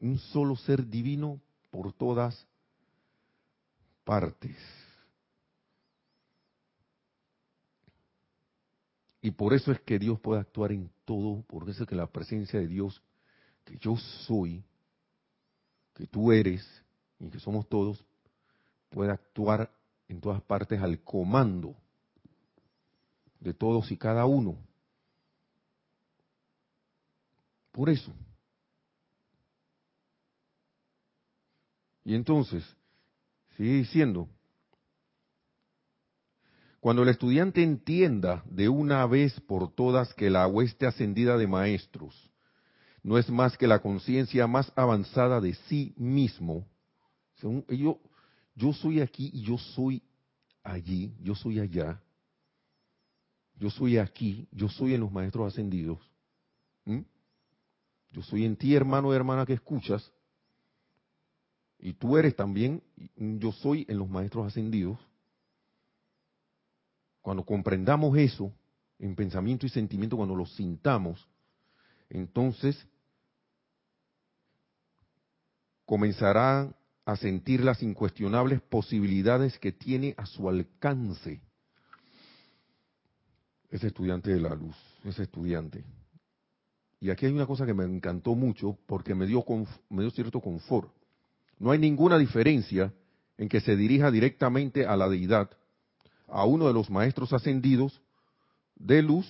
un 0.00 0.18
solo 0.18 0.54
ser 0.54 0.86
divino 0.86 1.40
por 1.70 1.90
todas 1.94 2.46
partes. 4.04 4.56
Y 9.20 9.30
por 9.30 9.54
eso 9.54 9.72
es 9.72 9.80
que 9.80 9.98
Dios 9.98 10.20
puede 10.20 10.40
actuar 10.40 10.72
en 10.72 10.90
todo, 11.04 11.42
por 11.42 11.68
eso 11.68 11.84
es 11.84 11.88
que 11.88 11.94
la 11.94 12.06
presencia 12.06 12.60
de 12.60 12.66
Dios, 12.66 13.02
que 13.64 13.78
yo 13.78 13.96
soy, 13.96 14.62
que 15.94 16.06
tú 16.06 16.30
eres 16.30 16.62
y 17.18 17.30
que 17.30 17.40
somos 17.40 17.66
todos, 17.68 18.04
puede 18.90 19.10
actuar 19.10 19.70
en 20.08 20.20
todas 20.20 20.42
partes 20.42 20.80
al 20.80 21.00
comando 21.00 21.74
de 23.40 23.54
todos 23.54 23.90
y 23.90 23.96
cada 23.96 24.26
uno. 24.26 24.56
Por 27.72 27.90
eso. 27.90 28.12
Y 32.04 32.14
entonces, 32.14 32.62
sigue 33.56 33.74
diciendo, 33.74 34.28
cuando 36.80 37.02
el 37.02 37.08
estudiante 37.08 37.62
entienda 37.62 38.44
de 38.46 38.68
una 38.68 39.06
vez 39.06 39.40
por 39.40 39.74
todas 39.74 40.12
que 40.14 40.28
la 40.28 40.46
hueste 40.46 40.86
ascendida 40.86 41.38
de 41.38 41.46
maestros 41.46 42.30
no 43.02 43.18
es 43.18 43.28
más 43.30 43.56
que 43.56 43.66
la 43.66 43.80
conciencia 43.80 44.46
más 44.46 44.72
avanzada 44.74 45.40
de 45.40 45.54
sí 45.54 45.94
mismo, 45.96 46.66
yo, 47.68 48.00
yo 48.54 48.72
soy 48.72 49.00
aquí 49.00 49.30
y 49.32 49.42
yo 49.42 49.58
soy 49.58 50.02
allí, 50.62 51.14
yo 51.20 51.34
soy 51.34 51.60
allá, 51.60 52.00
yo 53.56 53.68
soy 53.70 53.98
aquí, 53.98 54.48
yo 54.50 54.68
soy 54.68 54.94
en 54.94 55.00
los 55.00 55.12
maestros 55.12 55.52
ascendidos, 55.52 55.98
yo 58.10 58.22
soy 58.22 58.44
en 58.44 58.56
ti, 58.56 58.74
hermano 58.74 59.12
y 59.12 59.16
hermana 59.16 59.44
que 59.44 59.52
escuchas, 59.52 60.10
y 61.84 61.92
tú 61.92 62.16
eres 62.16 62.34
también, 62.34 62.82
yo 63.14 63.52
soy 63.52 63.84
en 63.90 63.98
los 63.98 64.08
maestros 64.08 64.46
ascendidos, 64.46 64.98
cuando 67.20 67.44
comprendamos 67.44 68.16
eso 68.16 68.50
en 68.98 69.14
pensamiento 69.14 69.66
y 69.66 69.68
sentimiento, 69.68 70.16
cuando 70.16 70.34
lo 70.34 70.46
sintamos, 70.46 71.28
entonces 72.08 72.88
comenzará 75.84 76.74
a 77.04 77.16
sentir 77.16 77.62
las 77.62 77.82
incuestionables 77.82 78.62
posibilidades 78.62 79.58
que 79.58 79.70
tiene 79.70 80.14
a 80.16 80.24
su 80.24 80.48
alcance 80.48 81.42
ese 83.70 83.88
estudiante 83.88 84.30
de 84.30 84.40
la 84.40 84.54
luz, 84.54 84.76
ese 85.04 85.24
estudiante. 85.24 85.84
Y 86.98 87.10
aquí 87.10 87.26
hay 87.26 87.32
una 87.32 87.46
cosa 87.46 87.66
que 87.66 87.74
me 87.74 87.84
encantó 87.84 88.34
mucho 88.34 88.78
porque 88.86 89.14
me 89.14 89.26
dio, 89.26 89.44
me 89.90 90.00
dio 90.00 90.10
cierto 90.10 90.40
confort. 90.40 90.90
No 91.58 91.70
hay 91.70 91.78
ninguna 91.78 92.18
diferencia 92.18 92.92
en 93.36 93.48
que 93.48 93.60
se 93.60 93.76
dirija 93.76 94.10
directamente 94.10 94.86
a 94.86 94.96
la 94.96 95.08
deidad, 95.08 95.50
a 96.28 96.44
uno 96.44 96.66
de 96.66 96.72
los 96.72 96.90
maestros 96.90 97.32
ascendidos 97.32 98.00
de 98.76 99.02
luz 99.02 99.26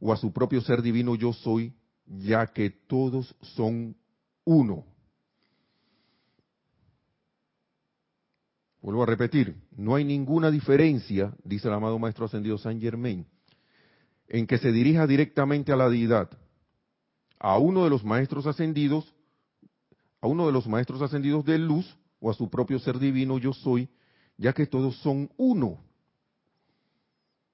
o 0.00 0.12
a 0.12 0.16
su 0.16 0.32
propio 0.32 0.60
ser 0.60 0.82
divino 0.82 1.14
yo 1.14 1.32
soy, 1.32 1.72
ya 2.06 2.46
que 2.46 2.70
todos 2.70 3.34
son 3.40 3.96
uno. 4.44 4.84
Vuelvo 8.82 9.02
a 9.02 9.06
repetir, 9.06 9.56
no 9.74 9.94
hay 9.94 10.04
ninguna 10.04 10.50
diferencia, 10.50 11.34
dice 11.42 11.68
el 11.68 11.74
amado 11.74 11.98
Maestro 11.98 12.26
Ascendido 12.26 12.58
San 12.58 12.78
Germain, 12.78 13.26
en 14.28 14.46
que 14.46 14.58
se 14.58 14.72
dirija 14.72 15.06
directamente 15.06 15.72
a 15.72 15.76
la 15.76 15.88
deidad, 15.88 16.28
a 17.38 17.56
uno 17.56 17.84
de 17.84 17.90
los 17.90 18.04
Maestros 18.04 18.46
Ascendidos 18.46 19.14
a 20.24 20.26
uno 20.26 20.46
de 20.46 20.52
los 20.52 20.66
maestros 20.66 21.02
ascendidos 21.02 21.44
de 21.44 21.58
luz 21.58 21.98
o 22.18 22.30
a 22.30 22.34
su 22.34 22.48
propio 22.48 22.78
ser 22.78 22.98
divino 22.98 23.36
yo 23.36 23.52
soy, 23.52 23.90
ya 24.38 24.54
que 24.54 24.66
todos 24.66 24.96
son 25.00 25.30
uno. 25.36 25.84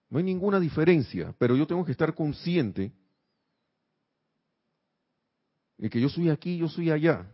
No 0.09 0.18
hay 0.18 0.25
ninguna 0.25 0.61
diferencia, 0.61 1.35
pero 1.37 1.57
yo 1.57 1.66
tengo 1.66 1.85
que 1.85 1.91
estar 1.91 2.14
consciente 2.14 2.93
de 5.79 5.91
que 5.91 6.01
yo 6.01 6.09
soy 6.09 6.31
aquí, 6.31 6.59
yo 6.59 6.68
soy 6.68 6.93
allá. 6.93 7.29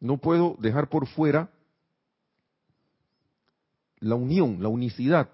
No 0.00 0.18
puedo 0.18 0.56
dejar 0.58 0.88
por 0.88 1.06
fuera 1.06 1.48
la 4.00 4.16
unión, 4.16 4.60
la 4.60 4.70
unicidad. 4.70 5.30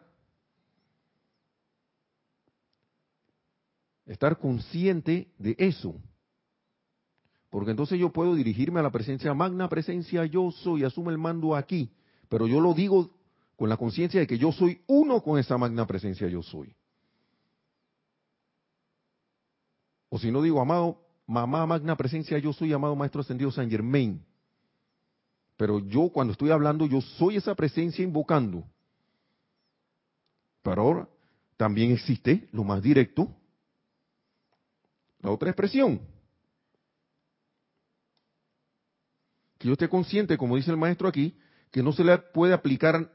Estar 4.05 4.39
consciente 4.39 5.33
de 5.39 5.57
eso. 5.59 5.99
Porque 7.57 7.71
entonces 7.71 7.99
yo 7.99 8.13
puedo 8.13 8.35
dirigirme 8.35 8.81
a 8.81 8.83
la 8.83 8.91
presencia 8.91 9.33
magna, 9.33 9.67
presencia 9.67 10.27
yo 10.27 10.51
soy, 10.51 10.85
asume 10.85 11.11
el 11.11 11.17
mando 11.17 11.57
aquí. 11.57 11.91
Pero 12.29 12.47
yo 12.47 12.61
lo 12.61 12.75
digo 12.75 13.11
con 13.57 13.71
la 13.71 13.79
conciencia 13.79 14.21
de 14.21 14.27
que 14.27 14.37
yo 14.37 14.53
soy 14.53 14.83
uno 14.87 15.23
con 15.23 15.39
esa 15.39 15.57
magna 15.57 15.87
presencia 15.87 16.29
yo 16.29 16.43
soy. 16.43 16.77
O 20.11 20.19
si 20.19 20.31
no 20.31 20.43
digo, 20.43 20.61
amado, 20.61 21.01
mamá 21.27 21.65
magna 21.65 21.97
presencia 21.97 22.37
yo 22.37 22.53
soy, 22.53 22.75
amado 22.75 22.95
maestro 22.95 23.23
ascendido 23.23 23.51
San 23.51 23.71
Germain. 23.71 24.23
Pero 25.57 25.79
yo 25.79 26.11
cuando 26.11 26.33
estoy 26.33 26.51
hablando, 26.51 26.85
yo 26.85 27.01
soy 27.01 27.37
esa 27.37 27.55
presencia 27.55 28.05
invocando. 28.05 28.65
Pero 30.63 30.83
ahora 30.83 31.09
también 31.57 31.93
existe 31.93 32.51
lo 32.53 32.65
más 32.65 32.83
directo, 32.83 33.35
la 35.23 35.31
otra 35.31 35.49
expresión, 35.49 36.03
que 39.59 39.69
yo 39.69 39.73
esté 39.73 39.89
consciente, 39.89 40.37
como 40.37 40.57
dice 40.57 40.71
el 40.71 40.77
maestro 40.77 41.09
aquí, 41.09 41.37
que 41.71 41.83
no 41.83 41.93
se 41.93 42.05
le 42.05 42.17
puede 42.19 42.53
aplicar 42.53 43.11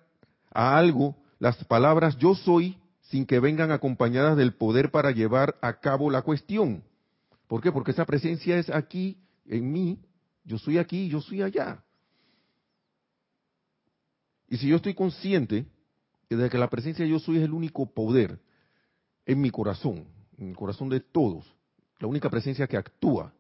a 0.52 0.78
algo 0.78 1.16
las 1.40 1.64
palabras 1.66 2.18
yo 2.18 2.36
soy 2.36 2.78
sin 3.02 3.26
que 3.26 3.40
vengan 3.40 3.72
acompañadas 3.72 4.38
del 4.38 4.54
poder 4.54 4.92
para 4.92 5.12
llevar 5.12 5.58
a 5.62 5.80
cabo 5.80 6.10
la 6.10 6.22
cuestión. 6.22 6.84
¿Por 7.48 7.62
qué? 7.62 7.72
Porque 7.72 7.92
esa 7.92 8.06
presencia 8.06 8.58
es 8.58 8.70
aquí, 8.70 9.18
en 9.46 9.72
mí, 9.72 10.00
yo 10.46 10.58
soy 10.58 10.78
aquí, 10.78 11.10
yo 11.10 11.20
soy 11.20 11.42
allá. 11.42 11.84
Y 14.48 14.58
si 14.58 14.68
yo 14.68 14.78
estoy 14.78 14.94
consciente 14.94 15.66
de 16.30 16.50
que 16.50 16.58
la 16.58 16.70
presencia 16.70 17.06
yo 17.06 17.20
soy 17.20 17.38
es 17.38 17.44
el 17.44 17.54
único 17.54 17.86
poder 17.86 18.40
en 19.26 19.42
mi 19.42 19.50
corazón, 19.50 20.06
en 20.38 20.50
el 20.50 20.56
corazón 20.56 20.90
de 20.90 21.00
todos, 21.00 21.46
la 22.00 22.08
única 22.08 22.30
presencia 22.30 22.68
que 22.68 22.78
actúa, 22.78 23.34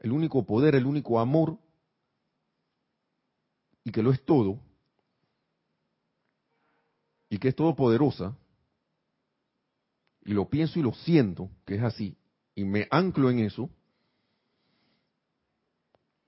el 0.00 0.12
único 0.12 0.44
poder, 0.44 0.74
el 0.74 0.86
único 0.86 1.20
amor 1.20 1.58
y 3.84 3.92
que 3.92 4.02
lo 4.02 4.12
es 4.12 4.24
todo, 4.24 4.58
y 7.28 7.38
que 7.38 7.48
es 7.48 7.56
todopoderosa, 7.56 8.36
y 10.24 10.32
lo 10.32 10.48
pienso 10.48 10.78
y 10.78 10.82
lo 10.82 10.92
siento, 10.94 11.50
que 11.66 11.76
es 11.76 11.82
así, 11.82 12.16
y 12.54 12.64
me 12.64 12.88
anclo 12.90 13.30
en 13.30 13.40
eso, 13.40 13.68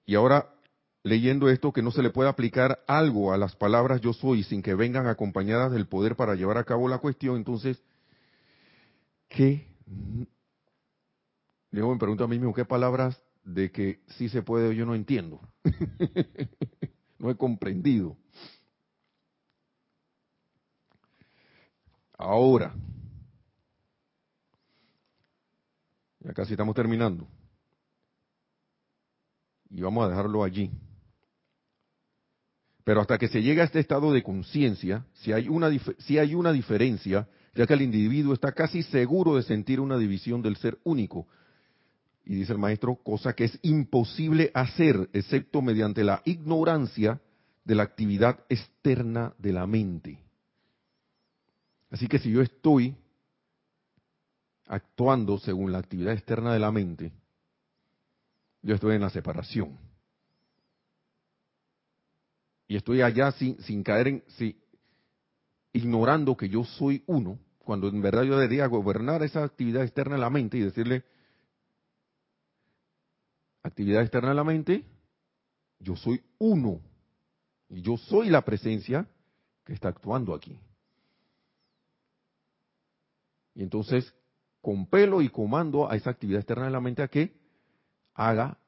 y 0.05 0.15
ahora 0.15 0.53
leyendo 1.03 1.49
esto 1.49 1.73
que 1.73 1.83
no 1.83 1.91
se 1.91 2.03
le 2.03 2.11
puede 2.11 2.29
aplicar 2.29 2.83
algo 2.87 3.33
a 3.33 3.39
las 3.39 3.55
palabras 3.55 4.01
yo 4.01 4.13
soy 4.13 4.43
sin 4.43 4.61
que 4.61 4.75
vengan 4.75 5.07
acompañadas 5.07 5.73
del 5.73 5.87
poder 5.87 6.17
para 6.17 6.35
llevar 6.35 6.59
a 6.59 6.65
cabo 6.65 6.89
la 6.89 6.99
cuestión, 6.99 7.37
entonces 7.37 7.83
¿qué? 9.29 9.67
Luego 11.71 11.93
me 11.93 11.99
pregunto 11.99 12.25
a 12.25 12.29
mí 12.29 12.39
mismo, 12.39 12.55
¿qué 12.55 12.65
palabras 12.65 13.21
de 13.45 13.71
que 13.71 14.01
sí 14.17 14.29
se 14.29 14.43
puede 14.43 14.75
yo 14.75 14.85
no 14.85 14.95
entiendo? 14.95 15.41
no 17.19 17.31
he 17.31 17.37
comprendido. 17.37 18.17
Ahora, 22.19 22.75
ya 26.21 26.33
casi 26.33 26.53
estamos 26.53 26.75
terminando. 26.75 27.27
Y 29.71 29.83
vamos 29.83 30.07
a 30.07 30.09
dejarlo 30.09 30.43
allí. 30.43 30.71
Pero 32.85 33.01
hasta 33.01 33.19
que 33.19 33.29
se 33.29 33.43
llega 33.43 33.63
a 33.63 33.67
este 33.67 33.81
estado 33.81 34.13
de 34.13 34.23
conciencia, 34.23 35.05
si, 35.15 35.33
si 35.99 36.19
hay 36.19 36.35
una 36.35 36.53
diferencia, 36.53 37.29
ya 37.55 37.67
que 37.67 37.75
el 37.75 37.83
individuo 37.83 38.33
está 38.33 38.53
casi 38.53 38.83
seguro 38.85 39.35
de 39.35 39.43
sentir 39.43 39.81
una 39.81 39.99
división 39.99 40.41
del 40.41 40.57
ser 40.57 40.79
único. 40.85 41.27
Y 42.27 42.35
dice 42.35 42.53
el 42.53 42.59
maestro, 42.59 42.97
cosa 42.97 43.35
que 43.35 43.45
es 43.45 43.59
imposible 43.63 44.51
hacer, 44.53 45.09
excepto 45.13 45.63
mediante 45.63 46.03
la 46.03 46.23
ignorancia 46.25 47.21
de 47.65 47.75
la 47.77 47.85
actividad 47.85 48.41
externa 48.49 49.33
de 49.39 49.53
la 49.53 49.67
mente. 49.67 50.19
Así 51.91 52.09
que 52.09 52.19
si 52.19 52.33
yo 52.33 52.43
estoy 52.43 52.97
actuando 54.67 55.39
según 55.39 55.71
la 55.71 55.79
actividad 55.79 56.15
externa 56.15 56.53
de 56.53 56.59
la 56.59 56.73
mente, 56.73 57.13
yo 58.63 58.75
estoy 58.75 58.97
en 58.97 59.03
la 59.03 59.11
separación 59.11 59.79
y 62.67 62.77
estoy 62.77 63.03
allá 63.03 63.31
sin, 63.33 63.61
sin 63.63 63.85
caer 63.85 64.09
en, 64.09 64.25
ignorando 65.73 66.37
que 66.37 66.49
yo 66.49 66.65
soy 66.65 67.05
uno, 67.07 67.39
cuando 67.59 67.89
en 67.89 68.01
verdad 68.01 68.25
yo 68.25 68.37
debería 68.37 68.67
gobernar 68.67 69.23
esa 69.23 69.45
actividad 69.45 69.85
externa 69.85 70.17
de 70.17 70.21
la 70.21 70.31
mente 70.31 70.57
y 70.59 70.63
decirle, 70.63 71.05
actividad 73.69 74.03
externa 74.03 74.31
de 74.31 74.35
la 74.35 74.45
mente, 74.45 74.85
yo 75.79 75.97
soy 75.97 76.23
uno, 76.39 76.81
y 77.69 77.83
yo 77.83 77.97
soy 77.97 78.31
la 78.31 78.43
presencia 78.43 79.09
que 79.65 79.73
está 79.73 79.89
actuando 79.89 80.35
aquí. 80.35 80.59
Y 83.55 83.63
entonces 83.63 84.15
compelo 84.61 85.23
y 85.23 85.29
comando 85.29 85.91
a 85.91 85.97
esa 85.97 86.11
actividad 86.11 86.41
externa 86.41 86.67
de 86.67 86.71
la 86.71 86.81
mente 86.81 87.03
a 87.03 87.09
que 87.09 87.35
haga 88.15 88.59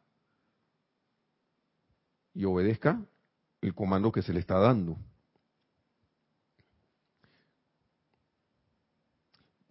y 2.35 2.45
obedezca 2.45 3.01
el 3.61 3.75
comando 3.75 4.13
que 4.13 4.23
se 4.23 4.33
le 4.33 4.41
está 4.41 4.59
dando. 4.59 4.97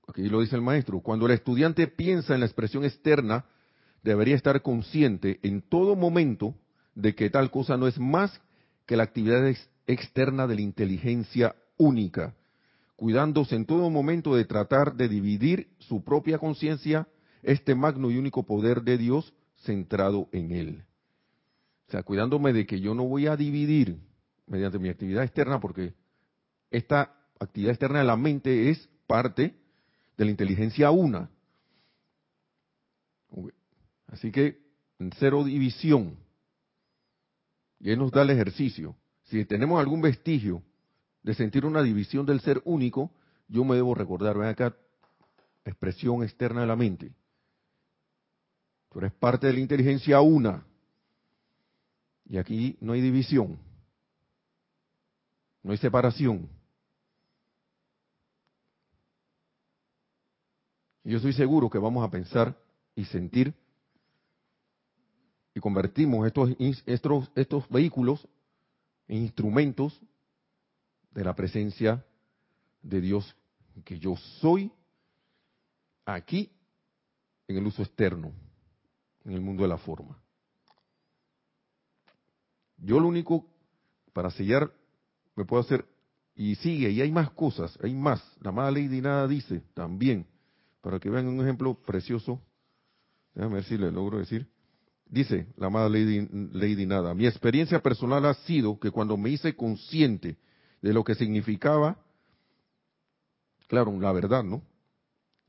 Aquí 0.08 0.30
lo 0.30 0.42
dice 0.42 0.56
el 0.56 0.62
maestro, 0.62 1.02
cuando 1.02 1.26
el 1.26 1.34
estudiante 1.34 1.88
piensa 1.88 2.34
en 2.34 2.40
la 2.40 2.46
expresión 2.46 2.86
externa, 2.86 3.46
debería 4.04 4.36
estar 4.36 4.62
consciente 4.62 5.40
en 5.44 5.62
todo 5.62 5.96
momento 5.96 6.56
de 6.96 7.16
que 7.16 7.30
tal 7.30 7.52
cosa 7.52 7.78
no 7.78 7.88
es 7.88 8.00
más 8.00 8.42
que 8.86 8.98
la 8.98 9.04
actividad 9.04 9.46
externa 9.86 10.48
de 10.48 10.56
la 10.56 10.62
inteligencia 10.62 11.56
única, 11.78 12.36
cuidándose 12.96 13.56
en 13.56 13.66
todo 13.66 13.90
momento 13.90 14.36
de 14.36 14.46
tratar 14.46 14.96
de 14.96 15.08
dividir 15.08 15.70
su 15.80 16.04
propia 16.04 16.40
conciencia, 16.40 17.08
este 17.44 17.76
magno 17.76 18.10
y 18.10 18.18
único 18.18 18.44
poder 18.44 18.82
de 18.82 18.98
Dios 18.98 19.34
centrado 19.58 20.28
en 20.32 20.52
él. 20.52 20.84
O 21.88 21.92
sea, 21.92 22.04
cuidándome 22.04 22.52
de 22.54 22.66
que 22.66 22.80
yo 22.82 22.94
no 22.94 23.04
voy 23.04 23.28
a 23.28 23.38
dividir 23.38 23.98
mediante 24.48 24.80
mi 24.80 24.90
actividad 24.90 25.24
externa, 25.24 25.60
porque 25.60 25.94
esta 26.72 27.14
actividad 27.40 27.72
externa 27.72 28.00
de 28.00 28.06
la 28.06 28.18
mente 28.18 28.70
es 28.70 28.90
parte 29.06 29.54
de 30.18 30.26
la 30.26 30.32
inteligencia 30.32 30.92
una. 30.92 31.30
Así 34.08 34.32
que 34.32 34.60
cero 35.18 35.44
división. 35.44 36.18
Y 37.80 37.92
él 37.92 38.00
nos 38.00 38.12
da 38.12 38.24
el 38.24 38.32
ejercicio. 38.32 38.96
Si 39.26 39.46
tenemos 39.46 39.80
algún 39.80 40.02
vestigio 40.02 40.64
de 41.22 41.34
sentir 41.34 41.66
una 41.66 41.84
división 41.84 42.26
del 42.26 42.40
ser 42.40 42.62
único, 42.66 43.12
yo 43.48 43.64
me 43.64 43.76
debo 43.76 43.94
recordar, 43.94 44.38
ven 44.38 44.48
acá, 44.48 44.76
expresión 45.66 46.24
externa 46.24 46.62
de 46.62 46.68
la 46.68 46.76
mente. 46.76 47.14
Tú 48.90 49.00
eres 49.00 49.14
parte 49.14 49.48
de 49.48 49.54
la 49.54 49.60
inteligencia 49.60 50.22
una. 50.22 50.66
Y 52.30 52.38
aquí 52.38 52.78
no 52.82 52.94
hay 52.94 53.02
división, 53.02 53.58
no 55.64 55.72
hay 55.72 55.78
separación. 55.78 56.50
Yo 61.06 61.18
estoy 61.18 61.32
seguro 61.32 61.70
que 61.70 61.78
vamos 61.78 62.06
a 62.06 62.12
pensar 62.12 62.58
y 62.96 63.06
sentir 63.06 63.54
y 65.58 65.60
convertimos 65.60 66.28
estos, 66.28 66.52
estos, 66.86 67.32
estos 67.34 67.68
vehículos 67.68 68.28
en 69.08 69.24
instrumentos 69.24 70.00
de 71.10 71.24
la 71.24 71.34
presencia 71.34 72.06
de 72.84 73.02
Dios 73.02 73.36
que 73.84 73.98
yo 73.98 74.16
soy 74.40 74.72
aquí 76.06 76.52
en 77.48 77.58
el 77.58 77.66
uso 77.66 77.82
externo, 77.82 78.32
en 79.26 79.32
el 79.32 79.42
mundo 79.42 79.64
de 79.64 79.70
la 79.70 79.80
forma. 79.80 80.22
Yo 82.78 83.00
lo 83.00 83.08
único, 83.08 83.44
para 84.14 84.30
sellar, 84.30 84.72
me 85.36 85.44
puedo 85.44 85.64
hacer, 85.64 85.88
y 86.36 86.54
sigue, 86.58 86.92
y 86.92 87.02
hay 87.02 87.12
más 87.12 87.32
cosas, 87.32 87.80
hay 87.82 87.96
más. 87.96 88.22
La 88.42 88.50
amada 88.50 88.70
Lady 88.70 89.02
Nada 89.02 89.28
dice 89.28 89.64
también, 89.74 90.28
para 90.82 91.00
que 91.00 91.10
vean 91.10 91.28
un 91.28 91.42
ejemplo 91.42 91.74
precioso, 91.74 92.40
déjame 93.34 93.56
ver 93.56 93.64
si 93.64 93.76
le 93.76 93.92
logro 93.92 94.20
decir. 94.20 94.48
Dice 95.10 95.48
la 95.58 95.68
amada 95.68 95.90
Lady, 95.90 96.86
Nada, 96.86 97.14
mi 97.14 97.26
experiencia 97.26 97.82
personal 97.82 98.26
ha 98.26 98.34
sido 98.34 98.80
que 98.80 98.92
cuando 98.92 99.16
me 99.18 99.30
hice 99.30 99.56
consciente 99.56 100.38
de 100.82 100.94
lo 100.94 101.04
que 101.04 101.16
significaba, 101.16 101.98
claro, 103.68 103.98
la 104.00 104.12
verdad, 104.12 104.44
¿no? 104.44 104.62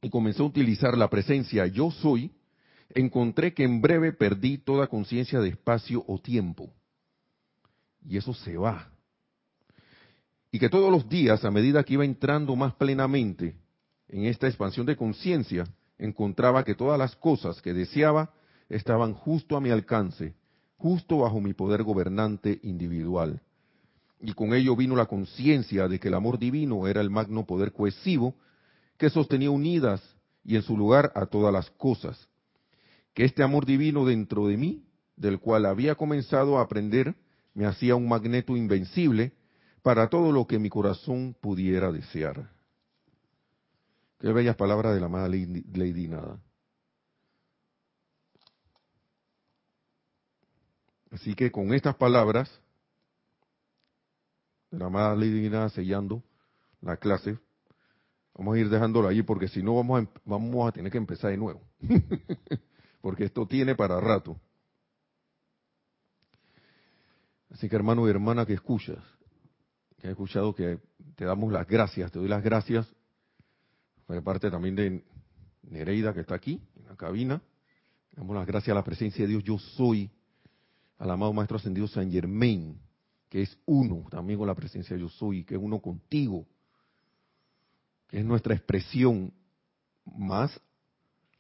Y 0.01 0.11
comencé 0.11 0.43
a 0.43 0.47
utilizar 0.47 0.97
la 0.97 1.11
presencia 1.11 1.67
yo 1.67 1.91
soy, 1.91 2.31
encontré 2.91 3.53
que 3.53 3.65
en 3.65 3.81
breve 3.81 4.13
perdí 4.13 4.59
toda 4.59 4.87
conciencia 4.87 5.41
de 5.41 5.49
espacio 5.49 6.05
o 6.07 6.21
tiempo 6.21 6.73
y 8.07 8.17
eso 8.17 8.33
se 8.33 8.57
va. 8.57 8.91
Y 10.51 10.59
que 10.59 10.69
todos 10.69 10.91
los 10.91 11.09
días, 11.09 11.45
a 11.45 11.51
medida 11.51 11.85
que 11.85 11.95
iba 11.95 12.05
entrando 12.05 12.57
más 12.57 12.75
plenamente 12.75 13.55
en 14.09 14.25
esta 14.25 14.47
expansión 14.47 14.87
de 14.87 14.97
conciencia, 14.97 15.67
encontraba 15.99 16.65
que 16.65 16.75
todas 16.75 16.99
las 16.99 17.15
cosas 17.17 17.61
que 17.61 17.75
deseaba 17.75 18.33
estaban 18.69 19.15
justo 19.15 19.57
a 19.57 19.61
mi 19.61 19.71
alcance, 19.71 20.35
justo 20.77 21.19
bajo 21.19 21.41
mi 21.41 21.55
poder 21.55 21.83
gobernante 21.83 22.61
individual. 22.63 23.41
Y 24.21 24.33
con 24.33 24.53
ello 24.53 24.75
vino 24.77 24.97
la 24.97 25.07
conciencia 25.07 25.89
de 25.89 26.01
que 26.01 26.09
el 26.09 26.15
amor 26.15 26.39
divino 26.39 26.87
era 26.87 27.01
el 27.01 27.11
magno 27.11 27.47
poder 27.47 27.73
cohesivo 27.73 28.35
que 28.97 29.11
sostenía 29.11 29.51
unidas 29.51 30.03
y 30.45 30.57
en 30.57 30.63
su 30.63 30.77
lugar 30.77 31.13
a 31.15 31.27
todas 31.27 31.53
las 31.53 31.71
cosas. 31.71 32.29
Que 33.15 33.25
este 33.25 33.43
amor 33.43 33.65
divino 33.65 34.05
dentro 34.05 34.47
de 34.49 34.57
mí, 34.57 34.85
del 35.17 35.39
cual 35.39 35.67
había 35.67 35.95
comenzado 35.95 36.59
a 36.59 36.63
aprender, 36.63 37.15
me 37.55 37.67
hacía 37.67 37.97
un 37.97 38.09
magneto 38.09 38.57
invencible 38.57 39.33
para 39.83 40.09
todo 40.09 40.33
lo 40.33 40.47
que 40.47 40.59
mi 40.59 40.69
corazón 40.69 41.37
pudiera 41.41 41.93
desear. 41.93 42.51
Qué 44.21 44.33
bellas 44.33 44.57
palabras 44.57 44.95
de 44.95 45.01
la 45.01 45.07
amada 45.07 45.29
Lady, 45.29 46.09
Nada. 46.09 46.41
Así 51.11 51.35
que 51.35 51.51
con 51.51 51.73
estas 51.73 51.97
palabras 51.97 52.51
la 54.71 54.87
amada 54.87 55.17
Nada 55.17 55.69
sellando 55.71 56.23
la 56.81 56.97
clase, 56.97 57.39
vamos 58.35 58.55
a 58.55 58.59
ir 58.59 58.69
dejándolo 58.69 59.09
allí 59.09 59.23
porque 59.23 59.49
si 59.49 59.63
no 59.63 59.75
vamos 59.75 60.03
a, 60.03 60.09
vamos 60.25 60.69
a 60.69 60.73
tener 60.73 60.93
que 60.93 60.99
empezar 60.99 61.31
de 61.31 61.37
nuevo. 61.37 61.63
porque 63.01 63.25
esto 63.25 63.47
tiene 63.47 63.75
para 63.75 64.01
rato. 64.01 64.39
Así 67.51 67.69
que 67.69 67.77
hermano 67.77 68.07
y 68.07 68.11
hermana 68.11 68.45
que 68.45 68.53
escuchas, 68.53 68.99
que 69.97 70.07
has 70.07 70.11
escuchado 70.11 70.55
que 70.55 70.79
te 71.17 71.25
damos 71.25 71.53
las 71.53 71.67
gracias, 71.67 72.13
te 72.13 72.19
doy 72.19 72.29
las 72.29 72.43
gracias, 72.43 72.87
de 74.07 74.23
parte 74.23 74.51
también 74.51 74.75
de 74.75 75.05
Nereida 75.63 76.15
que 76.15 76.21
está 76.21 76.35
aquí, 76.35 76.63
en 76.77 76.87
la 76.87 76.97
cabina, 76.97 77.43
damos 78.13 78.37
las 78.37 78.47
gracias 78.47 78.73
a 78.73 78.75
la 78.75 78.85
presencia 78.85 79.25
de 79.25 79.31
Dios, 79.31 79.45
yo 79.45 79.59
soy, 79.59 80.11
al 80.99 81.11
amado 81.11 81.33
Maestro 81.33 81.57
Ascendido 81.57 81.87
San 81.89 82.11
Germain, 82.11 82.79
que 83.29 83.43
es 83.43 83.59
uno 83.67 84.07
también 84.11 84.39
con 84.39 84.49
la 84.49 84.55
presencia 84.55 84.97
de 84.97 85.03
yo 85.03 85.09
soy, 85.09 85.45
que 85.45 85.55
es 85.55 85.61
uno 85.61 85.81
contigo, 85.81 86.47
que 88.09 88.19
es 88.19 88.25
nuestra 88.25 88.55
expresión 88.55 89.33
más 90.05 90.61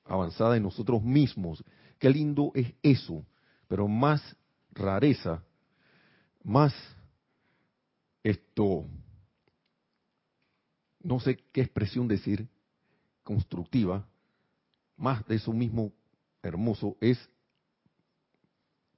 avanzada 0.04 0.56
en 0.56 0.62
nosotros 0.62 1.02
mismos. 1.02 1.64
Qué 1.98 2.10
lindo 2.10 2.52
es 2.54 2.72
eso, 2.82 3.24
pero 3.66 3.88
más 3.88 4.36
rareza 4.72 5.42
más 6.48 6.74
esto, 8.22 8.86
no 11.00 11.20
sé 11.20 11.36
qué 11.52 11.60
expresión 11.60 12.08
decir, 12.08 12.48
constructiva, 13.22 14.08
más 14.96 15.26
de 15.26 15.36
eso 15.36 15.52
mismo 15.52 15.92
hermoso 16.42 16.96
es 17.00 17.18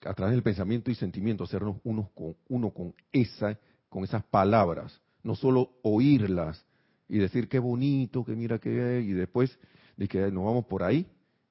a 0.04 0.14
través 0.14 0.34
del 0.34 0.42
pensamiento 0.42 0.90
y 0.90 0.94
sentimiento 0.94 1.44
hacernos 1.44 1.76
uno 1.84 2.10
con, 2.14 2.36
uno 2.48 2.70
con, 2.70 2.94
esa, 3.12 3.58
con 3.88 4.04
esas 4.04 4.24
palabras, 4.24 5.00
no 5.22 5.34
solo 5.34 5.72
oírlas 5.82 6.64
y 7.08 7.18
decir 7.18 7.48
qué 7.48 7.58
bonito, 7.58 8.24
que 8.24 8.34
mira 8.34 8.58
que 8.58 9.00
y 9.00 9.12
después 9.12 9.58
de 9.96 10.08
que 10.08 10.30
nos 10.30 10.44
vamos 10.44 10.64
por 10.66 10.82
ahí 10.82 11.06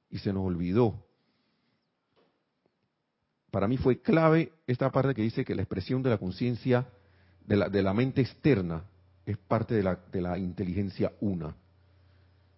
y 0.09 0.17
se 0.17 0.33
nos 0.33 0.45
olvidó. 0.45 1.05
Para 3.51 3.67
mí 3.67 3.77
fue 3.77 4.01
clave 4.01 4.51
esta 4.67 4.91
parte 4.91 5.13
que 5.13 5.21
dice 5.21 5.43
que 5.43 5.55
la 5.55 5.63
expresión 5.63 6.03
de 6.03 6.11
la 6.11 6.17
conciencia, 6.17 6.87
de 7.45 7.55
la, 7.55 7.69
de 7.69 7.81
la 7.81 7.93
mente 7.93 8.21
externa, 8.21 8.83
es 9.25 9.37
parte 9.37 9.75
de 9.75 9.83
la, 9.83 9.95
de 10.11 10.21
la 10.21 10.37
inteligencia 10.37 11.11
una. 11.19 11.55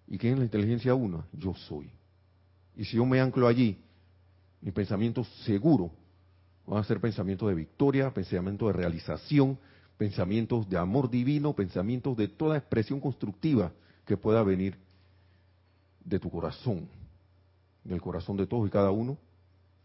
¿Y 0.07 0.17
qué 0.17 0.31
es 0.31 0.37
la 0.37 0.43
inteligencia 0.43 0.93
una? 0.93 1.25
Yo 1.33 1.53
soy. 1.53 1.89
Y 2.75 2.85
si 2.85 2.97
yo 2.97 3.05
me 3.05 3.19
anclo 3.19 3.47
allí, 3.47 3.77
mis 4.61 4.73
pensamientos 4.73 5.27
seguro 5.45 5.91
van 6.65 6.79
a 6.79 6.83
ser 6.83 7.01
pensamientos 7.01 7.49
de 7.49 7.55
victoria, 7.55 8.13
pensamientos 8.13 8.67
de 8.67 8.73
realización, 8.73 9.57
pensamientos 9.97 10.69
de 10.69 10.77
amor 10.77 11.09
divino, 11.09 11.53
pensamientos 11.53 12.15
de 12.15 12.27
toda 12.27 12.57
expresión 12.57 12.99
constructiva 12.99 13.71
que 14.05 14.17
pueda 14.17 14.43
venir 14.43 14.77
de 16.03 16.19
tu 16.19 16.29
corazón, 16.29 16.87
del 17.83 18.01
corazón 18.01 18.37
de 18.37 18.47
todos 18.47 18.67
y 18.67 18.71
cada 18.71 18.91
uno, 18.91 19.17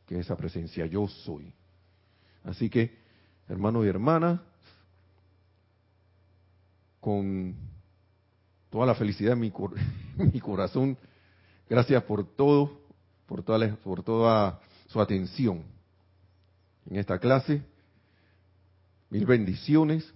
que 0.06 0.14
es 0.14 0.26
esa 0.26 0.36
presencia 0.36 0.86
yo 0.86 1.08
soy. 1.08 1.52
Así 2.44 2.70
que, 2.70 2.96
hermanos 3.48 3.84
y 3.84 3.88
hermanas, 3.88 4.40
con 7.00 7.54
toda 8.70 8.86
la 8.86 8.94
felicidad 8.94 9.32
en 9.32 9.40
mi, 9.40 9.52
mi 10.32 10.40
corazón, 10.40 10.96
gracias 11.68 12.02
por 12.04 12.24
todo, 12.24 12.85
por 13.26 13.42
toda, 13.42 13.76
por 13.76 14.02
toda 14.02 14.60
su 14.88 15.00
atención 15.00 15.64
en 16.88 16.96
esta 16.96 17.18
clase. 17.18 17.62
Mil 19.10 19.26
bendiciones. 19.26 20.12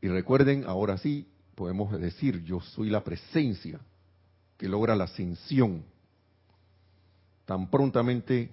Y 0.00 0.08
recuerden, 0.08 0.64
ahora 0.66 0.98
sí, 0.98 1.28
podemos 1.54 1.98
decir, 2.00 2.44
yo 2.44 2.60
soy 2.60 2.88
la 2.88 3.02
presencia 3.02 3.80
que 4.56 4.68
logra 4.68 4.96
la 4.96 5.04
ascensión 5.04 5.84
tan 7.44 7.70
prontamente 7.70 8.50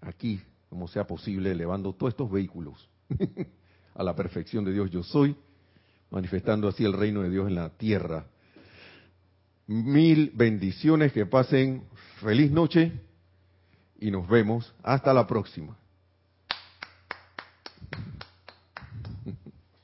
aquí 0.00 0.40
como 0.68 0.88
sea 0.88 1.06
posible, 1.06 1.52
elevando 1.52 1.92
todos 1.92 2.12
estos 2.12 2.30
vehículos 2.30 2.88
a 3.94 4.02
la 4.02 4.14
perfección 4.14 4.64
de 4.64 4.72
Dios 4.72 4.90
yo 4.90 5.02
soy, 5.02 5.36
manifestando 6.10 6.68
así 6.68 6.84
el 6.84 6.92
reino 6.92 7.22
de 7.22 7.30
Dios 7.30 7.48
en 7.48 7.54
la 7.54 7.70
tierra. 7.70 8.26
Mil 9.66 10.30
bendiciones, 10.34 11.12
que 11.12 11.26
pasen 11.26 11.84
feliz 12.20 12.50
noche 12.50 12.92
y 13.98 14.10
nos 14.10 14.28
vemos 14.28 14.74
hasta 14.82 15.12
la 15.12 15.26
próxima. 15.26 15.76